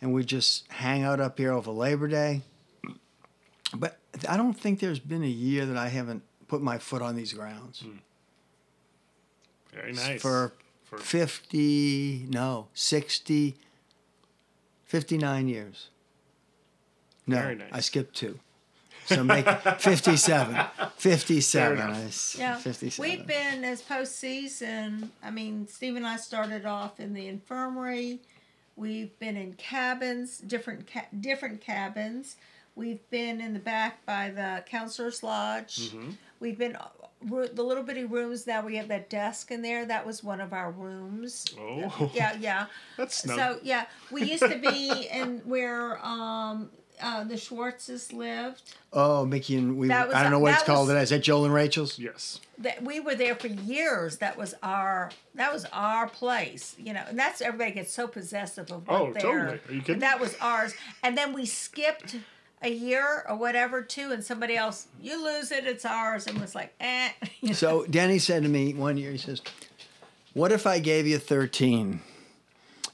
and 0.00 0.14
we 0.14 0.24
just 0.24 0.64
hang 0.72 1.02
out 1.02 1.20
up 1.20 1.38
here 1.38 1.52
over 1.52 1.70
Labor 1.70 2.08
Day. 2.08 2.40
But 3.74 3.98
I 4.26 4.38
don't 4.38 4.54
think 4.54 4.80
there's 4.80 5.00
been 5.00 5.22
a 5.22 5.28
year 5.28 5.66
that 5.66 5.76
I 5.76 5.88
haven't 5.88 6.22
put 6.48 6.62
my 6.62 6.78
foot 6.78 7.02
on 7.02 7.14
these 7.14 7.34
grounds. 7.34 7.84
Very 9.74 9.92
nice. 9.92 10.22
For 10.22 10.54
For- 10.86 10.98
50, 10.98 12.26
no, 12.30 12.68
60, 12.74 13.56
59 14.84 15.48
years. 15.48 15.88
No, 17.26 17.36
Very 17.42 17.56
nice. 17.56 17.68
I 17.72 17.80
skipped 17.80 18.14
two. 18.14 18.38
So 19.06 19.22
make 19.24 19.46
57. 19.78 20.64
57. 20.96 21.76
Fair 21.78 21.84
enough. 21.86 21.96
I 21.96 22.02
s- 22.06 22.36
Yeah, 22.38 22.56
57. 22.56 23.10
we've 23.10 23.26
been 23.26 23.64
as 23.64 23.82
postseason. 23.82 25.08
I 25.22 25.30
mean, 25.30 25.66
Steve 25.68 25.96
and 25.96 26.06
I 26.06 26.16
started 26.16 26.64
off 26.66 27.00
in 27.00 27.14
the 27.14 27.26
infirmary. 27.26 28.20
We've 28.76 29.16
been 29.18 29.36
in 29.36 29.54
cabins, 29.54 30.38
different 30.38 30.86
ca- 30.92 31.06
different 31.20 31.60
cabins. 31.60 32.36
We've 32.74 33.08
been 33.10 33.40
in 33.40 33.54
the 33.54 33.58
back 33.58 34.04
by 34.06 34.30
the 34.30 34.62
counselor's 34.68 35.22
lodge. 35.22 35.88
Mm-hmm. 35.90 36.10
We've 36.40 36.58
been 36.58 36.72
ro- 36.74 37.05
the 37.22 37.62
little 37.62 37.82
bitty 37.82 38.04
rooms. 38.04 38.46
Now 38.46 38.64
we 38.64 38.76
have 38.76 38.88
that 38.88 39.08
desk 39.10 39.50
in 39.50 39.62
there. 39.62 39.84
That 39.84 40.06
was 40.06 40.22
one 40.22 40.40
of 40.40 40.52
our 40.52 40.70
rooms. 40.70 41.44
Oh, 41.58 42.10
Yeah, 42.14 42.36
yeah. 42.38 42.66
that's 42.96 43.16
snug. 43.16 43.36
So 43.38 43.58
yeah, 43.62 43.86
we 44.10 44.24
used 44.24 44.42
to 44.42 44.58
be 44.58 45.08
in 45.12 45.38
where 45.44 45.98
um, 46.04 46.70
uh, 47.02 47.24
the 47.24 47.34
Schwartzes 47.34 48.12
lived. 48.12 48.62
Oh, 48.92 49.24
Mickey 49.26 49.56
and 49.56 49.76
we. 49.76 49.88
That 49.88 50.08
was- 50.08 50.16
I 50.16 50.22
don't 50.22 50.32
know 50.32 50.38
what 50.38 50.52
it's 50.52 50.62
that 50.62 50.66
called. 50.66 50.88
was- 50.88 50.94
today. 50.94 51.02
Is 51.02 51.10
that 51.10 51.20
Joel 51.22 51.44
and 51.46 51.54
Rachel's? 51.54 51.98
yes. 51.98 52.40
that 52.58 52.82
we 52.82 53.00
were 53.00 53.14
there 53.14 53.34
for 53.34 53.48
years. 53.48 54.18
That 54.18 54.36
was 54.38 54.54
our 54.62 55.10
that 55.34 55.52
was 55.52 55.66
our 55.72 56.08
place, 56.08 56.74
you 56.78 56.92
know. 56.94 57.02
And 57.08 57.18
that's 57.18 57.40
everybody 57.40 57.72
gets 57.72 57.92
so 57.92 58.06
possessive 58.08 58.70
of 58.70 58.86
what 58.88 59.00
Oh, 59.00 59.12
they're. 59.12 59.22
totally. 59.22 59.60
Are 59.68 59.72
you 59.74 59.80
kidding? 59.80 59.94
But 59.96 60.00
that 60.00 60.20
was 60.20 60.36
ours, 60.40 60.74
and 61.02 61.16
then 61.18 61.32
we 61.34 61.44
skipped 61.46 62.16
a 62.62 62.70
year 62.70 63.24
or 63.28 63.36
whatever 63.36 63.82
too, 63.82 64.12
and 64.12 64.24
somebody 64.24 64.56
else 64.56 64.88
you 65.00 65.22
lose 65.22 65.52
it, 65.52 65.66
it's 65.66 65.84
ours, 65.84 66.26
and 66.26 66.40
was 66.40 66.54
like, 66.54 66.74
eh. 66.80 67.10
you 67.40 67.48
know. 67.48 67.54
So 67.54 67.86
Danny 67.86 68.18
said 68.18 68.42
to 68.42 68.48
me 68.48 68.74
one 68.74 68.96
year, 68.96 69.12
he 69.12 69.18
says, 69.18 69.42
"What 70.34 70.52
if 70.52 70.66
I 70.66 70.78
gave 70.78 71.06
you 71.06 71.18
13?" 71.18 72.00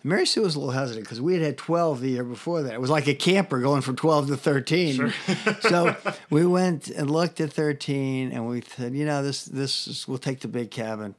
Mary 0.04 0.26
Sue 0.26 0.42
was 0.42 0.56
a 0.56 0.58
little 0.58 0.72
hesitant 0.72 1.04
because 1.04 1.20
we 1.20 1.34
had 1.34 1.42
had 1.42 1.56
12 1.56 2.00
the 2.00 2.10
year 2.10 2.24
before 2.24 2.62
that. 2.62 2.74
It 2.74 2.80
was 2.80 2.90
like 2.90 3.06
a 3.06 3.14
camper 3.14 3.60
going 3.60 3.82
from 3.82 3.94
12 3.94 4.28
to 4.28 4.36
13. 4.36 4.94
Sure. 4.94 5.12
so 5.60 5.96
we 6.30 6.44
went 6.44 6.88
and 6.88 7.10
looked 7.10 7.40
at 7.40 7.52
13 7.52 8.32
and 8.32 8.48
we 8.48 8.62
said, 8.62 8.94
you 8.94 9.04
know, 9.04 9.22
this 9.22 9.44
this 9.44 9.86
is, 9.86 10.08
we'll 10.08 10.18
take 10.18 10.40
the 10.40 10.48
big 10.48 10.70
cabin. 10.70 11.14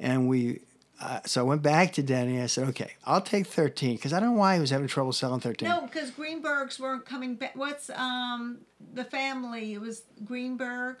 And 0.00 0.28
we 0.28 0.60
uh, 1.02 1.20
so 1.26 1.40
I 1.40 1.44
went 1.44 1.62
back 1.62 1.92
to 1.94 2.02
Danny. 2.02 2.40
I 2.40 2.46
said, 2.46 2.68
okay, 2.68 2.92
I'll 3.04 3.20
take 3.20 3.46
13 3.48 3.96
because 3.96 4.12
I 4.12 4.20
don't 4.20 4.34
know 4.34 4.38
why 4.38 4.54
he 4.54 4.60
was 4.60 4.70
having 4.70 4.86
trouble 4.86 5.12
selling 5.12 5.40
13. 5.40 5.68
no, 5.68 5.80
because 5.82 6.12
Greenbergs 6.12 6.78
weren't 6.78 7.04
coming 7.04 7.34
back. 7.34 7.56
What's 7.56 7.90
um 7.90 8.58
the 8.94 9.04
family? 9.04 9.74
It 9.74 9.80
was 9.80 10.04
Greenberg. 10.24 10.96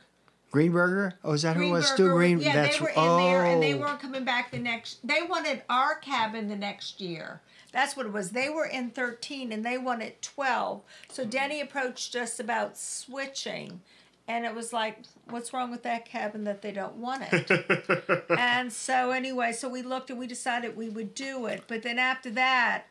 Greenberger? 0.52 1.14
Oh, 1.24 1.32
is 1.32 1.42
that 1.42 1.56
who 1.56 1.62
it 1.62 1.70
was? 1.70 1.88
Stu 1.88 2.10
Green? 2.10 2.38
Yeah, 2.38 2.52
That's 2.52 2.76
they 2.76 2.82
were 2.82 2.90
in 2.90 2.94
oh. 2.96 3.16
there, 3.16 3.44
and 3.46 3.62
they 3.62 3.74
weren't 3.74 4.00
coming 4.00 4.24
back 4.24 4.50
the 4.50 4.58
next. 4.58 5.06
They 5.06 5.22
wanted 5.22 5.62
our 5.70 5.94
cabin 5.94 6.48
the 6.48 6.56
next 6.56 7.00
year. 7.00 7.40
That's 7.72 7.96
what 7.96 8.04
it 8.04 8.12
was. 8.12 8.30
They 8.30 8.50
were 8.50 8.66
in 8.66 8.90
thirteen, 8.90 9.52
and 9.52 9.64
they 9.64 9.78
wanted 9.78 10.20
twelve. 10.20 10.82
So 11.08 11.24
Denny 11.24 11.60
approached 11.60 12.14
us 12.16 12.38
about 12.38 12.76
switching, 12.76 13.80
and 14.28 14.44
it 14.44 14.54
was 14.54 14.72
like, 14.72 14.98
"What's 15.28 15.52
wrong 15.52 15.70
with 15.70 15.82
that 15.82 16.04
cabin 16.04 16.44
that 16.44 16.62
they 16.62 16.72
don't 16.72 16.96
want 16.96 17.24
it?" 17.32 18.24
and 18.38 18.72
so 18.72 19.10
anyway, 19.10 19.52
so 19.52 19.68
we 19.68 19.82
looked 19.82 20.10
and 20.10 20.18
we 20.18 20.26
decided 20.26 20.76
we 20.76 20.88
would 20.88 21.14
do 21.14 21.46
it. 21.46 21.64
But 21.66 21.82
then 21.82 21.98
after 21.98 22.30
that, 22.30 22.84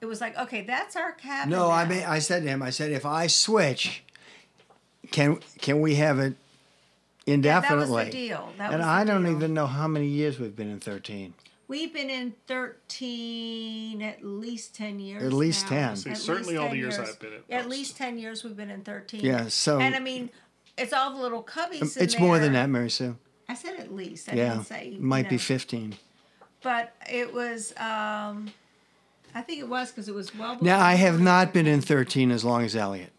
it 0.00 0.06
was 0.06 0.20
like, 0.20 0.36
"Okay, 0.38 0.62
that's 0.62 0.96
our 0.96 1.12
cabin." 1.12 1.50
No, 1.50 1.70
I 1.70 1.84
mean, 1.84 2.04
I 2.04 2.18
said 2.20 2.42
to 2.44 2.48
him, 2.48 2.62
I 2.62 2.70
said, 2.70 2.90
if 2.92 3.04
I 3.06 3.26
switch, 3.26 4.02
can 5.10 5.38
can 5.60 5.80
we 5.80 5.96
have 5.96 6.18
it 6.18 6.34
Yeah, 7.26 7.36
that 7.36 7.74
was 7.76 7.88
indefinitely? 7.88 8.04
the 8.06 8.10
deal. 8.10 8.52
That 8.58 8.70
and 8.72 8.78
was 8.78 8.86
the 8.86 8.90
I 8.92 9.04
don't 9.04 9.24
deal. 9.24 9.36
even 9.36 9.54
know 9.54 9.66
how 9.66 9.86
many 9.88 10.06
years 10.08 10.38
we've 10.38 10.56
been 10.56 10.70
in 10.70 10.80
13. 10.80 11.34
We've 11.68 11.92
been 11.92 12.08
in 12.08 12.32
13 12.46 14.00
at 14.02 14.24
least 14.24 14.74
10 14.74 14.98
years. 15.00 15.22
At 15.22 15.32
least 15.34 15.64
now. 15.70 15.88
10. 15.88 15.96
See, 15.96 16.10
At 16.10 16.16
certainly 16.16 16.54
least 16.54 16.62
all 16.62 16.70
the 16.70 16.76
years 16.76 16.98
I've 16.98 17.18
been 17.20 17.32
at 17.34 17.60
At 17.64 17.68
least 17.68 17.96
10 17.98 18.18
years 18.18 18.42
we've 18.42 18.56
been 18.56 18.70
in 18.70 18.82
13. 18.82 19.20
Yeah, 19.20 19.48
so 19.48 19.78
And 19.78 19.94
I 19.94 19.98
mean, 19.98 20.30
it's 20.78 20.92
all 20.92 21.14
the 21.14 21.20
little 21.20 21.42
cubbies 21.42 21.96
in 21.96 22.02
it's 22.02 22.18
more 22.18 22.38
than 22.38 22.52
that, 22.54 22.68
Mary 22.70 22.90
Sue. 22.90 23.16
I 23.48 23.54
said 23.54 23.78
at 23.80 23.94
least. 23.94 24.30
I 24.30 24.34
Yeah, 24.34 24.52
didn't 24.54 24.66
say. 24.66 24.88
you 24.90 25.00
might 25.00 25.28
be 25.28 25.38
15. 25.38 25.96
But 26.62 26.94
it 27.10 27.32
was, 27.32 27.72
um, 27.76 28.50
I 29.34 29.40
think 29.42 29.60
it 29.60 29.68
was 29.68 29.90
because 29.90 30.08
it 30.08 30.14
was 30.14 30.34
well 30.34 30.58
Now, 30.60 30.80
I 30.80 30.94
have 30.94 31.20
not 31.20 31.52
been 31.52 31.66
in 31.66 31.80
13 31.80 32.30
as 32.30 32.44
long 32.44 32.62
as 32.64 32.74
Elliot. 32.76 33.12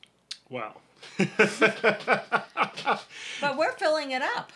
Wow. 0.50 0.76
But 3.42 3.58
we're 3.58 3.72
filling 3.74 4.12
it 4.12 4.22
up. 4.22 4.52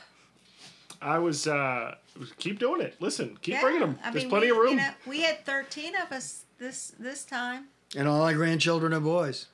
I 1.01 1.19
was 1.19 1.47
uh 1.47 1.95
keep 2.37 2.59
doing 2.59 2.81
it. 2.81 2.95
Listen, 2.99 3.37
keep 3.41 3.55
Yeah. 3.55 3.61
bringing 3.61 3.81
them. 3.81 3.99
I 4.03 4.11
There's 4.11 4.23
mean, 4.23 4.29
plenty 4.29 4.47
we, 4.47 4.51
of 4.51 4.57
room. 4.57 4.69
You 4.71 4.75
know, 4.77 4.89
we 5.05 5.21
had 5.21 5.45
13 5.45 5.93
of 5.95 6.11
us 6.11 6.43
this 6.59 6.93
this 6.99 7.23
time. 7.25 7.65
And 7.95 8.07
all 8.07 8.21
our 8.21 8.33
grandchildren 8.33 8.93
are 8.93 8.99
boys. 8.99 9.47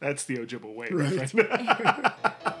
That's 0.00 0.24
the 0.24 0.38
Ojibwa 0.38 0.74
way, 0.74 0.88
Right. 0.90 2.16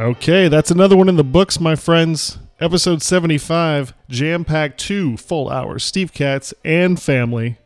Okay, 0.00 0.46
that's 0.46 0.70
another 0.70 0.96
one 0.96 1.08
in 1.08 1.16
the 1.16 1.24
books, 1.24 1.58
my 1.58 1.74
friends. 1.74 2.38
Episode 2.60 3.02
75, 3.02 3.92
jam 4.08 4.44
packed 4.44 4.78
two 4.78 5.16
full 5.16 5.50
hours. 5.50 5.82
Steve 5.82 6.12
Katz 6.12 6.54
and 6.64 7.02
family. 7.02 7.58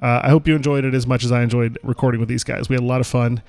Uh, 0.00 0.20
I 0.22 0.28
hope 0.28 0.46
you 0.46 0.54
enjoyed 0.54 0.84
it 0.84 0.94
as 0.94 1.04
much 1.04 1.24
as 1.24 1.32
I 1.32 1.42
enjoyed 1.42 1.76
recording 1.82 2.20
with 2.20 2.28
these 2.28 2.44
guys. 2.44 2.68
We 2.68 2.74
had 2.76 2.82
a 2.84 2.86
lot 2.86 3.00
of 3.00 3.08
fun 3.08 3.42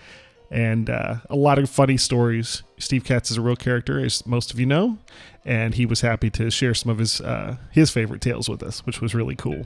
and 0.52 0.90
uh, 0.90 1.18
a 1.30 1.36
lot 1.36 1.60
of 1.60 1.70
funny 1.70 1.98
stories. 1.98 2.64
Steve 2.78 3.04
Katz 3.04 3.32
is 3.32 3.38
a 3.38 3.42
real 3.42 3.56
character, 3.56 4.04
as 4.04 4.26
most 4.26 4.54
of 4.54 4.60
you 4.60 4.66
know, 4.66 4.98
and 5.44 5.76
he 5.76 5.86
was 5.86 6.02
happy 6.02 6.30
to 6.32 6.50
share 6.50 6.74
some 6.74 6.92
of 6.92 6.98
his 6.98 7.22
uh, 7.22 7.58
his 7.72 7.92
favorite 7.92 8.22
tales 8.22 8.50
with 8.50 8.64
us, 8.64 8.86
which 8.86 9.02
was 9.02 9.16
really 9.16 9.36
cool. 9.36 9.66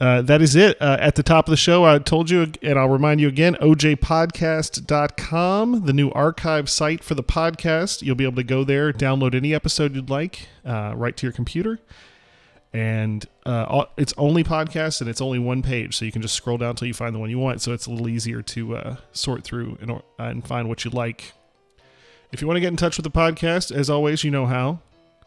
Uh, 0.00 0.22
that 0.22 0.40
is 0.40 0.56
it. 0.56 0.80
Uh, 0.80 0.96
at 0.98 1.14
the 1.14 1.22
top 1.22 1.46
of 1.46 1.50
the 1.50 1.58
show, 1.58 1.84
I 1.84 1.98
told 1.98 2.30
you, 2.30 2.50
and 2.62 2.78
I'll 2.78 2.88
remind 2.88 3.20
you 3.20 3.28
again 3.28 3.54
ojpodcast.com, 3.56 5.84
the 5.84 5.92
new 5.92 6.10
archive 6.12 6.70
site 6.70 7.04
for 7.04 7.14
the 7.14 7.22
podcast. 7.22 8.00
You'll 8.00 8.14
be 8.14 8.24
able 8.24 8.36
to 8.36 8.42
go 8.42 8.64
there, 8.64 8.94
download 8.94 9.34
any 9.34 9.54
episode 9.54 9.94
you'd 9.94 10.08
like 10.08 10.48
uh, 10.64 10.94
right 10.96 11.14
to 11.18 11.26
your 11.26 11.34
computer. 11.34 11.80
And 12.72 13.26
uh, 13.44 13.84
it's 13.96 14.14
only 14.16 14.44
podcast 14.44 15.00
and 15.00 15.10
it's 15.10 15.20
only 15.20 15.38
one 15.40 15.60
page. 15.62 15.96
So 15.96 16.04
you 16.04 16.12
can 16.12 16.22
just 16.22 16.34
scroll 16.36 16.56
down 16.56 16.70
until 16.70 16.86
you 16.86 16.94
find 16.94 17.14
the 17.14 17.18
one 17.18 17.28
you 17.30 17.38
want. 17.38 17.60
So 17.62 17.72
it's 17.72 17.86
a 17.86 17.90
little 17.90 18.08
easier 18.08 18.42
to 18.42 18.76
uh, 18.76 18.96
sort 19.12 19.42
through 19.42 19.78
and, 19.80 19.90
or- 19.90 20.02
and 20.18 20.46
find 20.46 20.68
what 20.68 20.84
you 20.84 20.90
like. 20.92 21.32
If 22.32 22.40
you 22.40 22.46
want 22.46 22.56
to 22.56 22.60
get 22.60 22.68
in 22.68 22.76
touch 22.76 22.96
with 22.96 23.02
the 23.04 23.10
podcast, 23.10 23.72
as 23.74 23.90
always, 23.90 24.22
you 24.22 24.30
know 24.30 24.46
how. 24.46 24.78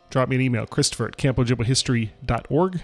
Drop 0.10 0.30
me 0.30 0.38
an 0.38 0.41
email, 0.41 0.65
Christopher 0.65 1.07
at 1.07 1.18
campojibwahistory.org 1.18 2.82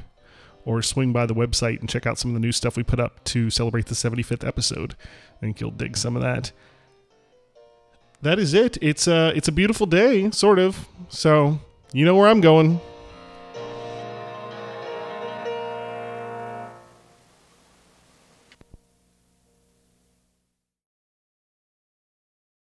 or 0.65 0.81
swing 0.81 1.14
by 1.14 1.26
the 1.26 1.34
website 1.34 1.80
and 1.80 1.88
check 1.88 2.06
out 2.06 2.18
some 2.18 2.31
of 2.31 2.34
the 2.36 2.40
new 2.41 2.52
stuff 2.52 2.76
we 2.76 2.84
put 2.84 2.99
up 2.99 3.23
to 3.23 3.49
celebrate 3.49 3.86
the 3.86 3.95
75th 3.95 4.45
episode. 4.45 4.95
I 5.38 5.40
think 5.40 5.61
you'll 5.61 5.72
dig 5.72 5.95
some 5.95 6.18
of 6.18 6.22
that. 6.22 6.52
That 8.22 8.40
is 8.40 8.53
it. 8.53 8.77
It's 8.81 9.07
a 9.07 9.31
it's 9.36 9.48
a 9.48 9.52
beautiful 9.53 9.86
day, 9.86 10.30
sort 10.31 10.60
of. 10.60 10.86
So 11.07 11.60
you 11.94 12.03
know 12.03 12.15
where 12.18 12.27
I'm 12.27 12.41
going. 12.41 12.81